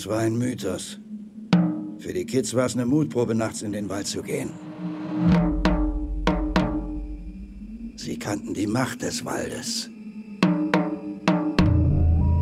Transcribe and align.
Es 0.00 0.06
war 0.06 0.20
ein 0.20 0.38
Mythos. 0.38 0.98
Für 1.98 2.14
die 2.14 2.24
Kids 2.24 2.54
war 2.54 2.64
es 2.64 2.74
eine 2.74 2.86
Mutprobe, 2.86 3.34
nachts 3.34 3.60
in 3.60 3.72
den 3.72 3.90
Wald 3.90 4.06
zu 4.06 4.22
gehen. 4.22 4.48
Sie 7.96 8.18
kannten 8.18 8.54
die 8.54 8.66
Macht 8.66 9.02
des 9.02 9.22
Waldes. 9.26 9.90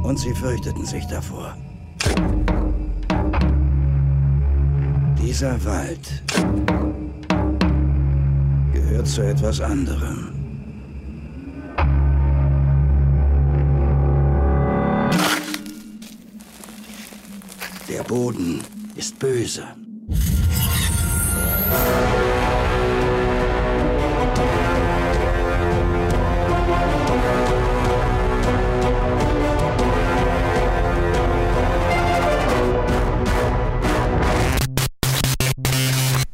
Und 0.04 0.20
sie 0.20 0.32
fürchteten 0.34 0.86
sich 0.86 1.04
davor. 1.06 1.56
Dieser 5.20 5.64
Wald 5.64 6.22
gehört 8.72 9.08
zu 9.08 9.22
etwas 9.22 9.60
anderem. 9.60 10.37
Boden 18.08 18.64
ist 18.96 19.18
böse. 19.18 19.64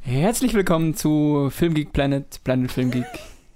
Herzlich 0.01 0.55
willkommen 0.55 0.95
zu 0.95 1.51
Filmgeek 1.51 1.93
Planet, 1.93 2.45
Planet 2.45 2.71
Filmgeek. 2.71 3.05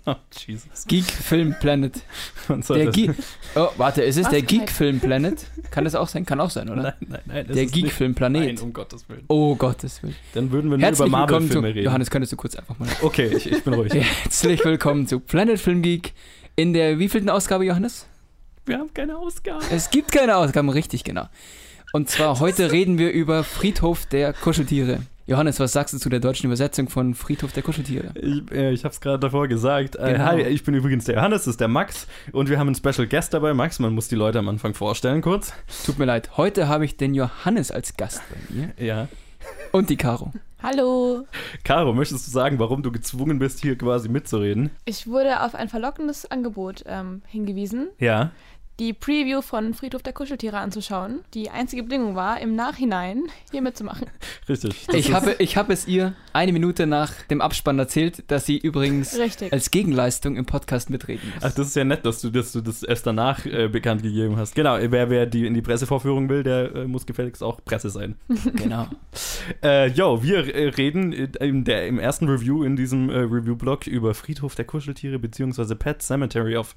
Oh, 0.08 0.14
Jesus. 0.46 0.86
Geek 0.86 1.04
Film 1.04 1.54
Planet. 1.60 2.00
Der 2.70 2.86
Ge 2.86 3.10
oh, 3.56 3.68
warte, 3.76 4.02
ist 4.02 4.16
es 4.16 4.22
der 4.28 4.38
Ausgeheilt. 4.40 4.48
Geek 4.48 4.70
Film 4.70 5.00
Planet? 5.00 5.46
Kann 5.70 5.84
das 5.84 5.94
auch 5.94 6.08
sein? 6.08 6.24
Kann 6.24 6.40
auch 6.40 6.48
sein, 6.50 6.70
oder? 6.70 6.82
Nein, 6.82 6.94
nein, 7.06 7.20
nein. 7.26 7.46
Der 7.46 7.64
ist 7.64 7.72
Geek 7.72 7.84
nicht- 7.84 7.92
Film 7.94 8.14
Planet. 8.14 8.42
Nein, 8.42 8.58
um 8.60 8.72
Gottes 8.72 9.06
Willen. 9.08 9.24
Oh 9.28 9.54
Gottes 9.54 10.02
Willen. 10.02 10.16
Dann 10.32 10.50
würden 10.50 10.70
wir 10.70 10.78
nur 10.78 10.78
über 10.78 10.86
Herzlich 10.86 11.12
willkommen 11.12 11.28
zu. 11.28 11.32
Marvel-Filme 11.34 11.68
reden. 11.68 11.84
Johannes, 11.84 12.10
könntest 12.10 12.32
du 12.32 12.36
kurz 12.36 12.56
einfach 12.56 12.78
mal. 12.78 12.88
Okay, 13.02 13.26
ich, 13.36 13.50
ich 13.52 13.62
bin 13.62 13.74
ruhig. 13.74 13.92
Herzlich 13.92 14.64
willkommen 14.64 15.06
zu 15.06 15.20
Planet 15.20 15.60
Film 15.60 15.82
Geek. 15.82 16.14
In 16.56 16.72
der 16.72 16.98
wievielten 16.98 17.28
Ausgabe, 17.28 17.64
Johannes? 17.66 18.06
Wir 18.64 18.78
haben 18.78 18.92
keine 18.94 19.16
Ausgabe. 19.18 19.62
Es 19.70 19.90
gibt 19.90 20.10
keine 20.12 20.36
Ausgaben, 20.36 20.68
richtig, 20.70 21.04
genau. 21.04 21.26
Und 21.92 22.08
zwar 22.10 22.40
heute 22.40 22.72
reden 22.72 22.98
wir 22.98 23.12
über 23.12 23.44
Friedhof 23.44 24.06
der 24.06 24.32
Kuscheltiere. 24.32 25.00
Johannes, 25.28 25.60
was 25.60 25.72
sagst 25.74 25.92
du 25.92 25.98
zu 25.98 26.08
der 26.08 26.20
deutschen 26.20 26.46
Übersetzung 26.46 26.88
von 26.88 27.12
Friedhof 27.14 27.52
der 27.52 27.62
Kuscheltiere? 27.62 28.12
Ich, 28.14 28.50
äh, 28.50 28.70
ich 28.72 28.82
habe 28.84 28.94
es 28.94 29.00
gerade 29.02 29.18
davor 29.18 29.46
gesagt. 29.46 29.94
Äh, 29.96 30.12
Genau. 30.14 30.24
Hi, 30.24 30.40
ich 30.40 30.64
bin 30.64 30.72
übrigens 30.74 31.04
der 31.04 31.16
Johannes, 31.16 31.40
das 31.42 31.48
ist 31.48 31.60
der 31.60 31.68
Max 31.68 32.06
und 32.32 32.48
wir 32.48 32.58
haben 32.58 32.68
einen 32.68 32.74
Special 32.74 33.06
Guest 33.06 33.34
dabei. 33.34 33.52
Max, 33.52 33.78
man 33.78 33.92
muss 33.94 34.08
die 34.08 34.14
Leute 34.14 34.38
am 34.38 34.48
Anfang 34.48 34.72
vorstellen 34.72 35.20
kurz. 35.20 35.52
Tut 35.84 35.98
mir 35.98 36.06
leid, 36.06 36.38
heute 36.38 36.66
habe 36.66 36.86
ich 36.86 36.96
den 36.96 37.12
Johannes 37.12 37.70
als 37.70 37.94
Gast 37.98 38.22
bei 38.30 38.54
mir 38.54 38.72
Ja. 38.78 39.08
und 39.72 39.90
die 39.90 39.96
Caro. 39.98 40.32
Hallo. 40.62 41.26
Caro, 41.62 41.92
möchtest 41.92 42.26
du 42.26 42.30
sagen, 42.30 42.58
warum 42.58 42.82
du 42.82 42.90
gezwungen 42.90 43.38
bist, 43.38 43.60
hier 43.60 43.76
quasi 43.76 44.08
mitzureden? 44.08 44.70
Ich 44.86 45.06
wurde 45.06 45.42
auf 45.42 45.54
ein 45.54 45.68
verlockendes 45.68 46.30
Angebot 46.30 46.84
ähm, 46.86 47.20
hingewiesen, 47.26 47.88
Ja. 47.98 48.30
Die 48.78 48.92
Preview 48.92 49.42
von 49.42 49.74
Friedhof 49.74 50.02
der 50.02 50.12
Kuscheltiere 50.12 50.58
anzuschauen. 50.58 51.20
Die 51.34 51.50
einzige 51.50 51.82
Bedingung 51.82 52.14
war, 52.14 52.40
im 52.40 52.54
Nachhinein 52.54 53.24
hier 53.50 53.60
mitzumachen. 53.60 54.06
Richtig. 54.48 54.86
Ich 54.92 55.12
habe, 55.12 55.34
ich 55.40 55.56
habe 55.56 55.72
es 55.72 55.88
ihr 55.88 56.14
eine 56.32 56.52
Minute 56.52 56.86
nach 56.86 57.12
dem 57.22 57.40
Abspann 57.40 57.78
erzählt, 57.78 58.30
dass 58.30 58.46
sie 58.46 58.56
übrigens 58.56 59.18
Richtig. 59.18 59.52
als 59.52 59.72
Gegenleistung 59.72 60.36
im 60.36 60.46
Podcast 60.46 60.90
mitreden 60.90 61.32
muss. 61.34 61.42
Ach, 61.42 61.52
das 61.52 61.68
ist 61.68 61.76
ja 61.76 61.84
nett, 61.84 62.06
dass 62.06 62.20
du, 62.20 62.30
dass 62.30 62.52
du 62.52 62.60
das 62.60 62.84
erst 62.84 63.06
danach 63.06 63.44
äh, 63.46 63.68
bekannt 63.68 64.02
gegeben 64.02 64.36
hast. 64.36 64.54
Genau, 64.54 64.78
wer, 64.80 65.10
wer 65.10 65.26
die 65.26 65.46
in 65.46 65.54
die 65.54 65.62
Pressevorführung 65.62 66.28
will, 66.28 66.44
der 66.44 66.74
äh, 66.74 66.86
muss 66.86 67.04
gefälligst 67.04 67.42
auch 67.42 67.60
Presse 67.64 67.90
sein. 67.90 68.16
Genau. 68.54 68.88
Äh, 69.62 69.88
jo, 69.88 70.22
wir 70.22 70.54
äh, 70.54 70.68
reden 70.68 71.12
in 71.12 71.64
der, 71.64 71.86
im 71.86 71.98
ersten 71.98 72.28
Review 72.28 72.64
in 72.64 72.76
diesem 72.76 73.08
äh, 73.08 73.18
Review-Blog 73.18 73.86
über 73.86 74.14
Friedhof 74.14 74.54
der 74.54 74.64
Kuscheltiere 74.64 75.18
beziehungsweise 75.18 75.76
Pet 75.76 76.02
Cemetery 76.02 76.56
auf 76.56 76.74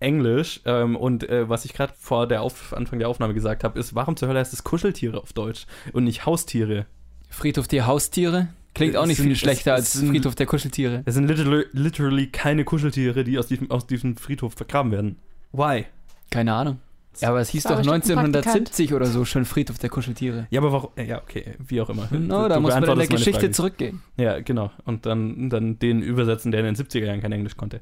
Englisch. 0.00 0.60
Ähm, 0.64 0.96
und 0.96 1.28
äh, 1.28 1.48
was 1.48 1.64
ich 1.64 1.72
gerade 1.72 1.92
vor 1.98 2.26
der 2.26 2.42
Auf 2.42 2.72
Anfang 2.74 2.98
der 2.98 3.08
Aufnahme 3.08 3.34
gesagt 3.34 3.64
habe, 3.64 3.78
ist, 3.78 3.94
warum 3.94 4.16
zur 4.16 4.28
Hölle 4.28 4.40
heißt 4.40 4.52
es 4.52 4.64
Kuscheltiere 4.64 5.20
auf 5.22 5.32
Deutsch 5.32 5.66
und 5.92 6.04
nicht 6.04 6.26
Haustiere? 6.26 6.86
Friedhof 7.30 7.66
der 7.68 7.86
Haustiere 7.86 8.48
klingt 8.74 8.96
auch 8.96 9.02
Es 9.02 9.08
nicht 9.08 9.16
sind- 9.18 9.24
viel 9.26 9.32
es- 9.32 9.38
schlechter 9.38 9.72
es 9.74 9.78
als 9.80 9.92
sind- 9.94 10.08
Friedhof 10.10 10.34
der 10.34 10.46
Kuscheltiere. 10.46 11.02
Es 11.04 11.14
sind 11.14 11.26
literally, 11.28 11.64
literally 11.72 12.26
keine 12.28 12.64
Kuscheltiere, 12.64 13.24
die 13.24 13.38
aus 13.38 13.46
diesem, 13.46 13.70
aus 13.70 13.86
diesem 13.86 14.16
Friedhof 14.16 14.54
vergraben 14.54 14.92
werden. 14.92 15.16
Why? 15.52 15.86
Keine 16.30 16.52
Ahnung. 16.54 16.78
Ja, 17.20 17.28
aber 17.28 17.38
es 17.40 17.50
hieß 17.50 17.62
doch 17.62 17.76
bestimmt 17.76 17.94
ein 18.10 18.16
1970 18.26 18.92
oder 18.92 19.06
so 19.06 19.24
schon 19.24 19.44
Friedhof 19.44 19.78
der 19.78 19.88
Kuscheltiere. 19.88 20.48
Ja, 20.50 20.60
aber 20.60 20.72
warum? 20.72 20.90
äh, 20.96 21.04
Ja, 21.06 21.22
okay, 21.22 21.54
wie 21.64 21.80
auch 21.80 21.88
immer. 21.88 22.08
No, 22.10 22.42
Du 22.42 22.48
da 22.48 22.58
muss 22.60 22.74
man 22.74 22.82
in 22.82 22.98
der 22.98 23.06
Geschichte 23.06 23.52
zurückgehen. 23.52 24.02
Ja, 24.16 24.40
genau. 24.40 24.72
Und 24.84 25.06
dann, 25.06 25.48
dann 25.48 25.78
den 25.78 26.02
übersetzen, 26.02 26.50
der 26.50 26.58
in 26.60 26.66
den 26.66 26.74
70er 26.74 27.04
Jahren 27.06 27.20
kein 27.20 27.30
Englisch 27.30 27.56
konnte. 27.56 27.80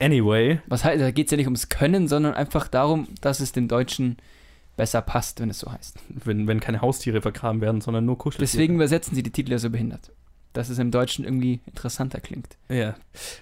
Anyway, 0.00 0.60
Was 0.66 0.84
heißt, 0.84 1.00
da 1.00 1.10
geht 1.10 1.26
es 1.26 1.30
ja 1.30 1.36
nicht 1.36 1.46
ums 1.46 1.68
Können, 1.68 2.08
sondern 2.08 2.34
einfach 2.34 2.68
darum, 2.68 3.08
dass 3.20 3.40
es 3.40 3.52
dem 3.52 3.68
Deutschen 3.68 4.16
besser 4.76 5.02
passt, 5.02 5.40
wenn 5.40 5.50
es 5.50 5.60
so 5.60 5.70
heißt. 5.70 5.98
wenn, 6.24 6.46
wenn 6.46 6.60
keine 6.60 6.80
Haustiere 6.80 7.22
vergraben 7.22 7.60
werden, 7.60 7.80
sondern 7.80 8.04
nur 8.04 8.18
Kuscheltiere. 8.18 8.50
Deswegen 8.50 8.74
übersetzen 8.74 9.14
sie 9.14 9.22
die 9.22 9.30
Titel 9.30 9.52
ja 9.52 9.58
so 9.58 9.70
behindert. 9.70 10.12
Dass 10.52 10.68
es 10.68 10.78
im 10.78 10.92
Deutschen 10.92 11.24
irgendwie 11.24 11.60
interessanter 11.66 12.20
klingt. 12.20 12.56
Ja. 12.68 12.94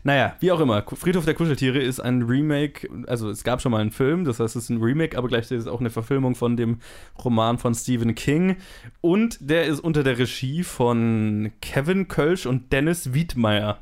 Naja, 0.02 0.34
wie 0.40 0.50
auch 0.50 0.60
immer. 0.60 0.82
Friedhof 0.82 1.26
der 1.26 1.34
Kuscheltiere 1.34 1.78
ist 1.78 2.00
ein 2.00 2.22
Remake, 2.22 2.88
also 3.06 3.28
es 3.28 3.44
gab 3.44 3.60
schon 3.60 3.72
mal 3.72 3.82
einen 3.82 3.90
Film, 3.90 4.24
das 4.24 4.40
heißt, 4.40 4.56
es 4.56 4.64
ist 4.64 4.70
ein 4.70 4.82
Remake, 4.82 5.18
aber 5.18 5.28
gleichzeitig 5.28 5.58
ist 5.58 5.64
es 5.64 5.70
auch 5.70 5.80
eine 5.80 5.90
Verfilmung 5.90 6.34
von 6.34 6.56
dem 6.56 6.80
Roman 7.22 7.58
von 7.58 7.74
Stephen 7.74 8.14
King. 8.14 8.56
Und 9.02 9.38
der 9.40 9.66
ist 9.66 9.80
unter 9.80 10.02
der 10.02 10.18
Regie 10.18 10.64
von 10.64 11.52
Kevin 11.60 12.08
Kölsch 12.08 12.46
und 12.46 12.72
Dennis 12.72 13.12
Wiedmeier. 13.12 13.78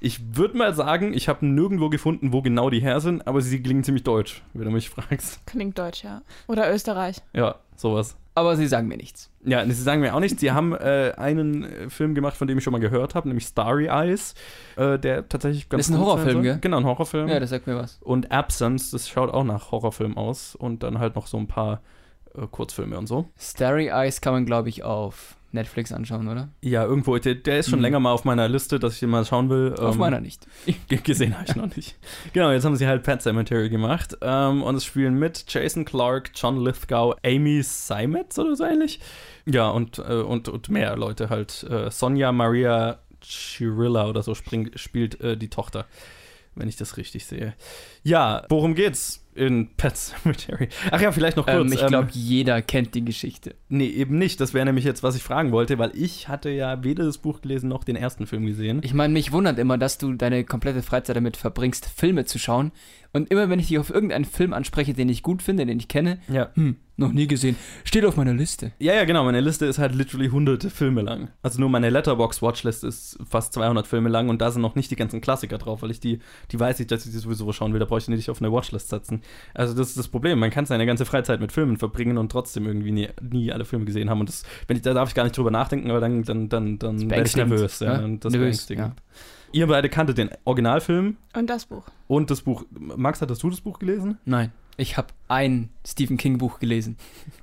Ich 0.00 0.36
würde 0.36 0.56
mal 0.56 0.74
sagen, 0.74 1.12
ich 1.12 1.28
habe 1.28 1.44
nirgendwo 1.46 1.90
gefunden, 1.90 2.32
wo 2.32 2.40
genau 2.40 2.70
die 2.70 2.80
her 2.80 3.00
sind, 3.00 3.26
aber 3.26 3.42
sie 3.42 3.62
klingen 3.62 3.84
ziemlich 3.84 4.02
deutsch, 4.02 4.42
wenn 4.54 4.64
du 4.64 4.70
mich 4.70 4.88
fragst. 4.90 5.46
Klingt 5.46 5.78
deutsch, 5.78 6.02
ja. 6.04 6.22
Oder 6.46 6.72
Österreich. 6.72 7.18
Ja, 7.34 7.56
sowas. 7.76 8.16
Aber 8.34 8.56
sie 8.56 8.66
sagen 8.66 8.88
mir 8.88 8.96
nichts. 8.96 9.30
Ja, 9.44 9.64
sie 9.66 9.72
sagen 9.72 10.00
mir 10.00 10.14
auch 10.14 10.20
nichts. 10.20 10.40
Sie 10.40 10.52
haben 10.52 10.72
äh, 10.72 11.12
einen 11.16 11.64
äh, 11.64 11.90
Film 11.90 12.14
gemacht, 12.14 12.36
von 12.36 12.48
dem 12.48 12.56
ich 12.56 12.64
schon 12.64 12.72
mal 12.72 12.78
gehört 12.78 13.14
habe, 13.14 13.28
nämlich 13.28 13.44
Starry 13.44 13.88
Eyes, 13.88 14.34
äh, 14.76 14.98
der 14.98 15.28
tatsächlich 15.28 15.68
ganz 15.68 15.88
ist 15.88 15.94
ein 15.94 16.00
Horrorfilm, 16.00 16.42
gell? 16.42 16.58
Genau, 16.60 16.78
ein 16.78 16.84
Horrorfilm. 16.84 17.28
Ja, 17.28 17.38
das 17.38 17.50
sagt 17.50 17.66
mir 17.66 17.76
was. 17.76 17.98
und 18.02 18.30
Absence, 18.32 18.92
das 18.92 19.08
schaut 19.08 19.30
auch 19.30 19.44
nach 19.44 19.70
Horrorfilm 19.70 20.16
aus. 20.16 20.54
Und 20.54 20.82
dann 20.82 20.98
halt 20.98 21.16
noch 21.16 21.26
so 21.26 21.36
ein 21.36 21.48
paar 21.48 21.82
äh, 22.34 22.46
Kurzfilme 22.46 22.96
und 22.96 23.06
so. 23.06 23.28
Starry 23.36 23.88
Eyes 23.88 24.20
kann 24.20 24.32
man, 24.32 24.46
glaube 24.46 24.68
ich, 24.70 24.82
auf 24.84 25.36
Netflix 25.52 25.92
anschauen, 25.92 26.28
oder? 26.28 26.48
Ja, 26.62 26.84
irgendwo, 26.84 27.16
der, 27.18 27.34
der 27.34 27.58
ist 27.58 27.70
schon 27.70 27.80
Mhm. 27.80 27.84
länger 27.84 28.00
mal 28.00 28.12
auf 28.12 28.24
meiner 28.24 28.48
Liste, 28.48 28.78
dass 28.78 28.94
ich 28.94 29.00
den 29.00 29.10
mal 29.10 29.24
schauen 29.24 29.50
will. 29.50 29.74
auf 29.78 29.94
Ähm, 29.94 30.00
meiner 30.00 30.20
nicht. 30.20 30.46
Gesehen 31.04 31.34
habe 31.36 31.46
ich 31.48 31.56
noch 31.56 31.74
nicht. 31.74 31.96
Genau, 32.32 32.50
jetzt 32.52 32.64
haben 32.64 32.76
sie 32.76 32.86
halt 32.86 33.02
Pet 33.02 33.22
Cemetery 33.22 33.68
gemacht. 33.68 34.16
Ähm, 34.22 34.62
und 34.62 34.74
es 34.76 34.84
spielen 34.84 35.18
mit 35.18 35.44
Jason 35.48 35.84
Clark, 35.84 36.30
John 36.34 36.62
Lithgow, 36.62 37.16
Amy 37.24 37.62
Seimetz 37.62 38.38
oder 38.38 38.54
so 38.54 38.64
ähnlich. 38.64 39.00
Ja, 39.46 39.68
und, 39.70 39.98
äh, 39.98 40.14
und, 40.22 40.48
und 40.48 40.68
mehr 40.68 40.96
Leute 40.96 41.30
halt. 41.30 41.64
Äh, 41.64 41.90
Sonja 41.90 42.30
Maria 42.32 42.98
Chirilla 43.22 44.06
oder 44.08 44.22
so 44.22 44.34
spring, 44.34 44.70
spielt 44.76 45.20
äh, 45.20 45.36
die 45.36 45.48
Tochter, 45.50 45.86
wenn 46.54 46.68
ich 46.68 46.76
das 46.76 46.96
richtig 46.96 47.26
sehe. 47.26 47.54
Ja, 48.02 48.44
worum 48.48 48.74
geht's 48.74 49.24
in 49.34 49.68
Pet 49.76 49.96
Cemetery? 49.96 50.68
Ach 50.90 51.00
ja, 51.00 51.12
vielleicht 51.12 51.36
noch 51.36 51.46
kurz. 51.46 51.66
Ähm, 51.66 51.72
ich 51.72 51.82
ähm, 51.82 51.88
glaube, 51.88 52.08
jeder 52.12 52.62
kennt 52.62 52.94
die 52.94 53.04
Geschichte. 53.04 53.54
Nee, 53.68 53.88
eben 53.88 54.18
nicht. 54.18 54.40
Das 54.40 54.54
wäre 54.54 54.64
nämlich 54.64 54.84
jetzt, 54.84 55.02
was 55.02 55.16
ich 55.16 55.22
fragen 55.22 55.52
wollte, 55.52 55.78
weil 55.78 55.92
ich 55.94 56.28
hatte 56.28 56.50
ja 56.50 56.82
weder 56.82 57.04
das 57.04 57.18
Buch 57.18 57.40
gelesen 57.40 57.68
noch 57.68 57.84
den 57.84 57.96
ersten 57.96 58.26
Film 58.26 58.46
gesehen. 58.46 58.80
Ich 58.82 58.94
meine, 58.94 59.12
mich 59.12 59.32
wundert 59.32 59.58
immer, 59.58 59.78
dass 59.78 59.98
du 59.98 60.12
deine 60.14 60.44
komplette 60.44 60.82
Freizeit 60.82 61.16
damit 61.16 61.36
verbringst, 61.36 61.86
Filme 61.86 62.24
zu 62.24 62.38
schauen. 62.38 62.72
Und 63.12 63.30
immer 63.30 63.48
wenn 63.50 63.58
ich 63.58 63.68
dich 63.68 63.78
auf 63.78 63.90
irgendeinen 63.90 64.24
Film 64.24 64.52
anspreche, 64.52 64.94
den 64.94 65.08
ich 65.08 65.22
gut 65.22 65.42
finde, 65.42 65.66
den 65.66 65.78
ich 65.78 65.88
kenne, 65.88 66.18
Ja. 66.28 66.50
hm, 66.54 66.76
noch 66.96 67.12
nie 67.12 67.26
gesehen, 67.26 67.56
steht 67.82 68.04
auf 68.04 68.16
meiner 68.16 68.34
Liste. 68.34 68.72
Ja, 68.78 68.94
ja, 68.94 69.04
genau. 69.04 69.24
Meine 69.24 69.40
Liste 69.40 69.66
ist 69.66 69.78
halt 69.78 69.94
literally 69.94 70.28
hunderte 70.28 70.70
Filme 70.70 71.02
lang. 71.02 71.28
Also 71.42 71.58
nur 71.58 71.70
meine 71.70 71.90
Letterbox-Watchlist 71.90 72.84
ist 72.84 73.18
fast 73.28 73.52
200 73.54 73.86
Filme 73.86 74.10
lang 74.10 74.28
und 74.28 74.40
da 74.40 74.50
sind 74.50 74.62
noch 74.62 74.74
nicht 74.74 74.90
die 74.90 74.96
ganzen 74.96 75.20
Klassiker 75.20 75.58
drauf, 75.58 75.82
weil 75.82 75.90
ich 75.90 75.98
die, 75.98 76.20
die 76.52 76.60
weiß 76.60 76.78
ich, 76.80 76.86
dass 76.86 77.06
ich 77.06 77.12
die 77.12 77.18
sowieso 77.18 77.50
schauen 77.52 77.72
will. 77.72 77.80
Da 77.80 77.86
brauche 77.86 77.98
ich 77.98 78.04
die 78.04 78.12
nicht 78.12 78.30
auf 78.30 78.40
eine 78.40 78.52
Watchlist 78.52 78.90
setzen. 78.90 79.22
Also 79.54 79.74
das 79.74 79.88
ist 79.88 79.98
das 79.98 80.08
Problem. 80.08 80.38
Man 80.38 80.50
kann 80.50 80.66
seine 80.66 80.86
ganze 80.86 81.04
Freizeit 81.06 81.40
mit 81.40 81.52
Filmen 81.52 81.78
verbringen 81.78 82.18
und 82.18 82.30
trotzdem 82.30 82.66
irgendwie 82.66 82.92
nie, 82.92 83.08
nie 83.22 83.50
alle 83.50 83.64
Filme 83.64 83.86
gesehen 83.86 84.10
haben. 84.10 84.20
Und 84.20 84.28
das, 84.28 84.44
wenn 84.68 84.76
ich, 84.76 84.82
da 84.82 84.94
darf 84.94 85.08
ich 85.08 85.14
gar 85.14 85.24
nicht 85.24 85.36
drüber 85.36 85.50
nachdenken, 85.50 85.90
aber 85.90 86.00
dann, 86.00 86.22
dann, 86.22 86.48
dann, 86.48 86.78
dann 86.78 87.10
werde 87.10 87.26
ich 87.26 87.34
nervös. 87.34 87.80
Ja, 87.80 87.98
ne? 87.98 88.04
und 88.04 88.24
das 88.24 88.32
Nervös, 88.32 88.66
beängstigend. 88.66 88.92
Ihr 89.52 89.66
beide 89.66 89.88
kanntet 89.88 90.18
den 90.18 90.30
Originalfilm 90.44 91.16
Und 91.34 91.50
das 91.50 91.66
Buch. 91.66 91.84
und 92.06 92.30
das 92.30 92.42
Buch. 92.42 92.64
Max, 92.70 93.20
hattest 93.20 93.42
du 93.42 93.50
das 93.50 93.60
Buch 93.60 93.78
gelesen? 93.78 94.18
Nein, 94.24 94.52
ich 94.76 94.96
habe 94.96 95.08
ein 95.28 95.70
Stephen 95.86 96.16
King 96.16 96.38
Buch 96.38 96.60
gelesen. 96.60 96.96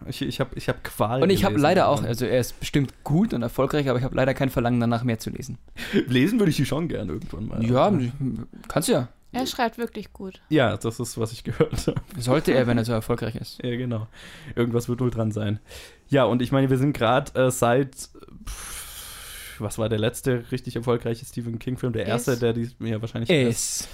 Ich, 0.07 0.21
ich 0.21 0.39
habe 0.39 0.51
ich 0.56 0.69
hab 0.69 0.83
Qual 0.83 1.21
Und 1.21 1.30
ich 1.30 1.44
habe 1.44 1.57
leider 1.57 1.89
auch, 1.89 2.01
also 2.04 2.25
er 2.25 2.39
ist 2.39 2.59
bestimmt 2.59 2.94
gut 3.04 3.33
und 3.33 3.42
erfolgreich, 3.42 3.89
aber 3.89 4.00
ich 4.00 4.06
habe 4.06 4.15
leider 4.15 4.33
kein 4.33 4.50
Verlangen 4.50 4.80
danach 4.80 5.04
mehr 5.04 5.19
zu 5.19 5.30
lesen. 5.30 5.57
Lesen 6.07 6.39
würde 6.39 6.50
ich 6.50 6.56
die 6.57 6.65
schon 6.65 6.88
gern 6.88 7.09
irgendwann 7.09 7.48
mal. 7.48 7.63
Ja, 7.65 7.92
kannst 8.68 8.88
du 8.89 8.94
ja. 8.94 9.09
Er 9.33 9.45
schreibt 9.45 9.77
wirklich 9.77 10.13
gut. 10.13 10.42
Ja, 10.50 10.77
das 10.77 11.01
ist, 11.01 11.18
was 11.19 11.33
ich 11.33 11.44
gehört 11.44 11.88
habe. 11.88 12.01
Sollte 12.18 12.54
er, 12.54 12.65
wenn 12.65 12.77
er 12.77 12.86
so 12.86 12.94
erfolgreich 12.94 13.36
ist. 13.36 13.62
Ja, 13.62 13.75
genau. 13.75 14.07
Irgendwas 14.56 14.88
wird 14.88 15.01
wohl 15.01 15.12
dran 15.12 15.31
sein. 15.31 15.59
Ja, 16.07 16.24
und 16.24 16.42
ich 16.42 16.54
meine, 16.54 16.69
wir 16.69 16.77
sind 16.77 16.94
gerade 16.94 17.38
äh, 17.39 17.51
seit. 17.51 17.94
Pff, 18.45 18.76
was 19.62 19.77
war 19.77 19.89
der 19.89 20.00
letzte 20.00 20.44
richtig 20.51 20.75
erfolgreiche 20.75 21.25
Stephen 21.25 21.59
King-Film? 21.59 21.94
Der 21.94 22.06
erste, 22.06 22.38
der 22.38 22.54
die. 22.54 22.69
Ja, 22.80 23.01
wahrscheinlich. 23.01 23.30
Ist. 23.30 23.88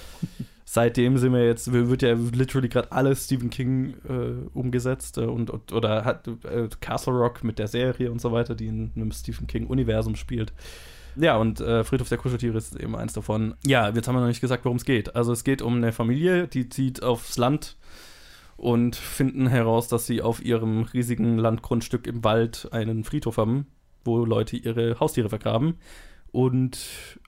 Seitdem 0.64 1.18
sind 1.18 1.32
wir 1.32 1.44
jetzt, 1.44 1.72
wird 1.72 2.02
ja 2.02 2.14
literally 2.14 2.68
gerade 2.68 2.90
alles 2.90 3.26
Stephen 3.26 3.50
King 3.50 3.94
äh, 4.08 4.48
umgesetzt 4.54 5.18
äh, 5.18 5.22
und, 5.22 5.50
und 5.50 5.72
oder 5.72 6.04
hat 6.04 6.26
äh, 6.26 6.68
Castle 6.80 7.12
Rock 7.12 7.44
mit 7.44 7.58
der 7.58 7.68
Serie 7.68 8.10
und 8.10 8.20
so 8.20 8.32
weiter, 8.32 8.54
die 8.54 8.66
in 8.66 8.90
einem 8.96 9.12
Stephen 9.12 9.46
King-Universum 9.46 10.16
spielt. 10.16 10.52
Ja, 11.16 11.36
und 11.36 11.60
äh, 11.60 11.84
Friedhof 11.84 12.08
der 12.08 12.18
Kuscheltiere 12.18 12.58
ist 12.58 12.74
eben 12.74 12.96
eins 12.96 13.12
davon. 13.12 13.54
Ja, 13.64 13.90
jetzt 13.90 14.08
haben 14.08 14.16
wir 14.16 14.20
noch 14.20 14.26
nicht 14.26 14.40
gesagt, 14.40 14.64
worum 14.64 14.78
es 14.78 14.84
geht. 14.84 15.14
Also 15.14 15.32
es 15.32 15.44
geht 15.44 15.62
um 15.62 15.76
eine 15.76 15.92
Familie, 15.92 16.48
die 16.48 16.68
zieht 16.68 17.02
aufs 17.02 17.36
Land 17.36 17.76
und 18.56 18.96
finden 18.96 19.46
heraus, 19.46 19.88
dass 19.88 20.06
sie 20.06 20.22
auf 20.22 20.44
ihrem 20.44 20.82
riesigen 20.82 21.38
Landgrundstück 21.38 22.06
im 22.06 22.24
Wald 22.24 22.68
einen 22.72 23.04
Friedhof 23.04 23.36
haben, 23.36 23.66
wo 24.04 24.24
Leute 24.24 24.56
ihre 24.56 24.98
Haustiere 25.00 25.28
vergraben. 25.28 25.78
Und 26.32 26.78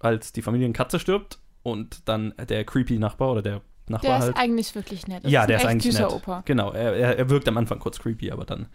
als 0.01 0.33
die 0.33 0.43
Familienkatze 0.43 0.99
stirbt 0.99 1.39
und 1.63 2.09
dann 2.09 2.35
der 2.49 2.65
creepy 2.65 2.99
Nachbar 2.99 3.33
oder 3.33 3.43
der 3.43 3.63
Nachbar 3.89 4.11
Der 4.11 4.19
halt. 4.19 4.35
ist 4.35 4.41
eigentlich 4.41 4.75
wirklich 4.75 5.07
nett. 5.07 5.25
Das 5.25 5.31
Ja, 5.31 5.43
ein 5.43 5.49
der 5.49 5.59
ist 5.59 5.67
eigentlich 5.67 5.93
süßer 5.93 6.07
nett. 6.07 6.17
Opa. 6.17 6.43
Genau, 6.45 6.73
er, 6.73 7.19
er, 7.19 7.31
wirkt 7.31 7.47
am 7.47 7.57
Anfang 7.57 7.79
kurz 7.79 8.01
creepy, 8.01 8.33
aber 8.33 8.45
dann, 8.45 8.67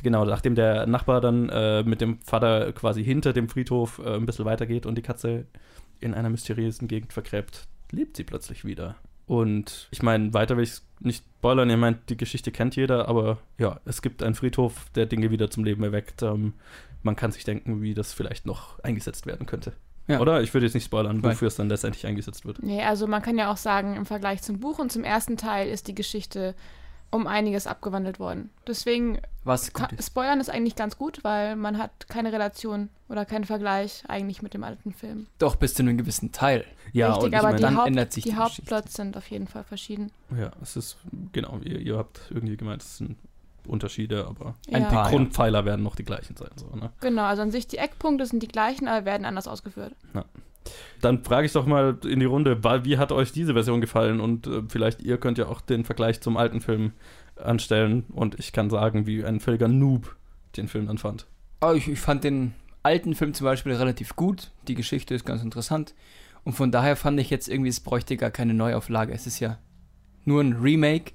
genau, 0.00 0.24
nachdem 0.24 0.54
der 0.54 0.86
Nachbar 0.86 1.20
dann 1.20 1.48
äh, 1.48 1.82
mit 1.82 2.00
dem 2.00 2.20
Vater 2.20 2.72
quasi 2.72 3.02
hinter 3.02 3.32
dem 3.32 3.48
Friedhof 3.48 4.00
äh, 4.04 4.14
ein 4.14 4.26
bisschen 4.26 4.44
weitergeht 4.44 4.86
und 4.86 4.96
die 4.96 5.02
Katze 5.02 5.46
in 5.98 6.14
einer 6.14 6.30
mysteriösen 6.30 6.86
Gegend 6.86 7.12
vergräbt, 7.12 7.66
lebt 7.90 8.16
sie 8.16 8.24
plötzlich 8.24 8.64
wieder. 8.64 8.94
Und 9.26 9.88
ich 9.90 10.02
meine, 10.02 10.34
weiter 10.34 10.56
will 10.56 10.64
ich 10.64 10.70
es 10.70 10.86
nicht 11.00 11.24
spoilern, 11.38 11.70
ich 11.70 11.76
meine, 11.76 11.98
die 12.08 12.16
Geschichte 12.16 12.52
kennt 12.52 12.76
jeder, 12.76 13.08
aber 13.08 13.38
ja, 13.58 13.80
es 13.84 14.02
gibt 14.02 14.22
einen 14.22 14.34
Friedhof, 14.34 14.86
der 14.94 15.06
Dinge 15.06 15.30
wieder 15.30 15.50
zum 15.50 15.64
Leben 15.64 15.82
erweckt. 15.82 16.22
Ähm, 16.22 16.54
man 17.02 17.16
kann 17.16 17.32
sich 17.32 17.44
denken, 17.44 17.82
wie 17.82 17.94
das 17.94 18.12
vielleicht 18.12 18.46
noch 18.46 18.78
eingesetzt 18.80 19.26
werden 19.26 19.46
könnte. 19.46 19.72
Ja. 20.06 20.20
Oder? 20.20 20.42
Ich 20.42 20.52
würde 20.54 20.66
jetzt 20.66 20.74
nicht 20.74 20.84
spoilern, 20.84 21.20
Nein. 21.20 21.32
wofür 21.32 21.48
es 21.48 21.56
dann 21.56 21.68
letztendlich 21.68 22.06
eingesetzt 22.06 22.44
wird. 22.44 22.62
Nee, 22.62 22.82
also 22.82 23.06
man 23.06 23.22
kann 23.22 23.38
ja 23.38 23.50
auch 23.52 23.56
sagen, 23.56 23.96
im 23.96 24.06
Vergleich 24.06 24.42
zum 24.42 24.58
Buch 24.58 24.78
und 24.78 24.90
zum 24.90 25.04
ersten 25.04 25.36
Teil 25.36 25.68
ist 25.68 25.88
die 25.88 25.94
Geschichte 25.94 26.54
um 27.12 27.26
einiges 27.26 27.66
abgewandelt 27.66 28.20
worden. 28.20 28.50
Deswegen, 28.66 29.18
Was 29.42 29.72
gut 29.72 29.92
ist. 29.92 30.06
Spoilern 30.06 30.40
ist 30.40 30.48
eigentlich 30.48 30.76
ganz 30.76 30.96
gut, 30.96 31.24
weil 31.24 31.56
man 31.56 31.78
hat 31.78 32.08
keine 32.08 32.32
Relation 32.32 32.88
oder 33.08 33.24
keinen 33.24 33.44
Vergleich 33.44 34.04
eigentlich 34.06 34.42
mit 34.42 34.54
dem 34.54 34.62
alten 34.62 34.92
Film. 34.92 35.26
Doch 35.38 35.56
bis 35.56 35.74
zu 35.74 35.82
einem 35.82 35.98
gewissen 35.98 36.30
Teil. 36.30 36.64
Ja, 36.92 37.08
Richtig, 37.08 37.24
und 37.24 37.32
ich 37.32 37.38
aber 37.38 37.48
meine, 37.48 37.56
die, 37.56 37.62
dann 37.62 37.76
Haupt, 37.76 37.88
ändert 37.88 38.12
sich 38.12 38.24
die 38.24 38.30
die 38.30 38.36
Hauptplots 38.36 38.94
sind 38.94 39.16
auf 39.16 39.28
jeden 39.28 39.48
Fall 39.48 39.64
verschieden. 39.64 40.12
Ja, 40.36 40.52
es 40.62 40.76
ist, 40.76 40.98
genau, 41.32 41.58
ihr, 41.64 41.80
ihr 41.80 41.98
habt 41.98 42.20
irgendwie 42.30 42.56
gemeint, 42.56 42.82
es 42.82 42.98
sind 42.98 43.16
Unterschiede, 43.66 44.26
aber 44.26 44.54
Ein 44.72 44.82
ja. 44.82 44.88
paar. 44.88 45.00
Ah, 45.00 45.04
ja. 45.04 45.10
Grundpfeiler 45.10 45.64
werden 45.64 45.82
noch 45.82 45.96
die 45.96 46.04
gleichen 46.04 46.36
sein. 46.36 46.50
So, 46.56 46.66
ne? 46.76 46.90
Genau, 47.00 47.24
also 47.24 47.42
an 47.42 47.50
sich 47.50 47.66
die 47.66 47.78
Eckpunkte 47.78 48.26
sind 48.26 48.42
die 48.42 48.48
gleichen, 48.48 48.88
aber 48.88 49.06
werden 49.06 49.24
anders 49.24 49.48
ausgeführt. 49.48 49.94
Dann 51.00 51.24
frage 51.24 51.46
ich 51.46 51.52
doch 51.52 51.66
mal 51.66 51.98
in 52.04 52.20
die 52.20 52.26
Runde, 52.26 52.62
wie 52.84 52.98
hat 52.98 53.12
euch 53.12 53.32
diese 53.32 53.54
Version 53.54 53.80
gefallen? 53.80 54.20
Und 54.20 54.46
äh, 54.46 54.62
vielleicht 54.68 55.02
ihr 55.02 55.18
könnt 55.18 55.38
ja 55.38 55.46
auch 55.46 55.60
den 55.60 55.84
Vergleich 55.84 56.20
zum 56.20 56.36
alten 56.36 56.60
Film 56.60 56.92
anstellen. 57.36 58.04
Und 58.12 58.38
ich 58.38 58.52
kann 58.52 58.70
sagen, 58.70 59.06
wie 59.06 59.24
ein 59.24 59.40
völliger 59.40 59.68
Noob 59.68 60.16
den 60.56 60.68
Film 60.68 60.86
dann 60.86 60.98
fand. 60.98 61.26
Aber 61.60 61.74
ich, 61.74 61.88
ich 61.88 62.00
fand 62.00 62.24
den 62.24 62.54
alten 62.82 63.14
Film 63.14 63.34
zum 63.34 63.44
Beispiel 63.44 63.72
relativ 63.72 64.16
gut. 64.16 64.50
Die 64.68 64.74
Geschichte 64.74 65.14
ist 65.14 65.24
ganz 65.24 65.42
interessant. 65.42 65.94
Und 66.44 66.54
von 66.54 66.70
daher 66.70 66.96
fand 66.96 67.20
ich 67.20 67.30
jetzt 67.30 67.48
irgendwie, 67.48 67.68
es 67.68 67.80
bräuchte 67.80 68.16
gar 68.16 68.30
keine 68.30 68.54
Neuauflage. 68.54 69.12
Es 69.12 69.26
ist 69.26 69.40
ja 69.40 69.58
nur 70.24 70.42
ein 70.42 70.54
Remake, 70.54 71.12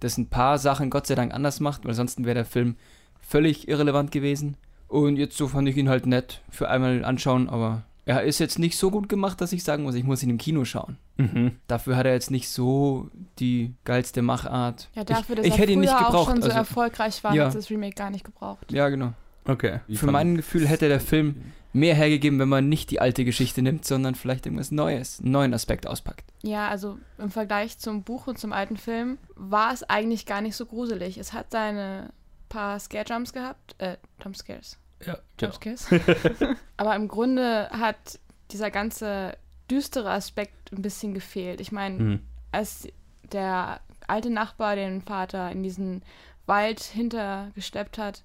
das 0.00 0.18
ein 0.18 0.28
paar 0.28 0.58
Sachen 0.58 0.90
Gott 0.90 1.06
sei 1.06 1.14
Dank 1.14 1.32
anders 1.32 1.60
macht, 1.60 1.84
weil 1.84 1.90
ansonsten 1.90 2.24
wäre 2.24 2.34
der 2.34 2.44
Film 2.44 2.76
völlig 3.20 3.68
irrelevant 3.68 4.10
gewesen. 4.10 4.56
Und 4.88 5.16
jetzt 5.16 5.36
so 5.36 5.48
fand 5.48 5.68
ich 5.68 5.76
ihn 5.76 5.88
halt 5.88 6.06
nett 6.06 6.42
für 6.48 6.68
einmal 6.68 7.04
anschauen, 7.04 7.48
aber 7.48 7.82
er 8.04 8.22
ist 8.22 8.38
jetzt 8.38 8.60
nicht 8.60 8.78
so 8.78 8.92
gut 8.92 9.08
gemacht, 9.08 9.40
dass 9.40 9.52
ich 9.52 9.64
sagen 9.64 9.82
muss, 9.82 9.96
ich 9.96 10.04
muss 10.04 10.22
ihn 10.22 10.30
im 10.30 10.38
Kino 10.38 10.64
schauen. 10.64 10.96
Mhm. 11.16 11.56
Dafür 11.66 11.96
hat 11.96 12.06
er 12.06 12.12
jetzt 12.12 12.30
nicht 12.30 12.48
so 12.48 13.10
die 13.40 13.74
geilste 13.84 14.22
Machart. 14.22 14.88
Ja, 14.94 15.02
dafür, 15.02 15.34
ich, 15.34 15.36
dass 15.38 15.46
ich 15.46 15.52
er 15.54 15.58
hätte 15.58 15.72
ihn 15.72 15.80
nicht 15.80 15.92
auch 15.92 16.06
gebraucht. 16.06 16.30
schon 16.30 16.42
so 16.42 16.48
also, 16.48 16.58
erfolgreich 16.58 17.24
war, 17.24 17.34
ja. 17.34 17.46
hat 17.46 17.54
das 17.56 17.68
Remake 17.68 17.96
gar 17.96 18.10
nicht 18.10 18.24
gebraucht. 18.24 18.70
ja, 18.70 18.88
genau. 18.88 19.12
Okay. 19.44 19.80
Für 19.92 20.10
mein 20.10 20.36
Gefühl 20.36 20.66
hätte 20.66 20.88
der 20.88 21.00
Film 21.00 21.36
mehr 21.76 21.94
hergegeben, 21.94 22.38
wenn 22.38 22.48
man 22.48 22.68
nicht 22.68 22.90
die 22.90 23.00
alte 23.00 23.24
Geschichte 23.24 23.62
nimmt, 23.62 23.84
sondern 23.84 24.14
vielleicht 24.14 24.46
irgendwas 24.46 24.70
Neues, 24.70 25.20
einen 25.20 25.30
neuen 25.30 25.54
Aspekt 25.54 25.86
auspackt. 25.86 26.24
Ja, 26.42 26.68
also 26.68 26.98
im 27.18 27.30
Vergleich 27.30 27.78
zum 27.78 28.02
Buch 28.02 28.26
und 28.26 28.38
zum 28.38 28.52
alten 28.52 28.76
Film 28.76 29.18
war 29.34 29.72
es 29.72 29.82
eigentlich 29.84 30.26
gar 30.26 30.40
nicht 30.40 30.56
so 30.56 30.66
gruselig. 30.66 31.18
Es 31.18 31.32
hat 31.32 31.50
seine 31.50 32.10
paar 32.48 32.78
Scare-Jumps 32.78 33.32
gehabt, 33.32 33.74
äh, 33.78 33.96
Jumpscares. 34.22 34.78
Ja, 35.04 35.18
genau. 35.36 35.52
Jumpscares. 35.52 35.88
Aber 36.76 36.94
im 36.96 37.08
Grunde 37.08 37.68
hat 37.70 38.18
dieser 38.50 38.70
ganze 38.70 39.36
düstere 39.70 40.10
Aspekt 40.10 40.72
ein 40.72 40.82
bisschen 40.82 41.12
gefehlt. 41.14 41.60
Ich 41.60 41.72
meine, 41.72 41.98
Mhm. 42.02 42.20
als 42.52 42.86
der 43.32 43.80
alte 44.06 44.30
Nachbar 44.30 44.76
den 44.76 45.02
Vater 45.02 45.50
in 45.50 45.62
diesen 45.64 46.02
Wald 46.46 46.80
hintergesteppt 46.80 47.98
hat, 47.98 48.22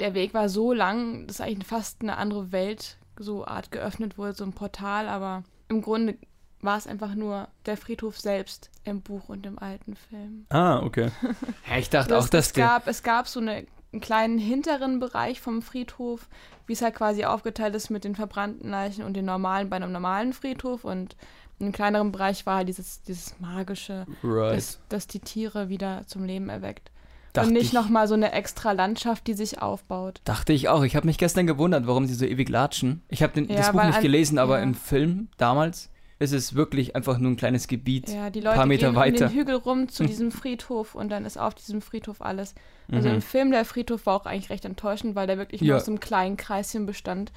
der 0.00 0.14
Weg 0.14 0.34
war 0.34 0.48
so 0.48 0.72
lang, 0.72 1.26
dass 1.26 1.40
eigentlich 1.40 1.66
fast 1.68 2.02
eine 2.02 2.16
andere 2.16 2.52
Welt 2.52 2.98
so 3.18 3.46
Art 3.46 3.70
geöffnet 3.70 4.18
wurde, 4.18 4.34
so 4.34 4.44
ein 4.44 4.52
Portal, 4.52 5.08
aber 5.08 5.44
im 5.68 5.82
Grunde 5.82 6.16
war 6.60 6.78
es 6.78 6.86
einfach 6.86 7.14
nur 7.14 7.48
der 7.66 7.76
Friedhof 7.76 8.18
selbst 8.18 8.70
im 8.84 9.02
Buch 9.02 9.28
und 9.28 9.44
im 9.46 9.58
alten 9.58 9.96
Film. 9.96 10.46
Ah, 10.48 10.80
okay. 10.82 11.10
Ja, 11.70 11.78
ich 11.78 11.90
dachte 11.90 12.10
Das, 12.14 12.24
auch, 12.24 12.28
dass 12.28 12.46
es, 12.48 12.52
gab, 12.54 12.86
es 12.86 13.02
gab 13.02 13.28
so 13.28 13.38
eine, 13.40 13.66
einen 13.92 14.00
kleinen 14.00 14.38
hinteren 14.38 14.98
Bereich 14.98 15.40
vom 15.40 15.62
Friedhof, 15.62 16.28
wie 16.66 16.72
es 16.72 16.82
halt 16.82 16.94
quasi 16.94 17.24
aufgeteilt 17.24 17.74
ist 17.74 17.90
mit 17.90 18.04
den 18.04 18.14
verbrannten 18.16 18.70
Leichen 18.70 19.04
und 19.04 19.14
den 19.14 19.26
normalen 19.26 19.68
bei 19.68 19.76
einem 19.76 19.92
normalen 19.92 20.32
Friedhof 20.32 20.84
und 20.84 21.16
im 21.60 21.70
kleineren 21.70 22.10
Bereich 22.10 22.46
war 22.46 22.56
halt 22.56 22.68
dieses, 22.68 23.02
dieses 23.02 23.38
magische, 23.38 24.06
Right. 24.24 24.56
das, 24.56 24.80
das 24.88 25.06
die 25.06 25.20
Tiere 25.20 25.68
wieder 25.68 26.02
zum 26.06 26.24
Leben 26.24 26.48
erweckt. 26.48 26.90
Dachte 27.34 27.48
und 27.48 27.52
nicht 27.54 27.66
ich- 27.66 27.72
nochmal 27.74 28.08
so 28.08 28.14
eine 28.14 28.32
extra 28.32 28.72
Landschaft, 28.72 29.26
die 29.26 29.34
sich 29.34 29.60
aufbaut. 29.60 30.20
Dachte 30.24 30.52
ich 30.54 30.68
auch. 30.70 30.82
Ich 30.84 30.96
habe 30.96 31.06
mich 31.06 31.18
gestern 31.18 31.46
gewundert, 31.46 31.86
warum 31.86 32.06
sie 32.06 32.14
so 32.14 32.24
ewig 32.24 32.48
latschen. 32.48 33.02
Ich 33.08 33.22
habe 33.22 33.38
Ja, 33.42 33.56
das 33.56 33.72
Buch 33.72 33.84
nicht 33.84 33.96
an- 33.96 34.02
gelesen, 34.02 34.38
aber 34.38 34.56
ja. 34.58 34.62
im 34.62 34.74
Film 34.74 35.28
damals 35.36 35.90
ist 36.20 36.32
es 36.32 36.54
wirklich 36.54 36.94
einfach 36.96 37.18
nur 37.18 37.32
ein 37.32 37.36
kleines 37.36 37.66
Gebiet. 37.66 38.08
Ja, 38.08 38.30
die 38.30 38.40
paar 38.40 38.54
Leute 38.54 38.68
Meter 38.68 38.86
gehen 38.88 38.96
weiter. 38.96 39.26
um 39.26 39.30
den 39.32 39.38
Hügel 39.38 39.54
rum 39.56 39.88
zu 39.90 40.04
diesem 40.04 40.30
Friedhof 40.30 40.94
und 40.94 41.10
dann 41.10 41.24
ist 41.26 41.36
auf 41.36 41.54
diesem 41.54 41.82
Friedhof 41.82 42.22
alles. 42.22 42.54
Also 42.90 43.08
Mhm. 43.08 43.16
im 43.16 43.22
Film, 43.22 43.50
der 43.50 43.64
Friedhof 43.64 44.06
war 44.06 44.14
auch 44.16 44.26
eigentlich 44.26 44.48
recht 44.50 44.64
enttäuschend, 44.64 45.16
weil 45.16 45.26
der 45.26 45.36
wirklich 45.38 45.60
nur 45.60 45.76
aus 45.76 45.88
einem 45.88 46.00
kleinen 46.00 46.36
Kreischen 46.36 46.86
bestand. 46.86 47.32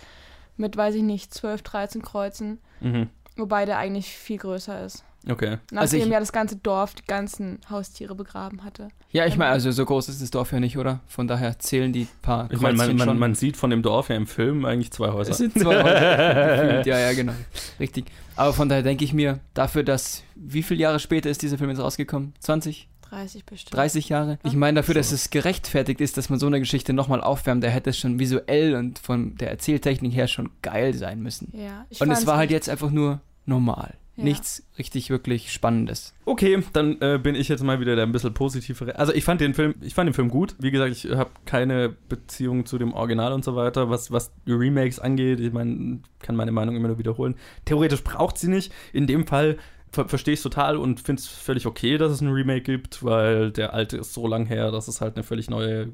Mit, 0.58 0.78
weiß 0.78 0.96
ich 0.96 1.04
nicht, 1.04 1.34
12, 1.34 1.64
13 1.64 2.02
Kreuzen. 2.04 2.60
Mhm. 2.82 3.10
Wobei 3.36 3.66
der 3.66 3.78
eigentlich 3.78 4.10
viel 4.16 4.38
größer 4.38 4.86
ist. 4.86 5.04
Okay. 5.30 5.58
Nachdem 5.72 5.78
Also 5.80 5.98
ich- 5.98 6.06
ja 6.08 6.20
das 6.20 6.32
ganze 6.32 6.56
Dorf 6.58 6.94
die 6.96 7.06
ganzen 7.06 7.60
Haustiere 7.70 8.16
begraben 8.16 8.64
hatte. 8.64 8.88
Ja, 9.12 9.26
ich 9.26 9.38
meine, 9.38 9.52
also 9.52 9.72
so 9.72 9.86
groß 9.86 10.10
ist 10.10 10.22
das 10.22 10.32
Dorf 10.32 10.52
ja 10.52 10.60
nicht, 10.60 10.78
oder? 10.78 11.00
Von 11.08 11.28
daher 11.28 11.58
zählen 11.60 11.92
die 11.94 12.08
paar 12.22 12.50
Ich 12.52 12.60
meine, 12.62 12.78
man, 12.78 12.88
Kreuzchen 12.88 13.08
man, 13.08 13.18
man 13.20 13.36
sieht 13.36 13.58
von 13.58 13.70
dem 13.70 13.82
Dorf 13.82 14.10
ja 14.10 14.16
im 14.16 14.28
Film 14.28 14.66
eigentlich 14.66 14.92
zwei 14.92 15.12
Häuser. 15.12 15.32
Es 15.32 15.38
sind 15.38 15.54
zwei 15.58 15.84
Häuser 15.84 16.66
gefühlt. 16.68 16.86
Ja, 16.86 17.00
ja, 17.00 17.14
genau. 17.14 17.34
Richtig. 17.80 18.06
Aber 18.36 18.54
von 18.54 18.70
daher 18.70 18.84
denke 18.84 19.04
ich 19.04 19.14
mir, 19.14 19.40
dafür, 19.54 19.84
dass, 19.84 20.24
wie 20.36 20.64
viele 20.64 20.82
Jahre 20.82 21.00
später 21.00 21.30
ist 21.30 21.42
dieser 21.42 21.58
Film 21.58 21.70
jetzt 21.70 21.80
rausgekommen? 21.80 22.34
20? 22.40 22.88
30 23.10 23.46
bestimmt. 23.46 23.74
30 23.74 24.10
Jahre? 24.10 24.38
Ich 24.44 24.54
meine, 24.54 24.76
dafür, 24.82 24.94
dass 24.94 25.14
es 25.14 25.30
gerechtfertigt 25.30 26.02
ist, 26.02 26.18
dass 26.18 26.30
man 26.30 26.40
so 26.40 26.46
eine 26.48 26.60
Geschichte 26.60 26.92
nochmal 26.92 27.22
aufwärmt, 27.22 27.64
da 27.64 27.70
hätte 27.70 27.92
es 27.92 27.98
schon 27.98 28.20
visuell 28.20 28.76
und 28.76 29.00
von 29.00 29.36
der 29.38 29.50
Erzähltechnik 29.50 30.14
her 30.14 30.28
schon 30.28 30.50
geil 30.62 30.94
sein 30.94 31.22
müssen. 31.22 31.52
Ja, 31.58 31.86
ich 31.90 32.02
Und 32.02 32.12
es 32.12 32.28
war 32.28 32.36
halt 32.36 32.52
jetzt 32.52 32.68
einfach 32.70 32.92
nur 32.92 33.22
normal. 33.46 33.94
Ja. 34.18 34.24
Nichts 34.24 34.68
richtig, 34.80 35.12
wirklich 35.12 35.52
Spannendes. 35.52 36.16
Okay, 36.26 36.64
dann 36.74 37.00
äh, 37.02 37.20
bin 37.22 37.36
ich 37.36 37.50
jetzt 37.50 37.64
mal 37.64 37.80
wieder 37.80 37.96
der 37.96 38.06
ein 38.06 38.12
bisschen 38.12 38.34
positivere. 38.34 38.98
Also 38.98 39.14
ich 39.14 39.24
fand 39.24 39.42
den 39.42 39.54
Film, 39.54 39.76
ich 39.82 39.94
fand 39.94 40.08
den 40.08 40.16
Film 40.16 40.30
gut. 40.30 40.56
Wie 40.58 40.72
gesagt, 40.72 40.92
ich 40.92 41.12
habe 41.12 41.30
keine 41.46 41.96
Beziehung 42.10 42.66
zu 42.66 42.80
dem 42.80 42.94
Original 42.94 43.32
und 43.32 43.46
so 43.46 43.56
weiter, 43.56 43.92
was, 43.92 44.12
was 44.12 44.32
Remakes 44.48 45.00
angeht. 45.00 45.40
Ich 45.40 45.54
meine, 45.54 46.00
kann 46.20 46.36
meine 46.36 46.52
Meinung 46.52 46.76
immer 46.76 46.88
nur 46.88 46.98
wiederholen. 46.98 47.36
Theoretisch 47.66 48.04
braucht 48.04 48.40
sie 48.40 48.50
nicht. 48.50 48.74
In 48.92 49.06
dem 49.06 49.28
Fall 49.28 49.58
ver 49.92 50.10
verstehe 50.10 50.34
ich 50.34 50.42
total 50.42 50.78
und 50.78 51.00
finde 51.00 51.22
es 51.22 51.28
völlig 51.28 51.66
okay, 51.66 51.98
dass 52.00 52.12
es 52.12 52.22
ein 52.22 52.30
Remake 52.30 52.64
gibt, 52.64 53.04
weil 53.04 53.52
der 53.52 53.74
alte 53.74 53.98
ist 53.98 54.14
so 54.14 54.28
lang 54.28 54.48
her, 54.48 54.72
dass 54.72 54.88
es 54.88 55.00
halt 55.00 55.16
eine 55.16 55.24
völlig 55.24 55.50
neue 55.50 55.90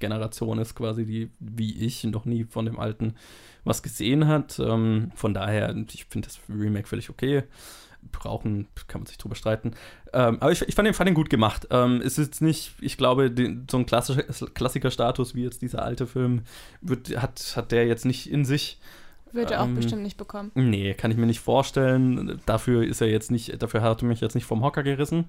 Generation 0.00 0.58
ist, 0.58 0.74
quasi, 0.74 1.06
die 1.06 1.30
wie 1.38 1.84
ich 1.84 2.04
noch 2.04 2.24
nie 2.24 2.44
von 2.44 2.66
dem 2.66 2.78
alten 2.78 3.14
was 3.64 3.82
gesehen 3.82 4.26
hat. 4.26 4.58
Ähm, 4.58 5.12
von 5.14 5.34
daher, 5.34 5.74
ich 5.92 6.06
finde 6.06 6.28
das 6.28 6.40
Remake 6.48 6.88
völlig 6.88 7.10
okay. 7.10 7.44
Brauchen, 8.10 8.66
kann 8.88 9.02
man 9.02 9.06
sich 9.06 9.16
drüber 9.16 9.36
streiten. 9.36 9.74
Ähm, 10.12 10.38
aber 10.40 10.50
ich, 10.50 10.62
ich 10.62 10.74
fand, 10.74 10.86
den, 10.86 10.94
fand 10.94 11.06
den 11.06 11.14
gut 11.14 11.30
gemacht. 11.30 11.68
Ähm, 11.70 12.00
es 12.00 12.18
ist 12.18 12.26
jetzt 12.26 12.42
nicht, 12.42 12.74
ich 12.80 12.96
glaube, 12.96 13.30
den, 13.30 13.66
so 13.70 13.78
ein 13.78 13.86
klassischer 13.86 14.24
Klassikerstatus 14.24 15.36
wie 15.36 15.44
jetzt 15.44 15.62
dieser 15.62 15.84
alte 15.84 16.08
Film 16.08 16.42
wird, 16.80 17.16
hat, 17.22 17.52
hat 17.54 17.70
der 17.70 17.86
jetzt 17.86 18.04
nicht 18.04 18.28
in 18.28 18.44
sich. 18.44 18.80
Wird 19.30 19.50
er 19.50 19.62
auch 19.62 19.66
Ähm, 19.66 19.76
bestimmt 19.76 20.02
nicht 20.02 20.16
bekommen. 20.16 20.50
Nee, 20.54 20.94
kann 20.94 21.10
ich 21.10 21.16
mir 21.16 21.26
nicht 21.26 21.40
vorstellen. 21.40 22.40
Dafür 22.44 22.82
ist 22.84 23.00
er 23.00 23.08
jetzt 23.08 23.30
nicht, 23.30 23.62
dafür 23.62 23.82
hat 23.82 24.02
er 24.02 24.08
mich 24.08 24.20
jetzt 24.20 24.34
nicht 24.34 24.44
vom 24.44 24.62
Hocker 24.62 24.82
gerissen. 24.82 25.26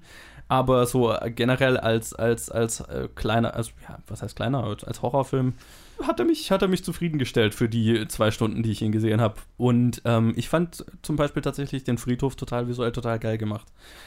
Aber 0.48 0.84
so 0.86 1.14
generell 1.26 1.78
als, 1.78 2.12
als, 2.12 2.50
als 2.50 2.80
äh, 2.80 3.08
kleiner, 3.14 3.54
also 3.54 3.70
ja, 3.88 3.98
was 4.08 4.22
heißt 4.22 4.36
kleiner, 4.36 4.64
als, 4.64 4.84
als 4.84 5.00
Horrorfilm, 5.00 5.54
hat 6.02 6.18
er 6.18 6.24
mich, 6.26 6.50
hat 6.50 6.62
er 6.62 6.68
mich 6.68 6.84
zufriedengestellt 6.84 7.54
für 7.54 7.68
die 7.68 8.06
zwei 8.08 8.30
Stunden, 8.30 8.62
die 8.62 8.70
ich 8.70 8.82
ihn 8.82 8.92
gesehen 8.92 9.20
habe. 9.20 9.36
Und 9.56 10.02
ähm, 10.04 10.32
ich 10.36 10.48
fand 10.48 10.84
zum 11.02 11.16
Beispiel 11.16 11.42
tatsächlich 11.42 11.84
den 11.84 11.98
Friedhof 11.98 12.36
total 12.36 12.68
visuell 12.68 12.92
total 12.92 13.18
geil 13.18 13.38
gemacht. 13.38 13.66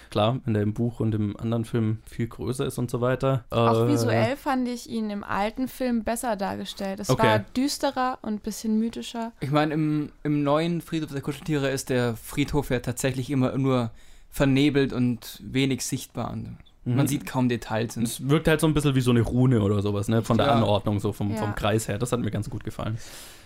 Klar, 0.09 0.39
wenn 0.45 0.53
der 0.53 0.63
im 0.63 0.73
Buch 0.73 0.99
und 0.99 1.13
im 1.15 1.37
anderen 1.37 1.65
Film 1.65 1.99
viel 2.05 2.27
größer 2.27 2.65
ist 2.65 2.77
und 2.77 2.91
so 2.91 3.01
weiter. 3.01 3.45
Auch 3.49 3.85
Äh, 3.85 3.87
visuell 3.93 4.35
fand 4.37 4.67
ich 4.67 4.89
ihn 4.89 5.09
im 5.09 5.23
alten 5.23 5.67
Film 5.67 6.03
besser 6.03 6.35
dargestellt. 6.35 6.99
Es 6.99 7.09
Okay. 7.09 7.23
war 7.27 7.39
düsterer 7.39 8.19
und 8.21 8.33
ein 8.35 8.39
bisschen 8.39 8.77
mythischer. 8.79 9.31
Ich 9.39 9.51
meine, 9.51 9.73
im, 9.73 10.11
im 10.23 10.43
neuen 10.43 10.81
Friedhof 10.81 11.11
der 11.11 11.21
Kuscheltiere 11.21 11.69
ist 11.69 11.89
der 11.89 12.15
Friedhof 12.15 12.69
ja 12.69 12.79
tatsächlich 12.79 13.29
immer 13.29 13.57
nur 13.57 13.91
vernebelt 14.29 14.93
und 14.93 15.41
wenig 15.43 15.83
sichtbar. 15.85 16.31
Und 16.31 16.57
Mhm. 16.87 16.95
Man 16.95 17.07
sieht 17.07 17.25
kaum 17.25 17.49
Details. 17.49 17.97
Und 17.97 18.03
Es 18.03 18.29
wirkt 18.29 18.47
halt 18.47 18.59
so 18.61 18.67
ein 18.67 18.73
bisschen 18.73 18.95
wie 18.95 19.01
so 19.01 19.11
eine 19.11 19.21
Rune 19.21 19.61
oder 19.61 19.81
sowas, 19.81 20.07
ne? 20.07 20.21
Von 20.23 20.37
der 20.37 20.47
Ja. 20.47 20.53
Anordnung, 20.53 20.99
so 20.99 21.11
vom, 21.11 21.31
Ja. 21.31 21.37
vom 21.37 21.53
Kreis 21.55 21.87
her. 21.87 21.97
Das 21.97 22.11
hat 22.11 22.19
mir 22.21 22.31
ganz 22.31 22.49
gut 22.49 22.63
gefallen. 22.63 22.97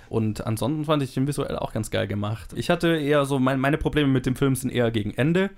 Und 0.10 0.45
ansonsten 0.45 0.86
fand 0.86 1.01
ich 1.03 1.13
den 1.13 1.25
visuell 1.27 1.57
auch 1.57 1.71
ganz 1.74 1.89
geil 1.89 2.07
gemacht. 2.07 2.51
Ich 2.55 2.69
hatte 2.69 2.98
eher 2.98 3.25
so, 3.25 3.39
mein, 3.39 3.60
meine 3.60 3.77
Probleme 3.77 4.10
mit 4.10 4.25
dem 4.25 4.36
Film 4.36 4.55
sind 4.55 4.69
eher 4.69 4.91
gegen 4.91 5.12
Ende, 5.13 5.50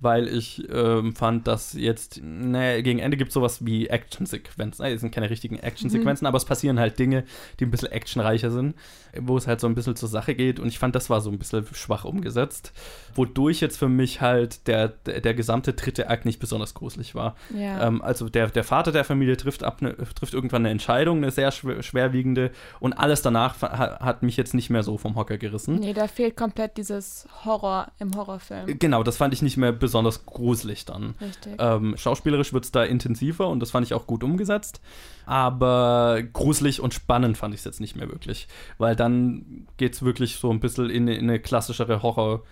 weil 0.00 0.28
ich 0.28 0.62
ähm, 0.70 1.14
fand, 1.16 1.46
dass 1.46 1.72
jetzt, 1.72 2.20
ne, 2.22 2.82
gegen 2.82 2.98
Ende 2.98 3.16
gibt 3.16 3.28
es 3.28 3.34
sowas 3.34 3.64
wie 3.64 3.86
Action-Sequenzen. 3.86 4.84
Es 4.84 5.00
sind 5.00 5.10
keine 5.14 5.30
richtigen 5.30 5.56
Action-Sequenzen, 5.58 6.26
aber 6.26 6.36
es 6.36 6.44
passieren 6.44 6.78
halt 6.78 6.98
Dinge, 6.98 7.24
die 7.58 7.64
ein 7.64 7.70
bisschen 7.70 7.90
actionreicher 7.92 8.50
sind, 8.50 8.74
wo 9.20 9.36
es 9.36 9.46
halt 9.46 9.60
so 9.60 9.66
ein 9.66 9.74
bisschen 9.74 9.96
zur 9.96 10.08
Sache 10.08 10.34
geht. 10.34 10.60
Und 10.60 10.68
ich 10.68 10.78
fand, 10.78 10.94
das 10.94 11.10
war 11.10 11.20
so 11.20 11.30
ein 11.30 11.38
bisschen 11.38 11.66
schwach 11.72 12.04
umgesetzt, 12.04 12.72
wodurch 13.14 13.60
jetzt 13.60 13.78
für 13.78 13.88
mich 13.88 14.20
halt 14.20 14.66
der, 14.66 14.88
der, 14.88 15.20
der 15.20 15.34
gesamte 15.34 15.72
dritte 15.72 16.08
Akt 16.08 16.24
nicht 16.24 16.38
besonders 16.38 16.74
gruselig 16.74 17.14
war. 17.14 17.36
Ja. 17.56 17.86
Ähm, 17.86 18.02
also 18.02 18.28
der, 18.28 18.48
der 18.48 18.64
Vater 18.64 18.92
der 18.92 19.04
Familie 19.04 19.36
trifft, 19.36 19.62
ab 19.62 19.82
ne, 19.82 19.96
trifft 20.14 20.34
irgendwann 20.34 20.62
eine 20.62 20.70
Entscheidung, 20.70 21.18
eine 21.18 21.30
sehr 21.30 21.50
schwer, 21.50 21.82
schwerwiegende 21.82 22.50
und 22.80 22.92
alles 22.92 23.22
danach 23.22 23.60
ha, 23.62 24.00
hat 24.00 24.22
mich 24.22 24.36
jetzt 24.36 24.54
nicht 24.54 24.70
mehr 24.70 24.82
so 24.82 24.98
vom 24.98 25.16
Hocker 25.16 25.38
gerissen. 25.38 25.76
nee, 25.76 25.92
da 25.92 26.06
fehlt 26.08 26.36
komplett 26.36 26.76
dieses 26.76 27.26
Horror 27.44 27.92
im 27.98 28.14
Horrorfilm. 28.14 28.78
Genau, 28.78 29.02
das 29.02 29.16
fand 29.16 29.34
ich 29.34 29.42
nicht 29.42 29.56
mehr 29.56 29.72
besonders 29.72 30.26
gruselig 30.26 30.84
dann. 30.84 31.14
Richtig. 31.20 31.54
Ähm, 31.58 31.94
schauspielerisch 31.96 32.52
wird 32.52 32.64
es 32.64 32.72
da 32.72 32.84
intensiver 32.84 33.48
und 33.48 33.60
das 33.60 33.70
fand 33.70 33.86
ich 33.86 33.94
auch 33.94 34.06
gut 34.06 34.24
umgesetzt. 34.24 34.80
Aber 35.26 36.22
gruselig 36.32 36.80
und 36.80 36.92
spannend 36.92 37.38
fand 37.38 37.54
ich 37.54 37.60
es 37.60 37.64
jetzt 37.64 37.80
nicht 37.80 37.96
mehr 37.96 38.08
wirklich. 38.08 38.46
Weil 38.78 38.94
dann 39.04 39.66
geht 39.76 39.94
es 39.94 40.02
wirklich 40.02 40.36
so 40.36 40.50
ein 40.50 40.60
bisschen 40.60 40.90
in, 40.90 41.08
in 41.08 41.28
eine 41.28 41.38
klassischere 41.40 42.02
Horror- 42.02 42.42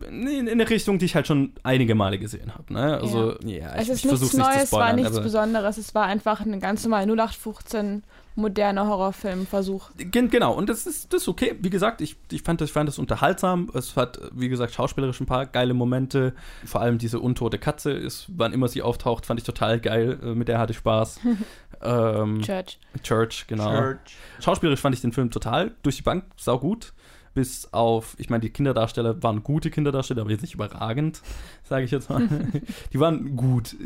in, 0.00 0.26
in 0.26 0.48
eine 0.48 0.68
Richtung, 0.68 0.98
die 0.98 1.06
ich 1.06 1.14
halt 1.14 1.26
schon 1.26 1.52
einige 1.62 1.94
Male 1.94 2.18
gesehen 2.18 2.54
habe. 2.54 2.72
Ne? 2.72 2.98
Also, 3.00 3.38
ja, 3.44 3.74
es 3.76 3.84
ich, 3.84 3.94
ist 3.94 4.04
ich 4.04 4.10
nichts 4.10 4.34
Neues, 4.34 4.72
war 4.72 4.88
spoilern, 4.88 4.96
nichts 4.96 5.20
Besonderes. 5.20 5.78
Es 5.78 5.94
war 5.94 6.04
einfach 6.04 6.40
ein 6.40 6.60
ganz 6.60 6.84
normaler 6.84 7.06
0815 7.06 8.02
moderner 8.36 8.86
Horrorfilmversuch. 8.86 9.90
Gen 9.96 10.28
genau, 10.28 10.52
und 10.52 10.68
das 10.68 10.86
ist, 10.86 11.12
das 11.12 11.22
ist 11.22 11.28
okay. 11.28 11.56
Wie 11.60 11.70
gesagt, 11.70 12.00
ich, 12.00 12.16
ich, 12.30 12.42
fand 12.42 12.60
das, 12.60 12.68
ich 12.68 12.72
fand 12.72 12.88
das 12.88 12.98
unterhaltsam. 12.98 13.70
Es 13.74 13.96
hat, 13.96 14.20
wie 14.32 14.48
gesagt, 14.48 14.74
schauspielerisch 14.74 15.20
ein 15.20 15.26
paar 15.26 15.46
geile 15.46 15.74
Momente. 15.74 16.34
Vor 16.64 16.80
allem 16.80 16.98
diese 16.98 17.18
untote 17.20 17.58
Katze 17.58 17.92
ist, 17.92 18.26
wann 18.28 18.52
immer 18.52 18.68
sie 18.68 18.82
auftaucht, 18.82 19.26
fand 19.26 19.40
ich 19.40 19.46
total 19.46 19.80
geil. 19.80 20.18
Äh, 20.22 20.34
Mit 20.34 20.48
der 20.48 20.58
hatte 20.58 20.72
ich 20.72 20.78
Spaß. 20.78 21.20
ähm, 21.82 22.42
Church. 22.42 22.78
Church, 23.02 23.46
genau. 23.46 23.94
Schauspielerisch 24.40 24.80
fand 24.80 24.94
ich 24.94 25.00
den 25.00 25.12
Film 25.12 25.30
total 25.30 25.74
durch 25.82 25.96
die 25.96 26.02
Bank 26.02 26.24
saugut. 26.36 26.92
Bis 27.34 27.70
auf, 27.70 28.14
ich 28.18 28.30
meine, 28.30 28.40
die 28.40 28.48
Kinderdarsteller 28.48 29.22
waren 29.22 29.42
gute 29.42 29.70
Kinderdarsteller, 29.70 30.22
aber 30.22 30.30
jetzt 30.30 30.40
nicht 30.40 30.54
überragend, 30.54 31.20
sage 31.64 31.84
ich 31.84 31.90
jetzt 31.90 32.08
mal. 32.08 32.26
die 32.92 33.00
waren 33.00 33.36
gut. 33.36 33.76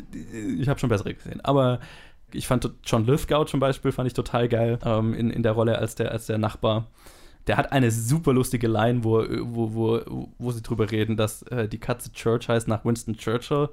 Ich 0.59 0.69
habe 0.69 0.79
schon 0.79 0.89
bessere 0.89 1.15
gesehen. 1.15 1.41
Aber 1.41 1.81
ich 2.33 2.47
fand 2.47 2.71
John 2.85 3.07
Lithgow 3.07 3.47
zum 3.47 3.61
Beispiel, 3.61 3.93
fand 3.93 4.07
ich 4.07 4.15
total 4.15 4.49
geil 4.49 4.79
ähm, 4.85 5.15
in, 5.15 5.31
in 5.31 5.43
der 5.43 5.53
Rolle 5.53 5.79
als 5.79 5.95
der, 5.95 6.13
als 6.13 6.27
der 6.27 6.39
Nachbar. 6.39 6.87
Der 7.47 7.57
hat 7.57 7.73
eine 7.73 7.91
super 7.91 8.33
lustige 8.33 8.69
Line, 8.69 9.03
wo, 9.03 9.25
wo, 9.41 9.75
wo, 9.75 10.29
wo 10.39 10.53
sie 10.53 10.63
drüber 10.63 10.91
reden, 10.91 11.17
dass 11.17 11.43
äh, 11.45 11.69
die 11.69 11.79
Katze 11.79 12.13
Church 12.13 12.49
heißt 12.49 12.69
nach 12.69 12.85
Winston 12.85 13.17
Churchill. 13.17 13.71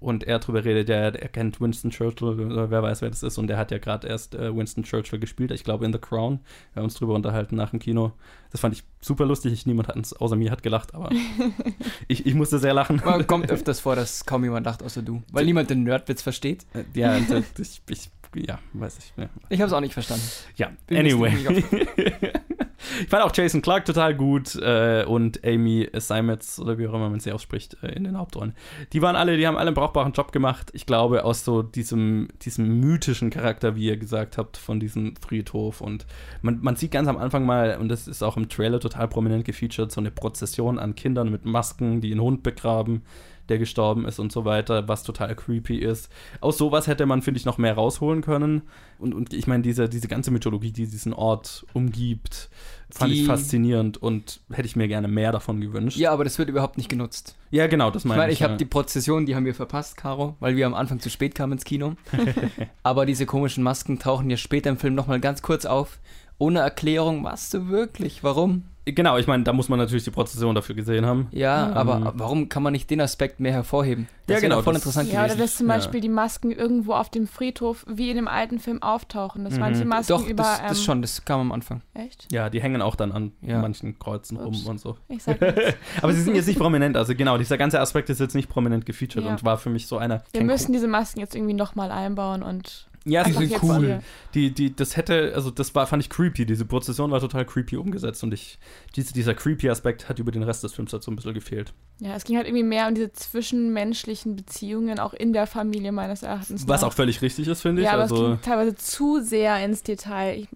Und 0.00 0.24
er 0.24 0.38
drüber 0.38 0.64
redet, 0.64 0.88
der, 0.88 1.10
der 1.10 1.28
kennt 1.28 1.60
Winston 1.60 1.90
Churchill, 1.90 2.28
oder 2.28 2.70
wer 2.70 2.82
weiß, 2.82 3.02
wer 3.02 3.08
das 3.10 3.22
ist. 3.24 3.36
Und 3.36 3.48
der 3.48 3.56
hat 3.56 3.70
ja 3.72 3.78
gerade 3.78 4.06
erst 4.06 4.34
äh, 4.34 4.54
Winston 4.54 4.84
Churchill 4.84 5.18
gespielt, 5.18 5.50
ich 5.50 5.64
glaube 5.64 5.84
in 5.84 5.92
The 5.92 5.98
Crown. 5.98 6.38
Wir 6.72 6.80
haben 6.80 6.84
uns 6.84 6.94
drüber 6.94 7.14
unterhalten 7.14 7.56
nach 7.56 7.70
dem 7.70 7.80
Kino. 7.80 8.12
Das 8.52 8.60
fand 8.60 8.74
ich 8.74 8.84
super 9.00 9.26
lustig. 9.26 9.66
Niemand 9.66 9.88
hat 9.88 9.96
uns, 9.96 10.12
außer 10.12 10.36
mir 10.36 10.50
hat 10.52 10.62
gelacht, 10.62 10.94
aber 10.94 11.10
ich, 12.08 12.26
ich 12.26 12.34
musste 12.34 12.58
sehr 12.58 12.74
lachen. 12.74 13.02
Man 13.04 13.26
kommt 13.26 13.50
öfters 13.50 13.80
vor, 13.80 13.96
dass 13.96 14.24
kaum 14.24 14.44
jemand 14.44 14.66
lacht, 14.66 14.82
außer 14.82 15.02
du. 15.02 15.22
Weil 15.32 15.44
niemand 15.46 15.70
den 15.70 15.82
Nerdwitz 15.82 16.22
versteht. 16.22 16.64
Äh, 16.74 16.84
ja, 16.98 17.16
äh, 17.16 17.42
ich, 17.58 17.82
ich, 17.88 18.10
ja, 18.36 18.58
weiß 18.74 18.98
ich. 18.98 19.12
Ja, 19.16 19.28
Ich 19.48 19.60
habe 19.60 19.66
es 19.68 19.72
auch 19.72 19.80
nicht 19.80 19.94
verstanden. 19.94 20.24
ja. 20.56 20.70
Anyway. 20.90 21.32
ich 23.00 23.08
fand 23.08 23.22
auch 23.22 23.32
Jason 23.34 23.62
Clark 23.62 23.84
total 23.84 24.14
gut 24.14 24.54
äh, 24.56 25.04
und 25.04 25.44
Amy 25.44 25.88
Simons, 25.94 26.60
oder 26.60 26.78
wie 26.78 26.86
auch 26.86 26.94
immer 26.94 27.10
man 27.10 27.20
sie 27.20 27.32
ausspricht, 27.32 27.76
äh, 27.82 27.92
in 27.92 28.04
den 28.04 28.18
Hauptrollen. 28.18 28.54
Die 28.92 29.02
waren 29.02 29.16
alle, 29.16 29.36
die 29.36 29.46
haben 29.46 29.56
alle 29.56 29.68
einen 29.68 29.74
brauchbaren 29.74 30.12
Job 30.12 30.32
gemacht. 30.32 30.70
Ich 30.72 30.86
glaube, 30.86 31.24
aus 31.24 31.44
so 31.44 31.62
diesem, 31.62 32.28
diesem 32.42 32.80
mythischen 32.80 33.30
Charakter, 33.30 33.76
wie 33.76 33.86
ihr 33.86 33.96
gesagt 33.96 34.38
habt, 34.38 34.56
von 34.56 34.80
diesem 34.80 35.14
Friedhof. 35.16 35.80
Und 35.80 36.06
man, 36.42 36.60
man 36.60 36.76
sieht 36.76 36.92
ganz 36.92 37.08
am 37.08 37.18
Anfang 37.18 37.44
mal, 37.44 37.78
und 37.78 37.88
das 37.88 38.08
ist 38.08 38.22
auch 38.22 38.36
im 38.36 38.48
Trailer 38.48 38.80
total 38.80 39.08
prominent 39.08 39.44
gefeatured, 39.44 39.90
so 39.90 40.00
eine 40.00 40.10
Prozession 40.10 40.78
an 40.78 40.94
Kindern 40.94 41.30
mit 41.30 41.44
Masken, 41.44 42.00
die 42.00 42.12
einen 42.12 42.20
Hund 42.20 42.42
begraben 42.42 43.02
der 43.48 43.58
gestorben 43.58 44.06
ist 44.06 44.18
und 44.18 44.32
so 44.32 44.44
weiter, 44.44 44.88
was 44.88 45.02
total 45.02 45.34
creepy 45.34 45.78
ist. 45.78 46.10
Aus 46.40 46.58
sowas 46.58 46.86
hätte 46.86 47.06
man, 47.06 47.22
finde 47.22 47.38
ich, 47.38 47.46
noch 47.46 47.58
mehr 47.58 47.74
rausholen 47.74 48.22
können. 48.22 48.62
Und, 48.98 49.14
und 49.14 49.32
ich 49.32 49.46
meine, 49.46 49.62
diese, 49.62 49.88
diese 49.88 50.08
ganze 50.08 50.30
Mythologie, 50.30 50.72
die 50.72 50.86
diesen 50.86 51.12
Ort 51.12 51.64
umgibt, 51.72 52.50
fand 52.90 53.12
Die- 53.12 53.20
ich 53.22 53.26
faszinierend 53.26 53.96
und 53.96 54.40
hätte 54.50 54.66
ich 54.66 54.76
mir 54.76 54.88
gerne 54.88 55.08
mehr 55.08 55.32
davon 55.32 55.60
gewünscht. 55.60 55.96
Ja, 55.98 56.12
aber 56.12 56.24
das 56.24 56.38
wird 56.38 56.48
überhaupt 56.48 56.76
nicht 56.78 56.88
genutzt. 56.88 57.36
Ja, 57.50 57.66
genau, 57.66 57.90
das 57.90 58.02
Ich 58.04 58.08
meine 58.08 58.20
meine, 58.20 58.32
ich. 58.32 58.38
ich 58.38 58.42
habe 58.42 58.54
ja. 58.54 58.58
die 58.58 58.64
Prozession, 58.64 59.24
die 59.26 59.34
haben 59.36 59.44
wir 59.44 59.54
verpasst, 59.54 59.96
Caro, 59.96 60.36
weil 60.40 60.56
wir 60.56 60.66
am 60.66 60.74
Anfang 60.74 61.00
zu 61.00 61.10
spät 61.10 61.34
kamen 61.34 61.54
ins 61.54 61.64
Kino. 61.64 61.94
aber 62.82 63.06
diese 63.06 63.26
komischen 63.26 63.62
Masken 63.62 63.98
tauchen 63.98 64.28
ja 64.30 64.36
später 64.36 64.70
im 64.70 64.76
Film 64.76 64.94
nochmal 64.94 65.20
ganz 65.20 65.42
kurz 65.42 65.64
auf. 65.64 65.98
Ohne 66.38 66.60
Erklärung, 66.60 67.24
was 67.24 67.50
du 67.50 67.68
wirklich? 67.68 68.22
Warum? 68.22 68.64
Genau, 68.94 69.16
ich 69.18 69.26
meine, 69.26 69.44
da 69.44 69.52
muss 69.52 69.68
man 69.68 69.78
natürlich 69.78 70.04
die 70.04 70.10
Prozession 70.10 70.54
dafür 70.54 70.74
gesehen 70.74 71.04
haben. 71.06 71.28
Ja, 71.30 71.68
Ähm, 71.68 71.74
aber 71.76 72.12
warum 72.16 72.48
kann 72.48 72.62
man 72.62 72.72
nicht 72.72 72.90
den 72.90 73.00
Aspekt 73.00 73.40
mehr 73.40 73.52
hervorheben? 73.52 74.08
Das 74.26 74.36
Ja, 74.42 74.48
genau, 74.48 74.62
voll 74.62 74.74
das- 74.74 74.82
interessant 74.82 75.08
Ja, 75.12 75.20
oder 75.20 75.28
gewesen. 75.28 75.40
dass 75.40 75.56
zum 75.56 75.68
Ja. 75.68 75.74
Beispiel 75.74 76.00
die 76.00 76.08
Masken 76.08 76.50
irgendwo 76.50 76.92
auf 76.94 77.10
dem 77.10 77.26
Friedhof 77.26 77.84
wie 77.88 78.10
in 78.10 78.16
dem 78.16 78.28
alten 78.28 78.58
Film 78.58 78.82
auftauchen. 78.82 79.44
Dass 79.44 79.54
Mhm. 79.54 79.60
manche 79.60 79.84
Masken 79.84 80.12
Doch, 80.12 80.26
über. 80.26 80.42
das, 80.42 80.58
ähm, 80.60 80.64
das 80.68 80.82
schon, 80.84 81.02
das 81.02 81.24
kam 81.24 81.40
am 81.40 81.52
Anfang. 81.52 81.82
Echt? 81.94 82.26
Ja, 82.32 82.50
die 82.50 82.60
hängen 82.60 82.82
auch 82.82 82.94
dann 82.96 83.12
an 83.12 83.32
Ja. 83.42 83.60
manchen 83.60 83.98
Kreuzen 83.98 84.36
rum 84.36 84.48
Ups. 84.54 84.64
und 84.66 84.80
so. 84.80 84.96
Ich 85.08 85.22
sag 85.22 85.40
nichts. 85.40 85.60
Aber 86.02 86.12
sie 86.12 86.22
sind 86.22 86.34
jetzt 86.34 86.46
nicht 86.46 86.58
prominent. 86.58 86.96
Also 86.96 87.14
genau, 87.14 87.38
dieser 87.38 87.56
ganze 87.58 87.80
Aspekt 87.80 88.10
ist 88.10 88.20
jetzt 88.20 88.34
nicht 88.34 88.48
prominent 88.48 88.84
gefeatured 88.86 89.24
Ja. 89.24 89.30
und 89.30 89.44
war 89.44 89.58
für 89.58 89.70
mich 89.70 89.86
so 89.86 89.98
einer. 89.98 90.22
Wir 90.32 90.44
müssen 90.44 90.72
diese 90.72 90.88
Masken 90.88 91.20
jetzt 91.20 91.34
irgendwie 91.34 91.54
nochmal 91.54 91.90
einbauen 91.90 92.42
und. 92.42 92.87
Ja, 93.08 93.24
Die 93.24 93.30
es 93.30 93.36
sind 93.38 93.62
cool. 93.62 93.78
hier- 93.86 94.02
Die, 94.34 94.50
die, 94.52 94.76
das 94.76 94.96
hätte, 94.96 95.32
also 95.34 95.50
das 95.50 95.74
war, 95.74 95.86
fand 95.86 96.02
ich 96.02 96.10
creepy. 96.10 96.44
Diese 96.46 96.64
Prozession 96.64 97.10
war 97.10 97.20
total 97.20 97.44
creepy 97.46 97.76
umgesetzt 97.76 98.22
und 98.22 98.32
ich, 98.34 98.58
diese, 98.96 99.12
dieser 99.14 99.34
creepy 99.34 99.70
Aspekt 99.70 100.08
hat 100.08 100.18
über 100.18 100.30
den 100.30 100.42
Rest 100.42 100.62
des 100.64 100.74
Films 100.74 100.92
halt 100.92 101.02
so 101.02 101.10
ein 101.10 101.16
bisschen 101.16 101.34
gefehlt. 101.34 101.72
Ja, 102.00 102.14
es 102.14 102.24
ging 102.24 102.36
halt 102.36 102.46
irgendwie 102.46 102.64
mehr 102.64 102.86
um 102.88 102.94
diese 102.94 103.12
zwischenmenschlichen 103.12 104.36
Beziehungen, 104.36 104.98
auch 105.00 105.14
in 105.14 105.32
der 105.32 105.46
Familie 105.46 105.92
meines 105.92 106.22
Erachtens. 106.22 106.68
Was 106.68 106.82
nach. 106.82 106.88
auch 106.88 106.92
völlig 106.92 107.22
richtig 107.22 107.48
ist, 107.48 107.62
finde 107.62 107.82
ich. 107.82 107.86
Ja, 107.86 107.94
aber 107.94 108.04
es 108.04 108.12
also, 108.12 108.28
ging 108.28 108.40
teilweise 108.42 108.74
zu 108.76 109.20
sehr 109.22 109.64
ins 109.64 109.82
Detail. 109.82 110.38
Ich, 110.40 110.48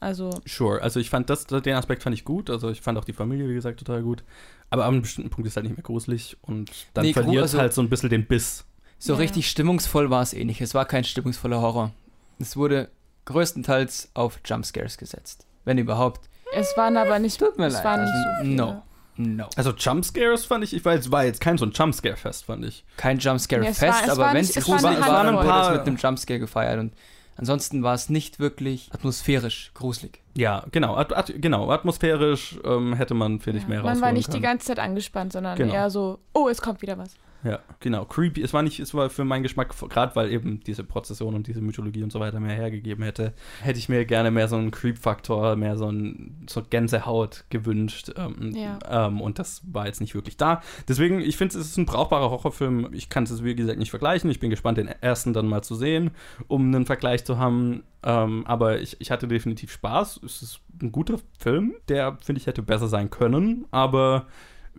also, 0.00 0.30
sure. 0.46 0.80
Also 0.82 0.98
ich 0.98 1.10
fand 1.10 1.30
das, 1.30 1.46
den 1.46 1.74
Aspekt 1.74 2.02
fand 2.02 2.14
ich 2.14 2.24
gut. 2.24 2.50
Also 2.50 2.70
ich 2.70 2.80
fand 2.80 2.98
auch 2.98 3.04
die 3.04 3.12
Familie, 3.12 3.48
wie 3.48 3.54
gesagt, 3.54 3.78
total 3.78 4.02
gut. 4.02 4.24
Aber 4.70 4.84
an 4.84 4.94
einem 4.94 5.02
bestimmten 5.02 5.30
Punkt 5.30 5.46
ist 5.48 5.56
halt 5.56 5.66
nicht 5.66 5.76
mehr 5.76 5.82
gruselig 5.82 6.36
und 6.42 6.70
dann 6.94 7.04
Nee, 7.04 7.12
verliert 7.12 7.42
also- 7.42 7.58
halt 7.58 7.72
so 7.74 7.80
ein 7.82 7.88
bisschen 7.88 8.08
den 8.10 8.26
Biss. 8.26 8.64
So 9.02 9.14
Ja. 9.14 9.18
richtig 9.18 9.48
stimmungsvoll 9.50 10.10
war 10.10 10.22
es 10.22 10.32
eh 10.34 10.44
nicht. 10.44 10.60
Es 10.60 10.74
war 10.74 10.84
kein 10.84 11.02
stimmungsvoller 11.04 11.60
Horror. 11.60 11.90
Es 12.38 12.56
wurde 12.56 12.88
größtenteils 13.24 14.10
auf 14.14 14.40
Jumpscares 14.44 14.98
gesetzt. 14.98 15.46
Wenn 15.64 15.78
überhaupt. 15.78 16.28
es 16.54 16.76
waren 16.76 16.96
aber 16.96 17.18
nicht. 17.18 17.38
Tut 17.38 17.58
mir 17.58 17.66
es 17.66 17.74
leid, 17.74 17.84
waren 17.84 18.00
nicht 18.04 18.12
also, 18.12 18.28
so 18.38 18.44
viele. 18.44 18.56
no. 18.56 18.82
No. 19.16 19.48
Also 19.56 19.72
Jumpscares 19.72 20.44
fand 20.46 20.64
ich, 20.64 20.72
ich 20.74 20.82
weiß, 20.84 21.00
es 21.00 21.12
war 21.12 21.24
jetzt 21.24 21.40
kein 21.42 21.58
so 21.58 21.66
ein 21.66 21.72
Jumpscare-Fest, 21.72 22.46
fand 22.46 22.64
ich. 22.64 22.84
Kein 22.96 23.18
Jumpscare-Fest, 23.18 23.82
es 23.82 23.82
war- 23.82 24.02
es 24.04 24.08
aber 24.10 24.18
war 24.22 24.34
wenn 24.34 24.40
es 24.40 24.56
es 24.56 24.66
war 24.68 24.76
gruselig 24.78 25.00
war, 25.00 25.06
dann 25.08 25.26
Handvoll. 25.26 25.44
wurde 25.46 25.60
es 25.60 25.66
Ein 25.66 25.72
mit 25.72 25.80
paar- 25.80 25.86
einem 25.88 25.96
Jumpscare 25.96 26.38
gefeiert. 26.40 26.78
Und 26.80 26.92
ansonsten 27.36 27.82
war 27.82 27.92
es 27.94 28.08
nicht 28.08 28.38
wirklich 28.40 28.88
atmosphärisch 28.94 29.72
gruselig. 29.74 30.22
Ja, 30.36 30.64
genau, 30.72 30.96
at, 30.96 31.12
at, 31.14 31.32
genau, 31.36 31.70
atmosphärisch 31.70 32.58
ähm, 32.64 32.94
hätte 32.94 33.12
man, 33.12 33.40
finde 33.40 33.58
ich, 33.58 33.64
Ja, 33.64 33.68
mehr 33.68 33.82
Man 33.82 34.00
war 34.00 34.12
nicht 34.12 34.28
die 34.28 34.32
können. 34.32 34.42
ganze 34.44 34.68
Zeit 34.68 34.78
angespannt, 34.78 35.32
sondern 35.32 35.56
Genau. 35.58 35.74
eher 35.74 35.90
so, 35.90 36.18
oh, 36.32 36.48
es 36.48 36.62
kommt 36.62 36.80
wieder 36.80 36.96
was. 36.96 37.10
Ja, 37.42 37.60
genau. 37.80 38.04
Creepy. 38.04 38.42
Es 38.42 38.52
war 38.52 38.62
nicht, 38.62 38.80
es 38.80 38.92
war 38.92 39.08
für 39.08 39.24
meinen 39.24 39.42
Geschmack, 39.42 39.74
gerade 39.88 40.14
weil 40.14 40.30
eben 40.30 40.60
diese 40.60 40.84
Prozession 40.84 41.34
und 41.34 41.46
diese 41.46 41.60
Mythologie 41.62 42.02
und 42.02 42.12
so 42.12 42.20
weiter 42.20 42.38
mehr 42.38 42.54
hergegeben 42.54 43.02
hätte, 43.02 43.32
hätte 43.62 43.78
ich 43.78 43.88
mir 43.88 44.04
gerne 44.04 44.30
mehr 44.30 44.46
so 44.48 44.56
einen 44.56 44.70
Creep-Faktor, 44.70 45.56
mehr 45.56 45.76
so 45.78 45.90
ein 45.90 46.44
so 46.48 46.62
Gänsehaut 46.68 47.44
gewünscht. 47.48 48.12
Ähm, 48.16 48.52
Ja. 48.54 48.78
ähm, 49.06 49.20
und 49.20 49.38
das 49.38 49.62
war 49.72 49.86
jetzt 49.86 50.00
nicht 50.00 50.14
wirklich 50.14 50.36
da. 50.36 50.60
Deswegen, 50.88 51.20
ich 51.20 51.36
finde, 51.38 51.58
es 51.58 51.66
ist 51.66 51.76
ein 51.78 51.86
brauchbarer 51.86 52.30
Horrorfilm. 52.30 52.90
Ich 52.92 53.08
kann 53.08 53.24
es, 53.24 53.42
wie 53.42 53.54
gesagt, 53.54 53.78
nicht 53.78 53.90
vergleichen. 53.90 54.30
Ich 54.30 54.40
bin 54.40 54.50
gespannt, 54.50 54.76
den 54.78 54.88
ersten 54.88 55.32
dann 55.32 55.46
mal 55.46 55.62
zu 55.62 55.74
sehen, 55.74 56.10
um 56.46 56.66
einen 56.66 56.84
Vergleich 56.86 57.24
zu 57.24 57.38
haben. 57.38 57.84
Ähm, 58.02 58.46
aber 58.46 58.80
ich, 58.80 59.00
ich 59.00 59.10
hatte 59.10 59.28
definitiv 59.28 59.72
Spaß. 59.72 60.20
Es 60.24 60.42
ist 60.42 60.60
ein 60.82 60.92
guter 60.92 61.18
Film, 61.38 61.74
der, 61.88 62.18
finde 62.22 62.40
ich, 62.40 62.46
hätte 62.46 62.62
besser 62.62 62.88
sein 62.88 63.10
können. 63.10 63.66
Aber 63.70 64.26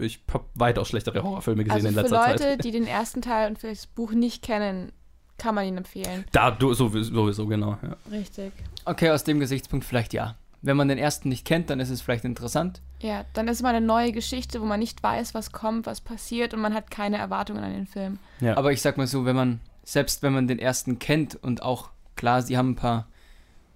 ich 0.01 0.21
habe 0.33 0.45
weitaus 0.55 0.89
schlechtere 0.89 1.23
Horrorfilme 1.23 1.63
gesehen 1.63 1.75
Also 1.75 1.87
in 1.87 1.93
für 1.93 2.01
letzter 2.01 2.27
Leute, 2.27 2.43
Zeit. 2.43 2.63
die 2.63 2.71
den 2.71 2.87
ersten 2.87 3.21
Teil 3.21 3.49
und 3.49 3.59
vielleicht 3.59 3.81
das 3.81 3.87
Buch 3.87 4.11
nicht 4.11 4.43
kennen, 4.43 4.91
kann 5.37 5.55
man 5.55 5.65
ihn 5.65 5.77
empfehlen. 5.77 6.25
Da, 6.31 6.51
du, 6.51 6.73
sowieso, 6.73 7.13
sowieso 7.13 7.47
genau. 7.47 7.77
Ja. 7.81 7.95
Richtig. 8.11 8.51
Okay, 8.85 9.09
aus 9.09 9.23
dem 9.23 9.39
Gesichtspunkt 9.39 9.85
vielleicht 9.85 10.13
ja. 10.13 10.35
Wenn 10.61 10.77
man 10.77 10.87
den 10.87 10.99
ersten 10.99 11.29
nicht 11.29 11.45
kennt, 11.45 11.71
dann 11.71 11.79
ist 11.79 11.89
es 11.89 12.01
vielleicht 12.01 12.23
interessant. 12.23 12.81
Ja, 13.01 13.25
dann 13.33 13.47
ist 13.47 13.63
mal 13.63 13.73
eine 13.73 13.83
neue 13.83 14.11
Geschichte, 14.11 14.61
wo 14.61 14.65
man 14.65 14.79
nicht 14.79 15.01
weiß, 15.01 15.33
was 15.33 15.51
kommt, 15.51 15.87
was 15.87 16.01
passiert 16.01 16.53
und 16.53 16.61
man 16.61 16.75
hat 16.75 16.91
keine 16.91 17.17
Erwartungen 17.17 17.63
an 17.63 17.73
den 17.73 17.87
Film. 17.87 18.19
Ja. 18.39 18.57
Aber 18.57 18.71
ich 18.71 18.81
sag 18.81 18.97
mal 18.97 19.07
so, 19.07 19.25
wenn 19.25 19.35
man, 19.35 19.59
selbst 19.83 20.21
wenn 20.21 20.33
man 20.33 20.47
den 20.47 20.59
ersten 20.59 20.99
kennt 20.99 21.35
und 21.41 21.63
auch, 21.63 21.89
klar, 22.15 22.43
sie 22.43 22.57
haben 22.57 22.71
ein 22.71 22.75
paar 22.75 23.07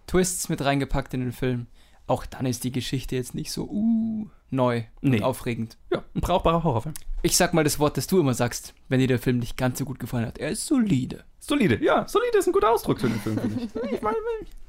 Twists 0.05 0.49
mit 0.49 0.63
reingepackt 0.63 1.15
in 1.15 1.21
den 1.21 1.31
Film, 1.31 1.65
auch 2.05 2.27
dann 2.27 2.45
ist 2.45 2.63
die 2.63 2.71
Geschichte 2.71 3.15
jetzt 3.15 3.33
nicht 3.33 3.51
so 3.51 3.63
uh, 3.67 4.27
neu 4.49 4.83
Nee. 5.01 5.17
und 5.17 5.23
aufregend. 5.23 5.77
ja, 5.91 6.03
ein 6.13 6.21
brauchbarer 6.21 6.63
Horrorfilm. 6.63 6.93
Ich 7.23 7.35
sag 7.37 7.53
mal 7.53 7.63
das 7.63 7.79
Wort, 7.79 7.97
das 7.97 8.07
du 8.07 8.19
immer 8.19 8.33
sagst, 8.33 8.73
wenn 8.89 8.99
dir 8.99 9.07
der 9.07 9.19
Film 9.19 9.39
nicht 9.39 9.57
ganz 9.57 9.79
so 9.79 9.85
gut 9.85 9.99
gefallen 9.99 10.25
hat. 10.27 10.37
Er 10.37 10.49
ist 10.51 10.65
solide. 10.65 11.23
Solide, 11.39 11.83
ja, 11.83 12.07
solide 12.07 12.37
ist 12.37 12.47
ein 12.47 12.53
guter 12.53 12.71
Ausdruck 12.71 12.99
für 12.99 13.07
den 13.09 13.19
Film, 13.19 13.37
finde 13.39 13.63
ich. 13.63 13.91
Ich 13.93 14.01
meine, 14.01 14.17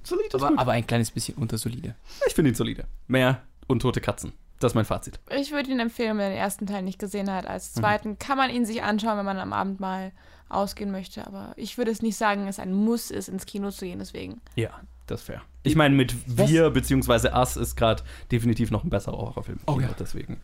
solide 0.03 0.29
ist 0.29 0.35
Aber, 0.35 0.49
gut. 0.49 0.59
aber 0.59 0.73
ein 0.73 0.87
kleines 0.87 1.11
bisschen 1.11 1.37
untersolide. 1.37 1.95
Ich 2.27 2.35
finde 2.35 2.51
ihn 2.51 2.55
solide. 2.55 2.87
Mehr 3.07 3.43
untote 3.67 4.01
Katzen. 4.01 4.33
Das 4.61 4.73
ist 4.73 4.75
mein 4.77 4.85
Fazit. 4.87 5.21
Ich 5.31 5.53
würde 5.53 5.71
ihn 5.71 5.81
empfehlen, 5.81 6.11
wenn 6.11 6.17
man 6.25 6.31
den 6.31 6.39
ersten 6.39 6.67
Teil 6.67 6.83
nicht 6.83 6.99
gesehen 6.99 7.31
hat. 7.31 7.47
Als 7.47 7.75
Mhm. 7.77 7.81
zweiten 7.81 8.19
kann 8.19 8.39
man 8.39 8.51
ihn 8.51 8.65
sich 8.65 8.83
anschauen, 8.83 9.19
wenn 9.19 9.25
man 9.27 9.39
am 9.39 9.53
Abend 9.53 9.81
mal 9.81 10.13
ausgehen 10.49 10.91
möchte. 10.91 11.27
Aber 11.27 11.53
ich 11.57 11.77
würde 11.77 11.91
es 11.91 12.01
nicht 12.01 12.17
sagen, 12.17 12.47
es 12.47 12.59
ein 12.59 12.73
Muss 12.73 13.11
ist, 13.11 13.29
ins 13.29 13.45
Kino 13.45 13.71
zu 13.71 13.85
gehen. 13.85 13.99
Deswegen. 13.99 14.41
Ja, 14.55 14.71
das 15.07 15.21
ist 15.21 15.27
fair. 15.27 15.43
Ich 15.67 15.77
meine, 15.77 15.95
mit 15.95 16.15
Wir 16.27 16.71
beziehungsweise 16.71 17.33
Us 17.33 17.57
ist 17.57 17.77
gerade 17.77 18.03
definitiv 18.31 18.71
noch 18.71 18.85
ein 18.85 18.91
besserer 18.91 19.17
Horrorfilm. 19.17 19.59
Oh 19.67 19.79
ja. 19.81 19.89
Deswegen, 19.99 20.41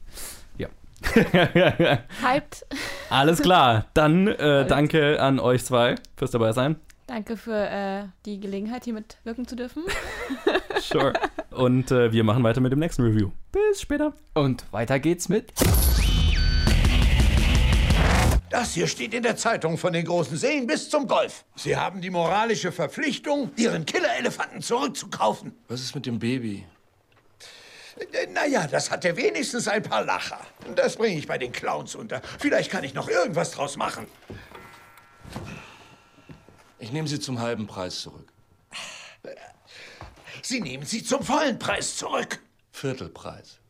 ja. 0.59 0.69
Hyped. 2.23 2.67
Alles 3.11 3.43
klar. 3.43 3.87
Dann 3.95 4.29
äh, 4.29 4.67
danke 4.67 5.21
an 5.21 5.41
euch 5.41 5.65
zwei 5.65 5.97
fürs 6.17 6.31
dabei 6.31 6.53
sein. 6.53 6.77
Danke 7.07 7.37
für 7.37 7.69
äh, 7.69 8.05
die 8.25 8.41
Gelegenheit, 8.41 8.85
hier 8.85 8.95
mitwirken 8.95 9.47
zu 9.47 9.57
dürfen. 9.57 9.85
Sure. 10.81 11.13
Und 11.53 11.93
äh, 11.93 12.13
wir 12.13 12.25
machen 12.25 12.43
weiter 12.43 12.61
mit 12.61 12.73
dem 12.73 12.81
nächsten 12.81 13.03
Review. 13.03 13.31
Bis 13.53 13.81
später. 13.81 14.15
Und 14.35 14.65
weiter 14.73 14.99
geht's 14.99 15.29
mit. 15.29 15.53
Das 18.53 18.75
hier 18.75 18.87
steht 18.87 19.15
in 19.15 19.23
der 19.23 19.35
Zeitung 19.37 19.79
von 19.79 19.95
den 19.95 20.05
großen 20.05 20.37
Seen 20.37 20.67
bis 20.67 20.91
zum 20.91 21.07
Golf. 21.09 21.47
Sie 21.57 21.75
haben 21.75 22.03
die 22.03 22.11
moralische 22.11 22.71
Verpflichtung, 22.71 23.51
Ihren 23.57 23.87
Killerelefanten 23.87 24.61
zurückzukaufen. 24.61 25.57
Was 25.69 25.81
ist 25.81 25.95
mit 25.95 26.05
dem 26.05 26.19
Baby? 26.19 26.67
Äh, 28.13 28.27
Naja, 28.27 28.67
das 28.67 28.91
hatte 28.91 29.17
wenigstens 29.17 29.69
ein 29.69 29.83
paar 29.83 30.05
Lacher. 30.05 30.39
Das 30.77 30.97
bringe 30.97 31.17
ich 31.19 31.27
bei 31.27 31.39
den 31.39 31.51
Clowns 31.51 31.95
unter. 31.95 32.21
Vielleicht 32.39 32.71
kann 32.71 32.85
ich 32.85 32.93
noch 32.93 33.09
irgendwas 33.09 33.53
draus 33.53 33.79
machen. 33.79 34.07
Ich 36.79 36.93
nehme 36.93 37.09
sie 37.09 37.21
zum 37.21 37.41
halben 37.41 37.67
Preis 37.67 38.03
zurück. 38.03 38.31
Sie 40.43 40.61
nehmen 40.61 40.85
sie 40.85 41.03
zum 41.03 41.23
vollen 41.23 41.59
Preis 41.59 41.97
zurück. 41.97 42.39
Viertelpreis. 42.71 43.61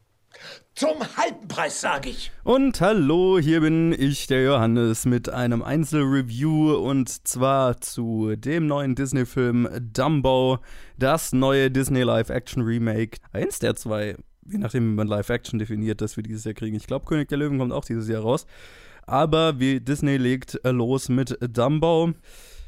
Zum 0.74 1.00
halben 1.16 1.48
Preis, 1.48 1.82
sage 1.82 2.08
ich. 2.08 2.32
Und 2.44 2.80
hallo, 2.80 3.38
hier 3.38 3.60
bin 3.60 3.92
ich, 3.92 4.26
der 4.26 4.42
Johannes, 4.42 5.04
mit 5.04 5.28
einem 5.28 5.62
Einzelreview 5.62 6.74
und 6.74 7.10
zwar 7.28 7.80
zu 7.80 8.34
dem 8.36 8.66
neuen 8.66 8.94
Disney-Film 8.94 9.68
Dumbo, 9.92 10.60
das 10.98 11.32
neue 11.32 11.70
Disney 11.70 12.02
Live-Action-Remake. 12.02 13.18
Eins 13.32 13.58
der 13.58 13.76
zwei, 13.76 14.16
je 14.50 14.58
nachdem, 14.58 14.90
wie 14.90 14.94
man 14.94 15.08
Live-Action 15.08 15.58
definiert, 15.58 16.00
das 16.00 16.16
wir 16.16 16.22
dieses 16.22 16.44
Jahr 16.44 16.54
kriegen. 16.54 16.76
Ich 16.76 16.86
glaube, 16.86 17.04
König 17.04 17.28
der 17.28 17.38
Löwen 17.38 17.58
kommt 17.58 17.72
auch 17.72 17.84
dieses 17.84 18.08
Jahr 18.08 18.22
raus. 18.22 18.46
Aber 19.06 19.60
wie 19.60 19.80
Disney 19.80 20.16
legt 20.16 20.58
los 20.64 21.08
mit 21.08 21.38
Dumbo. 21.40 22.14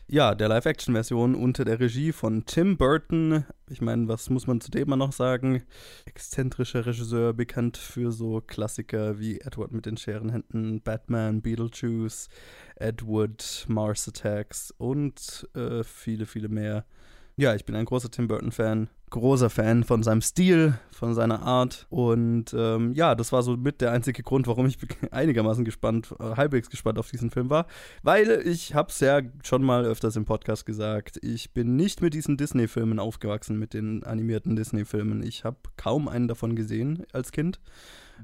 Ja, 0.07 0.35
der 0.35 0.49
Live-Action-Version 0.49 1.35
unter 1.35 1.65
der 1.65 1.81
Regie 1.81 2.13
von 2.13 2.45
Tim 2.45 2.77
Burton. 2.77 3.47
Ich 3.71 3.81
meine, 3.81 4.07
was 4.07 4.29
muss 4.29 4.47
man 4.47 4.61
zu 4.61 4.71
dem 4.71 4.91
noch 4.91 5.13
sagen? 5.13 5.63
Exzentrischer 6.05 6.85
Regisseur, 6.85 7.33
bekannt 7.33 7.79
für 7.79 8.13
so 8.13 8.43
Klassiker 8.43 9.19
wie 9.19 9.41
Edward 9.41 9.73
mit 9.73 9.87
den 9.87 9.97
Scherenhänden, 9.97 10.83
Batman, 10.83 11.41
Beetlejuice, 11.41 12.29
Ed 12.77 13.07
Wood, 13.07 13.65
Mars 13.67 14.07
Attacks 14.07 14.75
und 14.77 15.49
äh, 15.55 15.83
viele, 15.85 16.27
viele 16.27 16.49
mehr. 16.49 16.85
Ja, 17.37 17.53
ich 17.57 17.65
bin 17.65 17.75
ein 17.75 17.85
großer 17.85 18.13
Tim 18.13 18.29
Burton-Fan, 18.29 18.89
großer 19.11 19.51
Fan 19.51 19.83
von 19.83 20.05
seinem 20.05 20.21
Stil, 20.21 20.79
von 20.93 21.15
seiner 21.15 21.43
Art. 21.43 21.85
Und 21.91 22.55
ähm, 22.57 22.93
ja, 22.95 23.17
das 23.17 23.33
war 23.33 23.43
so 23.43 23.57
mit 23.57 23.81
der 23.81 23.91
einzige 23.91 24.23
Grund, 24.23 24.47
warum 24.47 24.67
ich 24.67 24.79
einigermaßen 25.11 25.65
gespannt, 25.65 26.15
äh, 26.21 26.37
halbwegs 26.37 26.71
gespannt 26.71 26.97
auf 26.97 27.11
diesen 27.11 27.31
Film 27.31 27.51
war. 27.51 27.67
Weil 28.05 28.41
ich 28.47 28.77
hab's 28.77 29.01
ja 29.01 29.21
schon 29.43 29.65
mal 29.65 29.85
öfters 29.85 30.15
im 30.15 30.27
Podcast 30.27 30.65
gesagt, 30.65 31.19
ich 31.25 31.53
bin 31.53 31.75
nicht 31.75 32.03
mit 32.03 32.15
diesen 32.15 32.37
Disney-Filmen 32.37 33.01
aufgewachsen, 33.01 33.59
mit 33.59 33.75
den 33.75 34.05
animierten 34.05 34.55
Disney-Filmen. 34.55 35.21
Ich 35.25 35.43
habe 35.43 35.57
kaum 35.77 36.07
einen 36.07 36.29
davon 36.29 36.55
gesehen 36.55 37.05
als 37.13 37.33
Kind. 37.33 37.59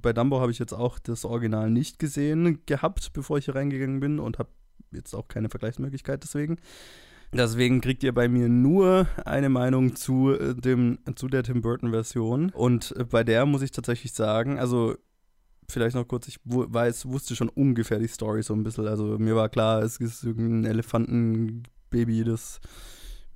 Bei 0.02 0.12
Dumbo 0.12 0.40
habe 0.40 0.52
ich 0.52 0.60
jetzt 0.60 0.72
auch 0.72 1.00
das 1.00 1.24
Original 1.24 1.68
nicht 1.68 1.98
gesehen 1.98 2.60
gehabt, 2.64 3.12
bevor 3.12 3.38
ich 3.38 3.46
hier 3.46 3.56
reingegangen 3.56 3.98
bin 3.98 4.20
und 4.20 4.38
habe 4.38 4.50
jetzt 4.92 5.14
auch 5.14 5.26
keine 5.26 5.48
Vergleichsmöglichkeit 5.48 6.22
deswegen. 6.22 6.58
Deswegen 7.32 7.80
kriegt 7.80 8.02
ihr 8.02 8.12
bei 8.12 8.28
mir 8.28 8.48
nur 8.48 9.06
eine 9.24 9.48
Meinung 9.48 9.94
zu, 9.94 10.32
äh, 10.32 10.54
dem, 10.54 10.98
zu 11.14 11.28
der 11.28 11.44
Tim 11.44 11.62
Burton-Version. 11.62 12.50
Und 12.50 12.94
äh, 12.96 13.04
bei 13.04 13.22
der 13.22 13.46
muss 13.46 13.62
ich 13.62 13.70
tatsächlich 13.70 14.12
sagen, 14.12 14.58
also 14.58 14.96
vielleicht 15.68 15.94
noch 15.94 16.08
kurz, 16.08 16.26
ich 16.26 16.40
weiß, 16.44 17.06
wusste 17.06 17.36
schon 17.36 17.48
ungefähr 17.48 18.00
die 18.00 18.08
Story 18.08 18.42
so 18.42 18.54
ein 18.54 18.64
bisschen. 18.64 18.88
Also 18.88 19.18
mir 19.18 19.36
war 19.36 19.48
klar, 19.48 19.82
es 19.82 19.98
ist 19.98 20.24
irgendein 20.24 20.70
Elefantenbaby, 20.72 22.24
das 22.24 22.60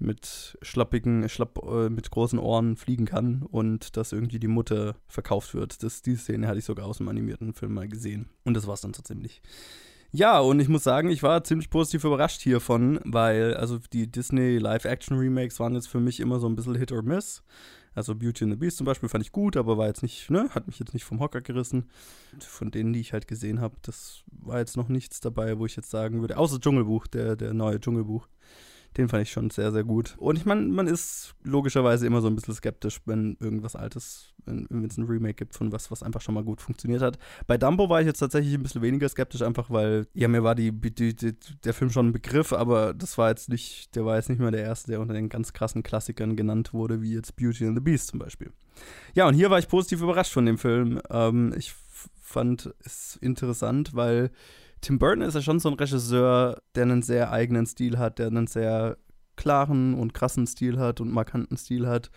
mit 0.00 0.58
schlappigen, 0.60 1.28
schlapp, 1.28 1.60
äh, 1.64 1.88
mit 1.88 2.10
großen 2.10 2.38
Ohren 2.38 2.76
fliegen 2.76 3.06
kann 3.06 3.42
und 3.42 3.96
dass 3.96 4.12
irgendwie 4.12 4.40
die 4.40 4.48
Mutter 4.48 4.96
verkauft 5.06 5.54
wird. 5.54 5.82
Das, 5.84 6.02
die 6.02 6.16
Szene 6.16 6.48
hatte 6.48 6.58
ich 6.58 6.64
sogar 6.64 6.86
aus 6.86 6.98
dem 6.98 7.08
animierten 7.08 7.54
Film 7.54 7.74
mal 7.74 7.88
gesehen. 7.88 8.28
Und 8.44 8.54
das 8.54 8.66
war 8.66 8.74
es 8.74 8.80
dann 8.80 8.92
so 8.92 9.02
ziemlich. 9.02 9.40
Ja, 10.16 10.38
und 10.38 10.60
ich 10.60 10.68
muss 10.68 10.84
sagen, 10.84 11.08
ich 11.08 11.24
war 11.24 11.42
ziemlich 11.42 11.70
positiv 11.70 12.04
überrascht 12.04 12.40
hiervon, 12.40 13.00
weil 13.04 13.54
also 13.54 13.78
die 13.92 14.06
Disney 14.06 14.58
Live-Action-Remakes 14.58 15.58
waren 15.58 15.74
jetzt 15.74 15.88
für 15.88 15.98
mich 15.98 16.20
immer 16.20 16.38
so 16.38 16.46
ein 16.46 16.54
bisschen 16.54 16.76
Hit 16.76 16.92
or 16.92 17.02
Miss. 17.02 17.42
Also 17.96 18.14
Beauty 18.14 18.44
and 18.44 18.52
the 18.52 18.56
Beast 18.56 18.76
zum 18.76 18.84
Beispiel 18.84 19.08
fand 19.08 19.24
ich 19.24 19.32
gut, 19.32 19.56
aber 19.56 19.76
war 19.76 19.88
jetzt 19.88 20.04
nicht, 20.04 20.30
ne, 20.30 20.48
hat 20.50 20.68
mich 20.68 20.78
jetzt 20.78 20.94
nicht 20.94 21.02
vom 21.02 21.18
Hocker 21.18 21.40
gerissen. 21.40 21.90
Von 22.38 22.70
denen, 22.70 22.92
die 22.92 23.00
ich 23.00 23.12
halt 23.12 23.26
gesehen 23.26 23.60
habe, 23.60 23.74
das 23.82 24.22
war 24.30 24.60
jetzt 24.60 24.76
noch 24.76 24.88
nichts 24.88 25.18
dabei, 25.18 25.58
wo 25.58 25.66
ich 25.66 25.74
jetzt 25.74 25.90
sagen 25.90 26.20
würde, 26.20 26.36
außer 26.36 26.60
Dschungelbuch, 26.60 27.08
der, 27.08 27.34
der 27.34 27.52
neue 27.52 27.80
Dschungelbuch. 27.80 28.28
Den 28.96 29.08
fand 29.08 29.22
ich 29.22 29.32
schon 29.32 29.50
sehr, 29.50 29.72
sehr 29.72 29.84
gut. 29.84 30.14
Und 30.18 30.36
ich 30.36 30.44
meine, 30.44 30.62
man 30.62 30.86
ist 30.86 31.34
logischerweise 31.42 32.06
immer 32.06 32.20
so 32.20 32.28
ein 32.28 32.36
bisschen 32.36 32.54
skeptisch, 32.54 33.00
wenn 33.06 33.36
irgendwas 33.40 33.74
Altes, 33.74 34.32
wenn 34.44 34.84
es 34.84 34.96
ein 34.96 35.04
Remake 35.04 35.34
gibt 35.34 35.54
von 35.54 35.72
was, 35.72 35.90
was 35.90 36.02
einfach 36.02 36.20
schon 36.20 36.34
mal 36.34 36.44
gut 36.44 36.60
funktioniert 36.60 37.02
hat. 37.02 37.18
Bei 37.46 37.58
Dumbo 37.58 37.88
war 37.88 38.00
ich 38.00 38.06
jetzt 38.06 38.20
tatsächlich 38.20 38.54
ein 38.54 38.62
bisschen 38.62 38.82
weniger 38.82 39.08
skeptisch, 39.08 39.42
einfach 39.42 39.68
weil, 39.70 40.06
ja, 40.14 40.28
mir 40.28 40.44
war 40.44 40.54
die, 40.54 40.70
die, 40.70 41.16
die, 41.16 41.34
der 41.64 41.74
Film 41.74 41.90
schon 41.90 42.08
ein 42.08 42.12
Begriff, 42.12 42.52
aber 42.52 42.94
das 42.94 43.18
war 43.18 43.30
jetzt 43.30 43.48
nicht, 43.48 43.94
der 43.96 44.04
war 44.04 44.16
jetzt 44.16 44.28
nicht 44.28 44.38
mehr 44.38 44.52
der 44.52 44.62
erste, 44.62 44.92
der 44.92 45.00
unter 45.00 45.14
den 45.14 45.28
ganz 45.28 45.52
krassen 45.52 45.82
Klassikern 45.82 46.36
genannt 46.36 46.72
wurde, 46.72 47.02
wie 47.02 47.14
jetzt 47.14 47.34
Beauty 47.36 47.66
and 47.66 47.76
the 47.76 47.82
Beast 47.82 48.08
zum 48.08 48.20
Beispiel. 48.20 48.52
Ja, 49.14 49.26
und 49.26 49.34
hier 49.34 49.50
war 49.50 49.58
ich 49.58 49.68
positiv 49.68 50.02
überrascht 50.02 50.32
von 50.32 50.46
dem 50.46 50.58
Film. 50.58 51.00
Ähm, 51.10 51.52
ich 51.56 51.74
fand 52.20 52.74
es 52.84 53.16
interessant, 53.20 53.94
weil 53.94 54.30
Tim 54.84 54.98
Burton 54.98 55.22
ist 55.22 55.32
ja 55.32 55.40
schon 55.40 55.60
so 55.60 55.70
ein 55.70 55.76
Regisseur, 55.76 56.60
der 56.74 56.82
einen 56.82 57.00
sehr 57.00 57.32
eigenen 57.32 57.64
Stil 57.64 57.96
hat, 57.96 58.18
der 58.18 58.26
einen 58.26 58.46
sehr 58.46 58.98
klaren 59.34 59.94
und 59.94 60.12
krassen 60.12 60.46
Stil 60.46 60.78
hat 60.78 61.00
und 61.00 61.10
markanten 61.10 61.56
Stil 61.56 61.86
hat. 61.86 62.10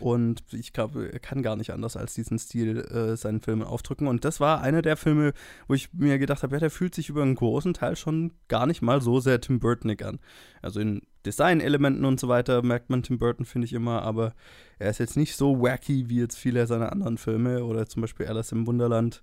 Und 0.00 0.42
ich 0.50 0.72
glaube, 0.72 1.12
er 1.12 1.18
kann 1.18 1.42
gar 1.42 1.54
nicht 1.54 1.70
anders 1.74 1.98
als 1.98 2.14
diesen 2.14 2.38
Stil 2.38 2.78
äh, 2.78 3.14
seinen 3.18 3.42
Filmen 3.42 3.62
aufdrücken. 3.62 4.06
Und 4.06 4.24
das 4.24 4.40
war 4.40 4.62
einer 4.62 4.80
der 4.80 4.96
Filme, 4.96 5.34
wo 5.68 5.74
ich 5.74 5.92
mir 5.92 6.18
gedacht 6.18 6.42
habe, 6.42 6.56
ja, 6.56 6.60
der 6.60 6.70
fühlt 6.70 6.94
sich 6.94 7.10
über 7.10 7.20
einen 7.20 7.34
großen 7.34 7.74
Teil 7.74 7.94
schon 7.94 8.32
gar 8.48 8.66
nicht 8.66 8.80
mal 8.80 9.02
so 9.02 9.20
sehr 9.20 9.42
Tim 9.42 9.60
Burtonig 9.60 10.02
an. 10.02 10.18
Also 10.62 10.80
in 10.80 11.02
Designelementen 11.26 12.06
und 12.06 12.18
so 12.18 12.28
weiter 12.28 12.62
merkt 12.62 12.88
man 12.88 13.02
Tim 13.02 13.18
Burton, 13.18 13.44
finde 13.44 13.66
ich 13.66 13.74
immer, 13.74 14.00
aber 14.00 14.34
er 14.78 14.88
ist 14.88 14.98
jetzt 14.98 15.18
nicht 15.18 15.36
so 15.36 15.60
wacky 15.60 16.08
wie 16.08 16.20
jetzt 16.20 16.38
viele 16.38 16.66
seiner 16.66 16.90
anderen 16.90 17.18
Filme 17.18 17.64
oder 17.64 17.86
zum 17.86 18.00
Beispiel 18.00 18.26
Alice 18.26 18.52
im 18.52 18.66
Wunderland 18.66 19.22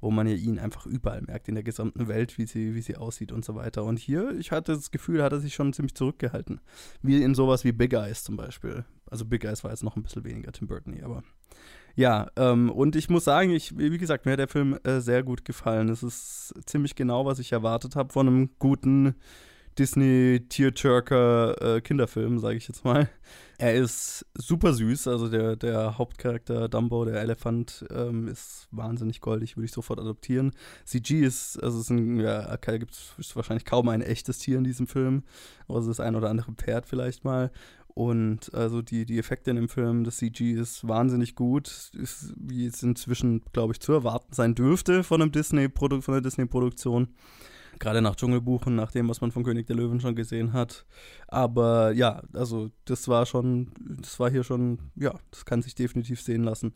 wo 0.00 0.10
man 0.10 0.26
ja 0.26 0.34
ihn 0.34 0.58
einfach 0.58 0.86
überall 0.86 1.22
merkt, 1.22 1.48
in 1.48 1.54
der 1.54 1.64
gesamten 1.64 2.08
Welt, 2.08 2.38
wie 2.38 2.46
sie, 2.46 2.74
wie 2.74 2.82
sie 2.82 2.96
aussieht 2.96 3.32
und 3.32 3.44
so 3.44 3.54
weiter. 3.54 3.84
Und 3.84 3.98
hier, 3.98 4.36
ich 4.38 4.52
hatte 4.52 4.74
das 4.74 4.90
Gefühl, 4.90 5.22
hat 5.22 5.32
er 5.32 5.40
sich 5.40 5.54
schon 5.54 5.72
ziemlich 5.72 5.94
zurückgehalten. 5.94 6.60
Wie 7.02 7.22
in 7.22 7.34
sowas 7.34 7.64
wie 7.64 7.72
Big 7.72 7.92
Eyes 7.92 8.24
zum 8.24 8.36
Beispiel. 8.36 8.84
Also 9.06 9.24
Big 9.24 9.44
Eyes 9.44 9.64
war 9.64 9.70
jetzt 9.70 9.82
noch 9.82 9.96
ein 9.96 10.02
bisschen 10.02 10.24
weniger 10.24 10.52
Tim 10.52 10.68
Burton, 10.68 11.02
aber 11.02 11.22
ja, 11.96 12.28
ähm, 12.36 12.70
und 12.70 12.96
ich 12.96 13.10
muss 13.10 13.24
sagen, 13.24 13.50
ich, 13.50 13.76
wie 13.76 13.98
gesagt, 13.98 14.24
mir 14.24 14.32
hat 14.32 14.38
der 14.38 14.48
Film 14.48 14.78
äh, 14.84 15.00
sehr 15.00 15.22
gut 15.22 15.44
gefallen. 15.44 15.88
Es 15.88 16.02
ist 16.02 16.54
ziemlich 16.64 16.94
genau, 16.94 17.26
was 17.26 17.38
ich 17.38 17.52
erwartet 17.52 17.96
habe 17.96 18.12
von 18.12 18.28
einem 18.28 18.50
guten 18.58 19.16
Disney-Tearjerker 19.78 21.76
äh, 21.76 22.38
sage 22.38 22.56
ich 22.56 22.68
jetzt 22.68 22.84
mal. 22.84 23.08
Er 23.60 23.74
ist 23.74 24.24
super 24.38 24.72
süß, 24.72 25.06
also 25.06 25.28
der, 25.28 25.54
der 25.54 25.98
Hauptcharakter 25.98 26.66
Dumbo, 26.70 27.04
der 27.04 27.20
Elefant, 27.20 27.84
ähm, 27.90 28.26
ist 28.26 28.68
wahnsinnig 28.70 29.20
goldig, 29.20 29.58
würde 29.58 29.66
ich 29.66 29.72
sofort 29.72 30.00
adoptieren. 30.00 30.52
CG 30.86 31.20
ist, 31.20 31.62
also 31.62 31.78
es 31.78 31.90
ja, 31.90 32.56
gibt 32.56 32.94
es 33.18 33.36
wahrscheinlich 33.36 33.66
kaum 33.66 33.90
ein 33.90 34.00
echtes 34.00 34.38
Tier 34.38 34.56
in 34.56 34.64
diesem 34.64 34.86
Film, 34.86 35.24
es 35.68 35.80
ist 35.80 35.88
das 35.88 36.00
ein 36.00 36.16
oder 36.16 36.30
andere 36.30 36.52
Pferd 36.52 36.86
vielleicht 36.86 37.26
mal. 37.26 37.50
Und 37.88 38.54
also 38.54 38.80
die, 38.80 39.04
die 39.04 39.18
Effekte 39.18 39.50
in 39.50 39.56
dem 39.56 39.68
Film, 39.68 40.04
das 40.04 40.16
CG 40.16 40.52
ist 40.52 40.88
wahnsinnig 40.88 41.34
gut, 41.34 41.90
ist, 41.92 42.32
wie 42.38 42.64
es 42.64 42.82
inzwischen, 42.82 43.42
glaube 43.52 43.74
ich, 43.74 43.80
zu 43.80 43.92
erwarten 43.92 44.32
sein 44.32 44.54
dürfte 44.54 45.04
von 45.04 45.20
einem 45.20 45.32
Disney 45.32 45.68
von 45.68 46.00
der 46.06 46.22
Disney-Produktion. 46.22 47.08
Gerade 47.80 48.02
nach 48.02 48.14
Dschungelbuch 48.14 48.66
und 48.66 48.76
nach 48.76 48.92
dem, 48.92 49.08
was 49.08 49.20
man 49.20 49.32
von 49.32 49.42
König 49.42 49.66
der 49.66 49.74
Löwen 49.74 50.00
schon 50.00 50.14
gesehen 50.14 50.52
hat. 50.52 50.86
Aber 51.26 51.92
ja, 51.92 52.22
also 52.34 52.70
das 52.84 53.08
war 53.08 53.26
schon, 53.26 53.72
das 54.00 54.20
war 54.20 54.30
hier 54.30 54.44
schon, 54.44 54.92
ja, 54.94 55.14
das 55.30 55.44
kann 55.46 55.62
sich 55.62 55.74
definitiv 55.74 56.20
sehen 56.20 56.44
lassen. 56.44 56.74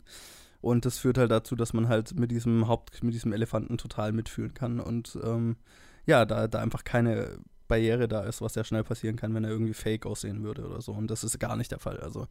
Und 0.61 0.83
das 0.83 0.97
führt 0.97 1.19
halt 1.19 1.29
dazu, 1.29 1.55
dass 1.55 1.73
man 1.73 1.87
halt 1.87 2.19
mit 2.19 2.31
diesem 2.31 2.67
Haupt, 2.67 3.03
mit 3.03 3.13
diesem 3.13 3.33
Elefanten 3.33 3.77
total 3.77 4.13
mitfühlen 4.13 4.55
kann. 4.55 4.79
Und 4.79 5.17
ähm, 5.23 5.57
ja, 6.07 6.25
da, 6.25 6.47
da 6.47 6.59
einfach 6.59 6.83
keine 6.83 7.37
Barriere 7.67 8.07
da 8.07 8.23
ist, 8.23 8.41
was 8.41 8.55
ja 8.55 8.63
schnell 8.63 8.83
passieren 8.83 9.15
kann, 9.15 9.33
wenn 9.35 9.43
er 9.43 9.51
irgendwie 9.51 9.75
fake 9.75 10.07
aussehen 10.07 10.43
würde 10.43 10.65
oder 10.65 10.81
so. 10.81 10.91
Und 10.91 11.11
das 11.11 11.23
ist 11.23 11.39
gar 11.39 11.55
nicht 11.55 11.71
der 11.71 11.79
Fall. 11.79 11.99
Also 11.99 12.27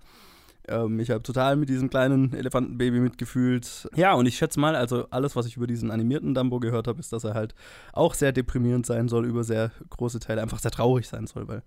ähm, 0.69 1.01
ich 1.01 1.11
habe 1.11 1.23
total 1.23 1.57
mit 1.57 1.69
diesem 1.69 1.91
kleinen 1.91 2.33
Elefantenbaby 2.33 3.01
mitgefühlt. 3.01 3.89
Ja, 3.95 4.15
und 4.15 4.27
ich 4.27 4.37
schätze 4.37 4.61
mal, 4.61 4.77
also 4.77 5.07
alles, 5.11 5.37
was 5.37 5.47
ich 5.47 5.57
über 5.57 5.67
diesen 5.67 5.91
animierten 5.91 6.35
Dumbo 6.35 6.61
gehört 6.61 6.89
habe, 6.89 7.01
ist, 7.01 7.13
dass 7.13 7.25
er 7.25 7.35
halt 7.35 7.55
auch 7.93 8.15
sehr 8.15 8.33
deprimierend 8.33 8.87
sein 8.87 9.09
soll, 9.09 9.27
über 9.27 9.45
sehr 9.45 9.71
große 9.91 10.21
Teile 10.21 10.43
einfach 10.43 10.59
sehr 10.59 10.71
traurig 10.71 11.09
sein 11.09 11.27
soll, 11.27 11.49
weil 11.49 11.63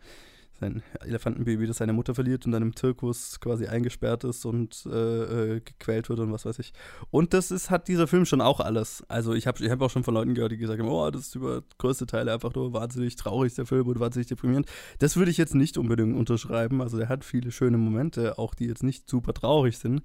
sein 0.59 0.81
Elefantenbaby, 1.01 1.67
das 1.67 1.77
seine 1.77 1.93
Mutter 1.93 2.15
verliert 2.15 2.45
und 2.45 2.51
dann 2.51 2.63
im 2.63 2.75
Zirkus 2.75 3.39
quasi 3.39 3.67
eingesperrt 3.67 4.23
ist 4.23 4.45
und 4.45 4.85
äh, 4.85 5.55
äh, 5.55 5.61
gequält 5.61 6.09
wird 6.09 6.19
und 6.19 6.31
was 6.31 6.45
weiß 6.45 6.59
ich. 6.59 6.73
Und 7.11 7.33
das 7.33 7.51
ist, 7.51 7.69
hat 7.69 7.87
dieser 7.87 8.07
Film 8.07 8.25
schon 8.25 8.41
auch 8.41 8.59
alles. 8.59 9.03
Also 9.07 9.33
ich 9.33 9.47
habe 9.47 9.63
ich 9.63 9.69
hab 9.69 9.81
auch 9.81 9.89
schon 9.89 10.03
von 10.03 10.13
Leuten 10.13 10.33
gehört, 10.33 10.51
die 10.51 10.57
gesagt 10.57 10.79
haben, 10.79 10.89
oh, 10.89 11.09
das 11.11 11.27
ist 11.27 11.35
über 11.35 11.63
größte 11.77 12.05
Teile 12.05 12.33
einfach 12.33 12.53
nur 12.55 12.73
wahnsinnig 12.73 13.15
traurig, 13.15 13.53
der 13.55 13.65
Film 13.65 13.87
und 13.87 13.99
wahnsinnig 13.99 14.27
deprimierend. 14.27 14.67
Das 14.99 15.15
würde 15.15 15.31
ich 15.31 15.37
jetzt 15.37 15.55
nicht 15.55 15.77
unbedingt 15.77 16.15
unterschreiben. 16.15 16.81
Also 16.81 16.97
der 16.97 17.09
hat 17.09 17.23
viele 17.23 17.51
schöne 17.51 17.77
Momente, 17.77 18.37
auch 18.37 18.55
die 18.55 18.65
jetzt 18.65 18.83
nicht 18.83 19.09
super 19.09 19.33
traurig 19.33 19.77
sind. 19.77 20.01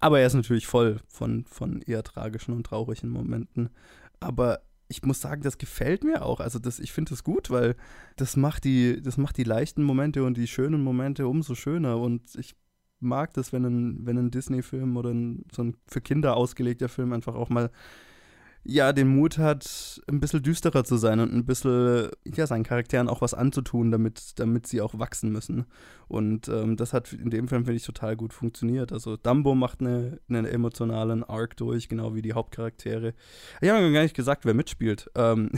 Aber 0.00 0.20
er 0.20 0.26
ist 0.26 0.34
natürlich 0.34 0.66
voll 0.66 0.98
von, 1.08 1.44
von 1.46 1.82
eher 1.82 2.02
tragischen 2.02 2.52
und 2.52 2.64
traurigen 2.64 3.10
Momenten. 3.10 3.70
Aber 4.20 4.60
ich 4.88 5.02
muss 5.02 5.20
sagen, 5.20 5.42
das 5.42 5.58
gefällt 5.58 6.04
mir 6.04 6.24
auch. 6.24 6.40
Also 6.40 6.58
das, 6.58 6.78
ich 6.78 6.92
finde 6.92 7.10
das 7.10 7.24
gut, 7.24 7.50
weil 7.50 7.76
das 8.16 8.36
macht 8.36 8.64
die, 8.64 9.00
das 9.00 9.16
macht 9.16 9.36
die 9.36 9.44
leichten 9.44 9.82
Momente 9.82 10.24
und 10.24 10.36
die 10.36 10.46
schönen 10.46 10.82
Momente 10.82 11.26
umso 11.26 11.54
schöner. 11.54 11.98
Und 11.98 12.34
ich 12.36 12.54
mag 13.00 13.32
das, 13.34 13.52
wenn 13.52 13.64
ein, 13.64 14.06
wenn 14.06 14.18
ein 14.18 14.30
Disney-Film 14.30 14.96
oder 14.96 15.10
ein, 15.10 15.44
so 15.52 15.62
ein 15.62 15.76
für 15.86 16.00
Kinder 16.00 16.36
ausgelegter 16.36 16.88
Film 16.88 17.12
einfach 17.12 17.34
auch 17.34 17.48
mal 17.48 17.70
ja, 18.66 18.94
den 18.94 19.08
Mut 19.08 19.36
hat, 19.36 20.00
ein 20.08 20.20
bisschen 20.20 20.42
düsterer 20.42 20.84
zu 20.84 20.96
sein 20.96 21.20
und 21.20 21.34
ein 21.34 21.44
bisschen, 21.44 22.08
ja, 22.24 22.46
seinen 22.46 22.64
Charakteren 22.64 23.08
auch 23.08 23.20
was 23.20 23.34
anzutun, 23.34 23.90
damit, 23.90 24.38
damit 24.38 24.66
sie 24.66 24.80
auch 24.80 24.98
wachsen 24.98 25.30
müssen. 25.30 25.66
Und 26.08 26.48
ähm, 26.48 26.76
das 26.76 26.94
hat 26.94 27.12
in 27.12 27.28
dem 27.28 27.46
Film, 27.46 27.66
finde 27.66 27.76
ich, 27.76 27.84
total 27.84 28.16
gut 28.16 28.32
funktioniert. 28.32 28.90
Also 28.90 29.18
Dumbo 29.18 29.54
macht 29.54 29.80
eine, 29.80 30.18
einen 30.30 30.46
emotionalen 30.46 31.24
Arc 31.24 31.58
durch, 31.58 31.90
genau 31.90 32.14
wie 32.14 32.22
die 32.22 32.32
Hauptcharaktere. 32.32 33.12
Ich 33.60 33.68
habe 33.68 33.92
gar 33.92 34.02
nicht 34.02 34.16
gesagt, 34.16 34.46
wer 34.46 34.54
mitspielt. 34.54 35.10
Ähm 35.14 35.50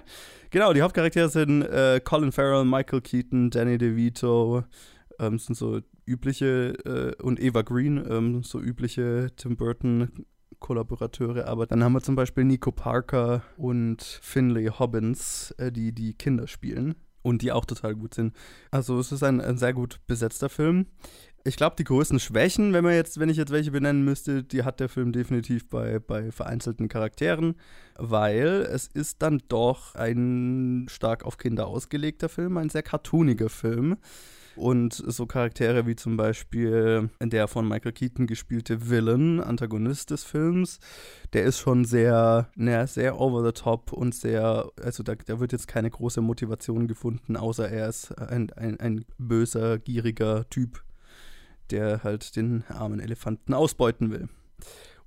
genau, 0.50 0.74
die 0.74 0.82
Hauptcharaktere 0.82 1.30
sind 1.30 1.62
äh, 1.62 2.00
Colin 2.04 2.30
Farrell, 2.32 2.66
Michael 2.66 3.00
Keaton, 3.00 3.48
Danny 3.48 3.78
DeVito, 3.78 4.64
ähm, 5.18 5.38
sind 5.38 5.54
so 5.54 5.80
übliche, 6.04 6.74
äh, 6.84 7.22
und 7.22 7.40
Eva 7.40 7.62
Green, 7.62 8.04
ähm, 8.06 8.42
so 8.42 8.60
übliche 8.60 9.28
Tim 9.36 9.56
Burton 9.56 10.26
Kollaborateure, 10.60 11.46
aber 11.46 11.66
dann 11.66 11.82
haben 11.82 11.92
wir 11.92 12.02
zum 12.02 12.14
Beispiel 12.14 12.44
Nico 12.44 12.70
Parker 12.70 13.42
und 13.56 14.02
Finlay 14.02 14.66
Hobbins, 14.66 15.52
äh, 15.58 15.72
die 15.72 15.92
die 15.92 16.14
Kinder 16.14 16.46
spielen 16.46 16.94
und 17.22 17.42
die 17.42 17.52
auch 17.52 17.64
total 17.64 17.94
gut 17.94 18.14
sind. 18.14 18.34
Also 18.70 18.98
es 18.98 19.12
ist 19.12 19.22
ein, 19.22 19.40
ein 19.40 19.58
sehr 19.58 19.72
gut 19.72 20.00
besetzter 20.06 20.48
Film. 20.48 20.86
Ich 21.42 21.56
glaube, 21.56 21.76
die 21.76 21.84
größten 21.84 22.20
Schwächen, 22.20 22.74
wenn 22.74 22.84
man 22.84 22.92
jetzt, 22.92 23.18
wenn 23.18 23.30
ich 23.30 23.38
jetzt 23.38 23.50
welche 23.50 23.70
benennen 23.70 24.04
müsste, 24.04 24.44
die 24.44 24.62
hat 24.62 24.78
der 24.78 24.90
Film 24.90 25.12
definitiv 25.12 25.66
bei, 25.68 25.98
bei 25.98 26.30
vereinzelten 26.30 26.88
Charakteren, 26.88 27.54
weil 27.96 28.68
es 28.70 28.86
ist 28.86 29.22
dann 29.22 29.42
doch 29.48 29.94
ein 29.94 30.86
stark 30.90 31.24
auf 31.24 31.38
Kinder 31.38 31.66
ausgelegter 31.66 32.28
Film, 32.28 32.58
ein 32.58 32.68
sehr 32.68 32.82
cartooniger 32.82 33.48
Film. 33.48 33.96
Und 34.56 34.92
so 34.94 35.26
Charaktere 35.26 35.86
wie 35.86 35.96
zum 35.96 36.16
Beispiel 36.16 37.10
der 37.20 37.48
von 37.48 37.68
Michael 37.68 37.92
Keaton 37.92 38.26
gespielte 38.26 38.90
Villain, 38.90 39.40
Antagonist 39.40 40.10
des 40.10 40.24
Films, 40.24 40.80
der 41.32 41.44
ist 41.44 41.58
schon 41.58 41.84
sehr, 41.84 42.50
na, 42.56 42.86
sehr 42.86 43.20
over 43.20 43.44
the 43.44 43.52
top 43.52 43.92
und 43.92 44.14
sehr, 44.14 44.70
also 44.82 45.02
da, 45.02 45.14
da 45.14 45.40
wird 45.40 45.52
jetzt 45.52 45.68
keine 45.68 45.90
große 45.90 46.20
Motivation 46.20 46.88
gefunden, 46.88 47.36
außer 47.36 47.70
er 47.70 47.88
ist 47.88 48.12
ein, 48.18 48.50
ein, 48.52 48.78
ein 48.80 49.04
böser, 49.18 49.78
gieriger 49.78 50.48
Typ, 50.50 50.82
der 51.70 52.02
halt 52.02 52.36
den 52.36 52.64
armen 52.68 53.00
Elefanten 53.00 53.54
ausbeuten 53.54 54.10
will. 54.10 54.28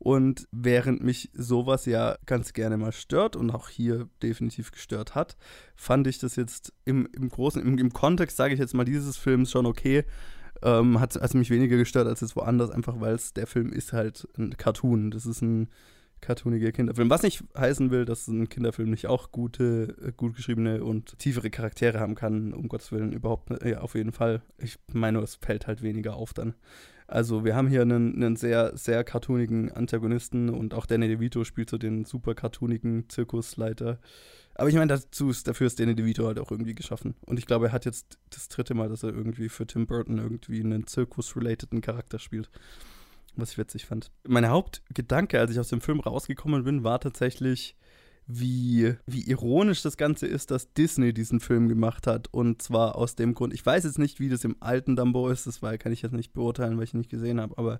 Und 0.04 0.50
während 0.52 1.02
mich 1.02 1.30
sowas 1.34 1.86
ja 1.86 2.18
ganz 2.26 2.52
gerne 2.52 2.76
mal 2.76 2.92
stört 2.92 3.38
und 3.38 3.52
auch 3.52 3.70
hier 3.70 4.10
definitiv 4.22 4.74
gestört 4.74 5.16
hat, 5.16 5.38
fand 5.78 6.08
ich 6.08 6.20
das 6.20 6.36
jetzt 6.36 6.74
im, 6.84 7.08
im 7.13 7.30
großen, 7.30 7.62
im, 7.62 7.78
im 7.78 7.94
Kontext, 7.94 8.36
sage 8.36 8.54
ich 8.54 8.60
jetzt 8.60 8.74
mal, 8.74 8.84
dieses 8.84 9.16
Films 9.16 9.50
schon 9.50 9.66
okay. 9.66 10.04
Ähm, 10.62 11.00
hat 11.00 11.16
es 11.16 11.34
mich 11.34 11.50
weniger 11.50 11.78
gestört 11.78 12.08
als 12.08 12.20
jetzt 12.20 12.36
woanders, 12.36 12.70
einfach 12.70 13.00
weil 13.00 13.16
es 13.16 13.34
der 13.34 13.48
Film 13.48 13.72
ist 13.72 13.94
halt 13.94 14.28
ein 14.38 14.58
Cartoon. 14.58 15.10
Das 15.10 15.26
ist 15.26 15.42
ein 15.42 15.70
cartooniger 16.20 16.74
Kinderfilm. 16.74 17.10
Was 17.10 17.24
nicht 17.24 17.42
heißen 17.58 17.89
will, 17.89 18.04
dass 18.04 18.28
ein 18.28 18.50
Kinderfilm 18.50 18.89
nicht 18.89 19.08
auch 19.08 19.32
gute, 19.32 19.96
äh, 20.06 20.12
gut 20.12 20.36
geschriebene 20.36 20.84
und 20.84 21.18
tiefere 21.18 21.50
Charaktere 21.50 22.02
haben 22.02 22.16
kann, 22.16 22.54
um 22.54 22.68
Gottes 22.68 22.92
Willen, 22.92 23.13
überhaupt, 23.13 23.50
ja, 23.63 23.80
auf 23.80 23.96
jeden 23.96 24.12
Fall. 24.12 24.42
Ich 24.58 24.80
meine, 24.92 25.20
es 25.20 25.36
fällt 25.36 25.66
halt 25.66 25.82
weniger 25.82 26.16
auf 26.18 26.34
dann. 26.34 26.56
Also 27.13 27.45
wir 27.45 27.56
haben 27.56 27.67
hier 27.67 27.84
einen, 27.84 28.15
einen 28.15 28.36
sehr, 28.36 28.76
sehr 28.76 29.04
cartoonigen 29.04 29.71
Antagonisten 29.71 30.49
und 30.49 30.73
auch 30.73 30.88
Danny 30.88 31.08
DeVito 31.08 31.43
spielt 31.43 31.69
so 31.69 31.78
den 31.78 32.06
super 32.06 32.34
cartoonigen 32.34 33.08
Zirkusleiter. 33.08 33.99
Aber 34.56 34.67
ich 34.69 34.73
meine, 34.73 34.88
dafür 34.88 35.67
ist 35.67 35.80
Danny 35.80 35.93
DeVito 35.93 36.26
halt 36.26 36.39
auch 36.39 36.49
irgendwie 36.49 36.73
geschaffen. 36.73 37.13
Und 37.28 37.38
ich 37.38 37.45
glaube, 37.45 37.67
er 37.67 37.71
hat 37.71 37.86
jetzt 37.86 38.17
das 38.32 38.47
dritte 38.49 38.73
Mal, 38.73 38.89
dass 38.89 39.04
er 39.04 39.10
irgendwie 39.13 39.49
für 39.49 39.67
Tim 39.67 39.86
Burton 39.86 40.17
irgendwie 40.17 40.60
einen 40.62 40.88
Zirkus-relateden 40.88 41.82
Charakter 41.82 42.17
spielt. 42.17 42.49
Was 43.36 43.52
ich 43.52 43.60
witzig 43.60 43.86
fand. 43.86 44.10
Mein 44.28 44.49
Hauptgedanke, 44.49 45.39
als 45.39 45.52
ich 45.52 45.60
aus 45.60 45.69
dem 45.69 45.82
Film 45.82 45.99
rausgekommen 45.99 46.63
bin, 46.63 46.84
war 46.84 46.99
tatsächlich, 46.99 47.76
wie, 48.28 48.96
wie 49.06 49.28
ironisch 49.28 49.82
das 49.82 49.98
Ganze 49.98 50.28
ist, 50.28 50.52
dass 50.52 50.74
Disney 50.74 51.14
diesen 51.14 51.40
Film 51.40 51.68
gemacht 51.68 52.08
hat. 52.08 52.28
Und 52.32 52.62
zwar 52.62 52.96
aus 52.96 53.16
dem 53.16 53.34
Grund, 53.34 53.54
ich 53.54 53.66
weiß 53.66 53.84
jetzt 53.84 54.00
nicht, 54.00 54.20
wie 54.20 54.30
das 54.30 54.44
im 54.44 54.56
alten 54.60 54.96
Dumbo 54.96 55.30
ist, 55.30 55.48
das 55.48 55.62
war, 55.62 55.78
kann 55.78 55.92
ich 55.92 56.02
jetzt 56.02 56.14
nicht 56.14 56.34
beurteilen, 56.34 56.78
weil 56.78 56.86
ich 56.86 56.94
ihn 56.94 57.00
nicht 57.00 57.12
gesehen 57.12 57.42
habe, 57.42 57.58
aber 57.58 57.80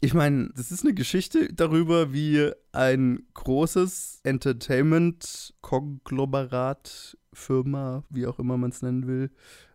ich 0.00 0.14
meine, 0.14 0.50
das 0.54 0.70
ist 0.70 0.84
eine 0.84 0.94
Geschichte 0.94 1.52
darüber, 1.52 2.12
wie 2.12 2.52
ein 2.70 3.26
großes 3.34 4.20
Entertainment-Konglomerat, 4.22 7.18
Firma, 7.32 8.04
wie 8.08 8.28
auch 8.28 8.38
immer 8.38 8.56
man 8.56 8.70
es 8.70 8.80
nennen 8.80 9.08
will, 9.08 9.32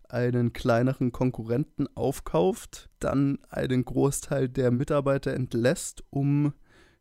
einen 0.08 0.54
kleineren 0.54 1.12
Konkurrenten 1.12 1.94
aufkauft, 1.94 2.88
dann 3.00 3.38
einen 3.50 3.84
Großteil 3.84 4.48
der 4.48 4.70
Mitarbeiter 4.70 5.34
entlässt, 5.34 6.02
um 6.08 6.54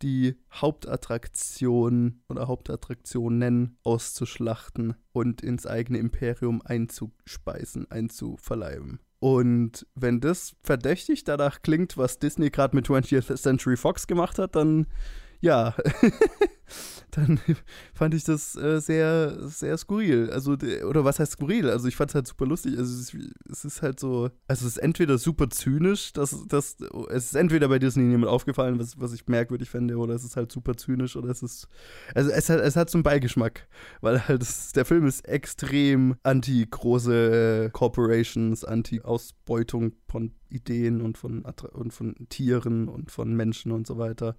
die 0.04 0.36
Hauptattraktion 0.52 2.22
oder 2.30 2.48
Hauptattraktionen 2.48 3.78
auszuschlachten 3.84 4.96
und 5.14 5.42
ins 5.42 5.66
eigene 5.66 5.98
Imperium 5.98 6.62
einzuspeisen, 6.64 7.90
einzuverleiben. 7.90 9.00
Und 9.20 9.88
wenn 9.96 10.20
das 10.20 10.58
verdächtig 10.64 11.24
danach 11.24 11.62
klingt, 11.62 11.98
was 11.98 12.20
Disney 12.20 12.50
gerade 12.50 12.76
mit 12.76 12.88
20th 12.88 13.38
Century 13.42 13.78
Fox 13.78 14.06
gemacht 14.06 14.38
hat, 14.38 14.58
dann 14.58 14.88
ja, 15.44 15.76
dann 17.12 17.38
fand 17.94 18.14
ich 18.14 18.24
das 18.24 18.56
äh, 18.56 18.80
sehr, 18.80 19.38
sehr 19.50 19.78
skurril. 19.78 20.32
Also, 20.32 20.56
de- 20.56 20.84
oder 20.84 21.04
was 21.04 21.20
heißt 21.20 21.34
skurril? 21.34 21.70
Also, 21.70 21.90
ich 21.90 21.98
fand 21.98 22.12
es 22.12 22.16
halt 22.16 22.28
super 22.28 22.46
lustig. 22.46 22.78
Also, 22.78 22.94
es 22.94 23.14
ist, 23.14 23.34
es 23.52 23.66
ist 23.66 23.82
halt 23.82 24.00
so, 24.00 24.30
also, 24.48 24.66
es 24.66 24.74
ist 24.74 24.78
entweder 24.78 25.18
super 25.18 25.50
zynisch, 25.50 26.14
dass, 26.14 26.48
dass 26.48 26.78
es 27.10 27.26
ist 27.26 27.36
entweder 27.36 27.68
bei 27.68 27.78
Disney 27.78 28.10
jemand 28.10 28.32
aufgefallen, 28.32 28.80
was, 28.80 28.98
was 29.02 29.12
ich 29.12 29.28
merkwürdig 29.28 29.70
fände, 29.70 29.98
oder 29.98 30.14
es 30.14 30.24
ist 30.24 30.38
halt 30.38 30.50
super 30.50 30.78
zynisch, 30.78 31.18
oder 31.18 31.30
es 31.30 31.44
ist, 31.44 31.68
also, 32.16 32.30
es 32.32 32.50
hat, 32.50 32.62
es 32.62 32.78
hat 32.78 32.90
so 32.90 32.98
einen 32.98 33.04
Beigeschmack, 33.04 33.68
weil 34.00 34.26
halt, 34.26 34.42
es, 34.42 34.72
der 34.72 34.86
Film 34.86 35.06
ist 35.06 35.28
extrem 35.28 36.16
anti-große 36.24 37.70
Corporations, 37.74 38.64
anti-Ausbeutung 38.64 39.92
von 40.08 40.32
Ideen 40.50 41.02
und 41.02 41.18
von, 41.18 41.44
und 41.74 41.92
von 41.94 42.16
Tieren 42.30 42.88
und 42.88 43.12
von 43.12 43.36
Menschen 43.36 43.74
und 43.74 43.88
so 43.88 43.98
weiter. 43.98 44.38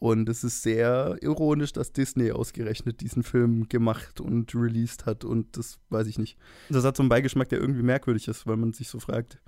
Und 0.00 0.28
es 0.28 0.44
ist 0.44 0.62
sehr 0.62 1.16
ironisch, 1.22 1.72
dass 1.72 1.92
Disney 1.92 2.32
ausgerechnet 2.32 3.00
diesen 3.00 3.22
Film 3.22 3.68
gemacht 3.68 4.20
und 4.20 4.54
released 4.54 5.06
hat. 5.06 5.24
Und 5.24 5.56
das 5.56 5.78
weiß 5.90 6.06
ich 6.08 6.18
nicht. 6.18 6.36
Das 6.68 6.84
hat 6.84 6.96
so 6.96 7.02
einen 7.02 7.08
Beigeschmack, 7.08 7.48
der 7.48 7.60
irgendwie 7.60 7.82
merkwürdig 7.82 8.28
ist, 8.28 8.46
weil 8.46 8.56
man 8.56 8.72
sich 8.72 8.88
so 8.88 8.98
fragt, 8.98 9.40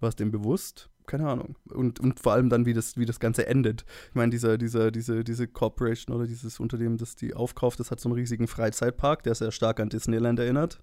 war 0.00 0.08
es 0.08 0.16
dem 0.16 0.30
bewusst? 0.30 0.88
Keine 1.06 1.28
Ahnung. 1.28 1.56
Und, 1.68 2.00
und 2.00 2.20
vor 2.20 2.32
allem 2.32 2.48
dann, 2.48 2.66
wie 2.66 2.72
das, 2.72 2.96
wie 2.96 3.04
das 3.04 3.20
Ganze 3.20 3.46
endet. 3.46 3.84
Ich 4.08 4.14
meine, 4.14 4.30
dieser, 4.30 4.58
dieser, 4.58 4.90
diese, 4.90 5.24
diese 5.24 5.46
Corporation 5.46 6.14
oder 6.14 6.26
dieses 6.26 6.60
Unternehmen, 6.60 6.96
das 6.96 7.16
die 7.16 7.34
aufkauft, 7.34 7.80
das 7.80 7.90
hat 7.90 8.00
so 8.00 8.08
einen 8.08 8.18
riesigen 8.18 8.46
Freizeitpark, 8.46 9.22
der 9.22 9.34
sehr 9.34 9.52
stark 9.52 9.80
an 9.80 9.88
Disneyland 9.88 10.38
erinnert. 10.38 10.82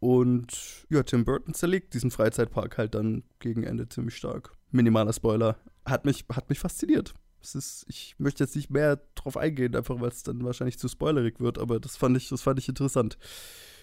Und 0.00 0.86
ja, 0.88 1.02
Tim 1.02 1.24
Burton 1.24 1.54
zerlegt 1.54 1.94
diesen 1.94 2.10
Freizeitpark 2.10 2.78
halt 2.78 2.94
dann 2.94 3.24
gegen 3.38 3.62
Ende 3.62 3.88
ziemlich 3.88 4.16
stark. 4.16 4.52
Minimaler 4.70 5.12
Spoiler. 5.12 5.56
Hat 5.86 6.04
mich, 6.04 6.24
hat 6.30 6.48
mich 6.48 6.58
fasziniert. 6.58 7.14
Es 7.44 7.54
ist, 7.54 7.84
ich 7.88 8.14
möchte 8.18 8.42
jetzt 8.42 8.56
nicht 8.56 8.70
mehr 8.70 9.00
drauf 9.14 9.36
eingehen, 9.36 9.76
einfach 9.76 10.00
weil 10.00 10.08
es 10.08 10.22
dann 10.22 10.44
wahrscheinlich 10.44 10.78
zu 10.78 10.88
spoilerig 10.88 11.40
wird, 11.40 11.58
aber 11.58 11.78
das 11.78 11.96
fand 11.96 12.16
ich, 12.16 12.28
das 12.28 12.42
fand 12.42 12.58
ich 12.58 12.68
interessant. 12.68 13.18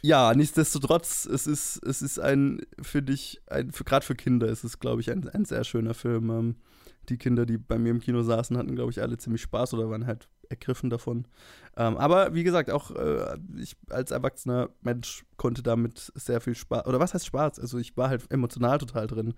Ja, 0.01 0.33
nichtsdestotrotz, 0.33 1.25
es 1.25 1.45
ist, 1.45 1.77
es 1.85 2.01
ist 2.01 2.19
ein, 2.19 2.61
finde 2.81 3.13
ich, 3.13 3.39
ein, 3.47 3.69
gerade 3.69 4.05
für 4.05 4.15
Kinder 4.15 4.47
ist 4.47 4.63
es, 4.63 4.79
glaube 4.79 5.01
ich, 5.01 5.11
ein, 5.11 5.29
ein 5.29 5.45
sehr 5.45 5.63
schöner 5.63 5.93
Film. 5.93 6.29
Ähm, 6.31 6.55
die 7.09 7.17
Kinder, 7.17 7.45
die 7.45 7.57
bei 7.57 7.77
mir 7.77 7.89
im 7.89 7.99
Kino 7.99 8.23
saßen, 8.23 8.57
hatten, 8.57 8.75
glaube 8.75 8.91
ich, 8.91 9.01
alle 9.01 9.17
ziemlich 9.17 9.41
Spaß 9.43 9.75
oder 9.75 9.89
waren 9.89 10.07
halt 10.07 10.27
ergriffen 10.51 10.89
davon. 10.89 11.25
Ähm, 11.77 11.97
aber 11.97 12.33
wie 12.33 12.43
gesagt, 12.43 12.69
auch 12.69 12.91
äh, 12.91 13.37
ich 13.57 13.75
als 13.89 14.11
erwachsener 14.11 14.69
Mensch 14.81 15.25
konnte 15.37 15.63
damit 15.63 16.11
sehr 16.15 16.41
viel 16.41 16.53
Spaß, 16.53 16.85
oder 16.85 16.99
was 16.99 17.13
heißt 17.13 17.25
Spaß? 17.25 17.59
Also 17.59 17.79
ich 17.79 17.97
war 17.97 18.09
halt 18.09 18.29
emotional 18.29 18.77
total 18.77 19.07
drin 19.07 19.33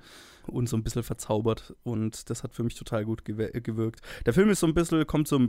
und 0.48 0.68
so 0.68 0.76
ein 0.76 0.84
bisschen 0.84 1.04
verzaubert 1.04 1.76
und 1.84 2.30
das 2.30 2.44
hat 2.44 2.54
für 2.54 2.64
mich 2.64 2.76
total 2.76 3.06
gut 3.06 3.24
gew 3.24 3.48
gewirkt. 3.54 4.02
Der 4.26 4.34
Film 4.34 4.50
ist 4.50 4.60
so 4.60 4.68
ein 4.68 4.74
bisschen, 4.74 5.06
kommt 5.08 5.28
so, 5.28 5.40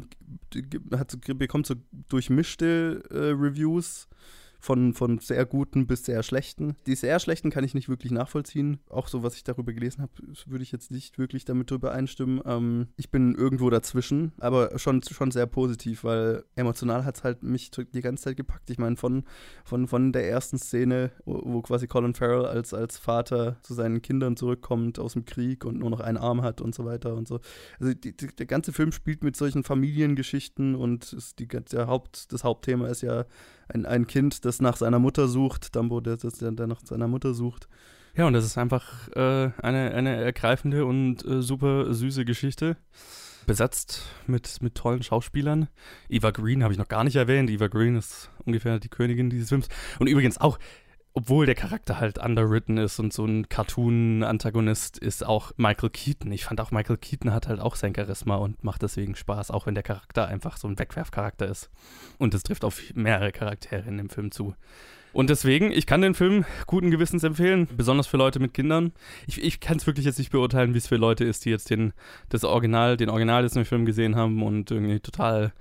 hat, 0.92 1.16
bekommt 1.38 1.66
so 1.66 1.74
durchmischte 2.09 3.03
äh, 3.11 3.31
Reviews 3.31 4.09
von, 4.64 4.94
von 4.94 5.18
sehr 5.18 5.44
guten 5.44 5.87
bis 5.87 6.07
sehr 6.07 6.22
schlechten. 6.22 6.74
Die 6.87 6.94
sehr 6.94 7.20
schlechten 7.20 7.50
kann 7.50 7.64
ich 7.64 7.74
nicht 7.74 7.90
wirklich 7.90 8.11
nachvollziehen. 8.11 8.79
Auch 8.88 9.09
so, 9.09 9.22
was 9.22 9.37
ich 9.37 9.44
darüber 9.44 9.74
gelesen 9.74 10.00
habe, 10.00 10.12
würde 10.46 10.62
ich 10.62 10.72
jetzt 10.72 10.90
nicht 10.90 11.18
wirklich 11.18 11.44
damit 11.44 11.70
drüber 11.70 11.92
einstimmen. 11.92 12.40
Ähm, 12.46 12.88
ich 12.96 13.11
bin 13.11 13.35
irgendwo 13.35 13.68
dazwischen, 13.68 14.33
aber 14.40 14.79
schon, 14.79 15.03
schon 15.03 15.31
sehr 15.31 15.46
positiv, 15.46 16.03
weil 16.05 16.44
emotional 16.57 17.05
hat 17.05 17.16
es 17.16 17.24
halt 17.24 17.42
mich 17.42 17.72
die 17.72 18.00
ganze 18.00 18.24
Zeit 18.24 18.38
gepackt. 18.38 18.70
Ich 18.70 18.79
meine, 18.79 18.96
von, 18.96 19.24
von, 19.66 19.87
von 19.87 20.12
der 20.12 20.31
ersten 20.31 20.57
Szene, 20.57 21.11
wo, 21.27 21.42
wo 21.44 21.61
quasi 21.61 21.87
Colin 21.87 22.14
Farrell 22.14 22.46
als, 22.46 22.72
als 22.72 22.96
Vater 22.96 23.59
zu 23.62 23.74
seinen 23.74 24.00
Kindern 24.00 24.35
zurückkommt 24.35 24.98
aus 24.98 25.12
dem 25.12 25.27
Krieg 25.27 25.66
und 25.66 25.79
nur 25.79 25.90
noch 25.90 26.00
einen 26.00 26.16
Arm 26.16 26.40
hat 26.40 26.62
und 26.62 26.74
so 26.74 26.87
weiter 26.87 27.14
und 27.14 27.29
so. 27.29 27.40
Also 27.79 27.92
die, 27.92 28.16
die, 28.16 28.29
der 28.29 28.46
ganze 28.46 28.72
Film 28.72 28.92
spielt 28.92 29.24
mit 29.24 29.37
solchen 29.37 29.62
Familiengeschichten 29.62 30.74
und 30.74 31.38
die, 31.38 31.48
der 31.48 31.87
Haupt, 31.87 32.33
das 32.33 32.44
Hauptthema 32.44 32.88
ist 32.88 33.03
ja 33.03 33.27
ein, 33.68 33.87
ein 33.87 34.07
Kind, 34.07 34.44
das 34.44 34.61
nach 34.61 34.77
seiner 34.77 34.98
Mutter 34.98 35.29
sucht, 35.29 35.74
Dumbo, 35.77 36.00
der, 36.00 36.16
der, 36.16 36.53
der 36.53 36.66
nach 36.66 36.81
seiner 36.85 37.09
Mutter 37.09 37.35
sucht. 37.35 37.68
Ja, 38.16 38.27
und 38.27 38.33
das 38.33 38.44
ist 38.44 38.59
einfach 38.59 39.09
äh, 39.16 39.50
eine, 39.61 39.92
eine 39.92 40.16
ergreifende 40.16 40.85
und 40.85 41.24
äh, 41.24 41.42
super 41.42 41.92
süße 41.92 42.24
Geschichte. 42.24 42.77
Besetzt 43.46 44.03
mit, 44.27 44.62
mit 44.62 44.74
tollen 44.74 45.03
Schauspielern. 45.03 45.68
Eva 46.09 46.31
Green 46.31 46.62
habe 46.62 46.72
ich 46.72 46.79
noch 46.79 46.88
gar 46.88 47.05
nicht 47.05 47.16
erwähnt. 47.16 47.50
Eva 47.50 47.66
Green 47.66 47.96
ist 47.96 48.31
ungefähr 48.46 48.79
die 48.79 48.88
Königin 48.88 49.29
dieses 49.29 49.48
Films. 49.48 49.68
Und 49.98 50.07
übrigens 50.07 50.38
auch, 50.38 50.59
obwohl 51.16 51.46
der 51.46 51.55
Charakter 51.55 52.00
halt 52.00 52.18
underwritten 52.18 52.77
ist 52.77 52.98
und 52.98 53.12
so 53.12 53.24
ein 53.24 53.48
Cartoon-Antagonist 53.48 54.98
ist 54.98 55.24
auch 55.24 55.53
Michael 55.57 55.90
Keaton. 55.90 56.33
Ich 56.33 56.44
fand 56.44 56.61
auch 56.61 56.72
Michael 56.72 56.96
Keaton 56.96 57.33
hat 57.33 57.46
halt 57.46 57.61
auch 57.61 57.77
sein 57.77 57.94
Charisma 57.94 58.35
und 58.35 58.64
macht 58.64 58.83
deswegen 58.83 59.14
Spaß, 59.14 59.53
auch 59.53 59.66
wenn 59.66 59.74
der 59.74 59.85
Charakter 59.85 60.27
einfach 60.27 60.57
so 60.57 60.66
ein 60.66 60.77
Wegwerfcharakter 60.77 61.46
ist. 61.46 61.70
Und 62.18 62.35
das 62.35 62.42
trifft 62.42 62.64
auf 62.64 62.83
mehrere 62.94 63.31
Charaktere 63.31 63.88
in 63.88 63.96
dem 63.96 64.11
Film 64.11 64.33
zu. 64.33 64.57
Und 65.12 65.31
deswegen, 65.31 65.70
ich 65.70 65.87
kann 65.87 66.03
den 66.03 66.14
Film 66.14 66.44
guten 66.66 66.90
Gewissens 66.90 67.22
empfehlen, 67.22 67.68
besonders 67.77 68.09
für 68.09 68.16
Leute 68.16 68.40
mit 68.40 68.53
Kindern. 68.53 68.92
Ich, 69.29 69.40
ich 69.40 69.61
kann 69.61 69.77
es 69.77 69.87
wirklich 69.87 70.07
jetzt 70.07 70.18
nicht 70.18 70.33
beurteilen, 70.33 70.74
wie 70.74 70.79
es 70.79 70.88
für 70.88 70.96
Leute 70.96 71.24
ist, 71.24 71.44
die 71.44 71.50
jetzt 71.50 71.70
den, 71.70 71.92
das 72.31 72.42
Original, 72.42 72.96
den 72.96 73.09
Original 73.09 73.44
Disney-Film 73.44 73.87
gesehen 73.87 74.16
haben 74.16 74.42
und 74.42 74.72
irgendwie 74.72 74.98
total 74.98 75.53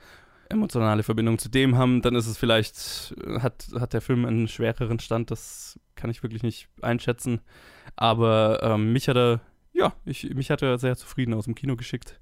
emotionale 0.54 1.04
Verbindung 1.04 1.38
zu 1.38 1.50
dem 1.50 1.78
haben, 1.78 2.02
dann 2.02 2.16
ist 2.16 2.28
es 2.28 2.38
vielleicht, 2.38 3.16
äh, 3.26 3.40
hat, 3.40 3.68
hat 3.80 3.94
der 3.94 4.02
Film 4.02 4.26
einen 4.26 4.48
schwereren 4.48 5.00
Stand, 5.00 5.32
das 5.32 5.80
kann 5.96 6.10
ich 6.10 6.24
wirklich 6.24 6.44
nicht 6.44 6.70
einschätzen. 6.82 7.42
Aber 7.96 8.60
ähm, 8.64 8.94
mich 8.94 9.08
hat 9.08 9.18
er, 9.18 9.42
ja, 9.74 9.94
ich, 10.06 10.34
mich 10.34 10.50
hat 10.50 10.62
er 10.62 10.78
sehr 10.80 10.96
zufrieden 10.96 11.34
aus 11.34 11.46
dem 11.46 11.56
Kino 11.56 11.76
geschickt. 11.76 12.20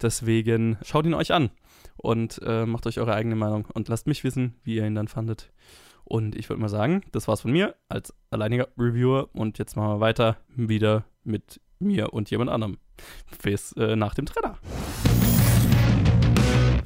Deswegen 0.00 0.78
schaut 0.82 1.06
ihn 1.06 1.14
euch 1.14 1.32
an 1.32 1.50
und 1.96 2.40
äh, 2.44 2.66
macht 2.66 2.86
euch 2.86 2.98
eure 2.98 3.14
eigene 3.14 3.36
Meinung 3.36 3.66
und 3.72 3.88
lasst 3.88 4.06
mich 4.06 4.24
wissen, 4.24 4.54
wie 4.64 4.76
ihr 4.76 4.86
ihn 4.86 4.94
dann 4.94 5.08
fandet. 5.08 5.52
Und 6.04 6.36
ich 6.36 6.48
würde 6.48 6.60
mal 6.60 6.68
sagen, 6.68 7.02
das 7.12 7.28
war's 7.28 7.40
von 7.40 7.52
mir 7.52 7.76
als 7.88 8.14
alleiniger 8.30 8.68
Reviewer. 8.78 9.30
Und 9.32 9.58
jetzt 9.58 9.76
machen 9.76 9.88
wir 9.88 10.00
weiter 10.00 10.36
wieder 10.48 11.04
mit 11.24 11.60
mir 11.78 12.12
und 12.12 12.30
jemand 12.30 12.50
anderem. 12.50 12.78
Bis 13.42 13.72
äh, 13.72 13.96
nach 13.96 14.14
dem 14.14 14.26
Trailer. 14.26 14.58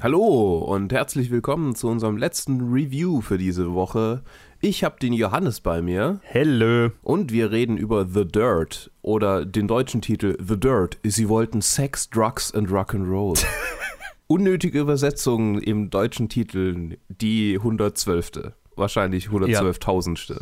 Hallo 0.00 0.58
und 0.58 0.92
herzlich 0.92 1.32
willkommen 1.32 1.74
zu 1.74 1.88
unserem 1.88 2.18
letzten 2.18 2.72
Review 2.72 3.20
für 3.20 3.36
diese 3.36 3.74
Woche. 3.74 4.22
Ich 4.60 4.84
habe 4.84 5.00
den 5.00 5.12
Johannes 5.12 5.60
bei 5.60 5.82
mir 5.82 6.20
Hello. 6.22 6.92
und 7.02 7.32
wir 7.32 7.50
reden 7.50 7.76
über 7.76 8.06
The 8.06 8.24
Dirt 8.24 8.92
oder 9.02 9.44
den 9.44 9.66
deutschen 9.66 10.00
Titel 10.00 10.36
The 10.40 10.56
Dirt. 10.56 10.98
Sie 11.02 11.28
wollten 11.28 11.62
Sex, 11.62 12.08
Drugs 12.10 12.54
and 12.54 12.70
Rock'n'Roll. 12.70 13.44
Unnötige 14.28 14.78
Übersetzung 14.78 15.58
im 15.58 15.90
deutschen 15.90 16.28
Titel, 16.28 16.98
die 17.08 17.56
112. 17.56 18.52
Wahrscheinlich 18.78 19.28
112.000. 19.28 20.40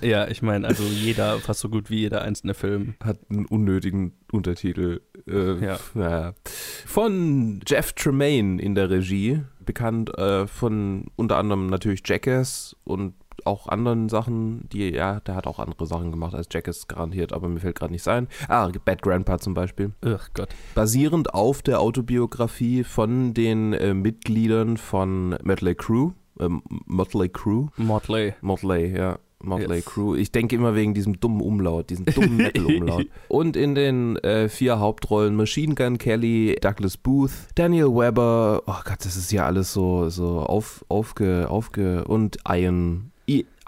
Ja, 0.02 0.28
ich 0.28 0.40
meine, 0.42 0.66
also 0.66 0.82
jeder, 0.84 1.38
fast 1.38 1.60
so 1.60 1.68
gut 1.68 1.90
wie 1.90 1.98
jeder 2.00 2.22
einzelne 2.22 2.54
Film. 2.54 2.94
Hat 3.02 3.18
einen 3.28 3.46
unnötigen 3.46 4.12
Untertitel. 4.32 5.00
Äh, 5.26 5.64
Ja. 5.64 5.78
naja. 5.94 6.34
Von 6.86 7.60
Jeff 7.66 7.92
Tremaine 7.92 8.60
in 8.62 8.74
der 8.74 8.88
Regie. 8.90 9.42
Bekannt 9.64 10.16
äh, 10.16 10.46
von 10.46 11.06
unter 11.16 11.36
anderem 11.36 11.66
natürlich 11.66 12.02
Jackass 12.06 12.74
und 12.84 13.14
auch 13.44 13.68
anderen 13.68 14.08
Sachen, 14.08 14.68
die, 14.70 14.90
ja, 14.90 15.20
der 15.20 15.34
hat 15.34 15.46
auch 15.46 15.58
andere 15.58 15.86
Sachen 15.86 16.10
gemacht 16.10 16.34
als 16.34 16.48
Jackass 16.50 16.88
garantiert, 16.88 17.32
aber 17.32 17.48
mir 17.48 17.60
fällt 17.60 17.78
gerade 17.78 17.92
nicht 17.92 18.02
sein. 18.02 18.28
Ah, 18.48 18.68
Bad 18.84 19.02
Grandpa 19.02 19.38
zum 19.38 19.54
Beispiel. 19.54 19.92
Ach 20.04 20.28
Gott. 20.34 20.50
Basierend 20.74 21.34
auf 21.34 21.62
der 21.62 21.80
Autobiografie 21.80 22.84
von 22.84 23.34
den 23.34 23.72
äh, 23.72 23.94
Mitgliedern 23.94 24.76
von 24.76 25.36
Motley 25.42 25.74
Crue. 25.74 26.14
Ähm, 26.40 26.62
Motley 26.86 27.28
Crue. 27.28 27.68
Motley. 27.76 28.34
Motley, 28.40 28.96
ja. 28.96 29.18
Motley 29.42 29.76
Yes. 29.76 29.84
Crue. 29.86 30.18
Ich 30.18 30.32
denke 30.32 30.56
immer 30.56 30.74
wegen 30.74 30.94
diesem 30.94 31.18
dummen 31.18 31.40
Umlaut, 31.40 31.90
diesem 31.90 32.04
dummen 32.14 32.36
Metal-Umlaut. 32.36 33.06
Und 33.28 33.56
in 33.56 33.74
den 33.74 34.16
äh, 34.16 34.48
vier 34.48 34.78
Hauptrollen 34.78 35.34
Machine 35.34 35.74
Gun 35.74 35.98
Kelly, 35.98 36.56
Douglas 36.60 36.96
Booth, 36.96 37.32
Daniel 37.54 37.88
Webber, 37.88 38.62
oh 38.66 38.80
Gott, 38.84 38.98
das 39.04 39.16
ist 39.16 39.32
ja 39.32 39.46
alles 39.46 39.72
so, 39.72 40.08
so 40.08 40.40
auf, 40.40 40.84
aufge, 40.88 41.48
aufge, 41.48 42.04
und 42.04 42.38
Ian, 42.48 43.12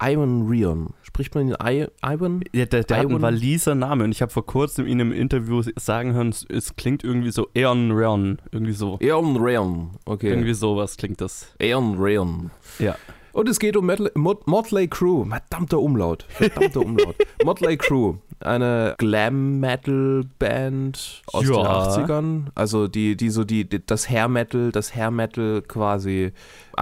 Ivan 0.01 0.47
Rion. 0.49 0.95
Spricht 1.03 1.35
man 1.35 1.49
ihn 1.49 1.57
I, 1.63 1.87
Ivan? 2.05 2.43
Ja, 2.53 2.65
der, 2.67 2.85
der 2.85 2.99
hat 2.99 3.07
einen? 3.07 3.21
Waliser 3.23 3.75
Name 3.75 4.05
und 4.05 4.11
ich 4.13 4.23
habe 4.23 4.33
vor 4.33 4.47
kurzem 4.47 4.87
ihn 4.87 5.01
im 5.01 5.13
Interview 5.13 5.63
sagen 5.77 6.13
hören, 6.15 6.29
es- 6.31 6.47
es 6.49 6.77
klingt 6.77 7.05
irgendwie 7.05 7.31
so 7.31 7.49
Eon 7.55 7.91
Reon. 7.93 8.39
Irgendwie 8.51 8.73
so. 8.73 8.99
Ian 9.01 9.37
Rion, 9.37 9.91
okay. 10.07 10.31
Irgendwie 10.31 10.55
sowas 10.55 10.97
klingt 10.97 11.21
das. 11.21 11.55
Ian 11.61 11.97
Rion. 11.99 12.51
Ja. 12.79 12.97
Und 13.35 13.49
es 13.49 13.59
geht 13.59 13.77
um 13.79 13.87
Metal, 13.87 14.11
Mot, 14.15 14.47
Motley 14.47 14.89
Crue. 14.89 15.25
Verdammter 15.27 15.81
Umlaut. 15.81 16.27
Verdammter 16.29 16.81
Umlaut. 16.85 17.17
Motley 17.45 17.77
Crue. 17.79 18.19
Eine 18.41 18.95
Glam-Metal-Band 18.99 21.23
aus 21.33 21.45
Ja. 21.49 21.53
den 21.53 21.67
80ern. 22.07 22.47
Also 22.55 22.89
die, 22.89 23.17
die 23.17 23.31
so 23.31 23.45
die, 23.45 23.69
die 23.69 23.85
das 23.85 24.09
Hair 24.11 24.29
Metal, 24.29 24.71
das 24.73 24.95
Hair 24.95 25.11
Metal 25.11 25.63
quasi 25.67 26.33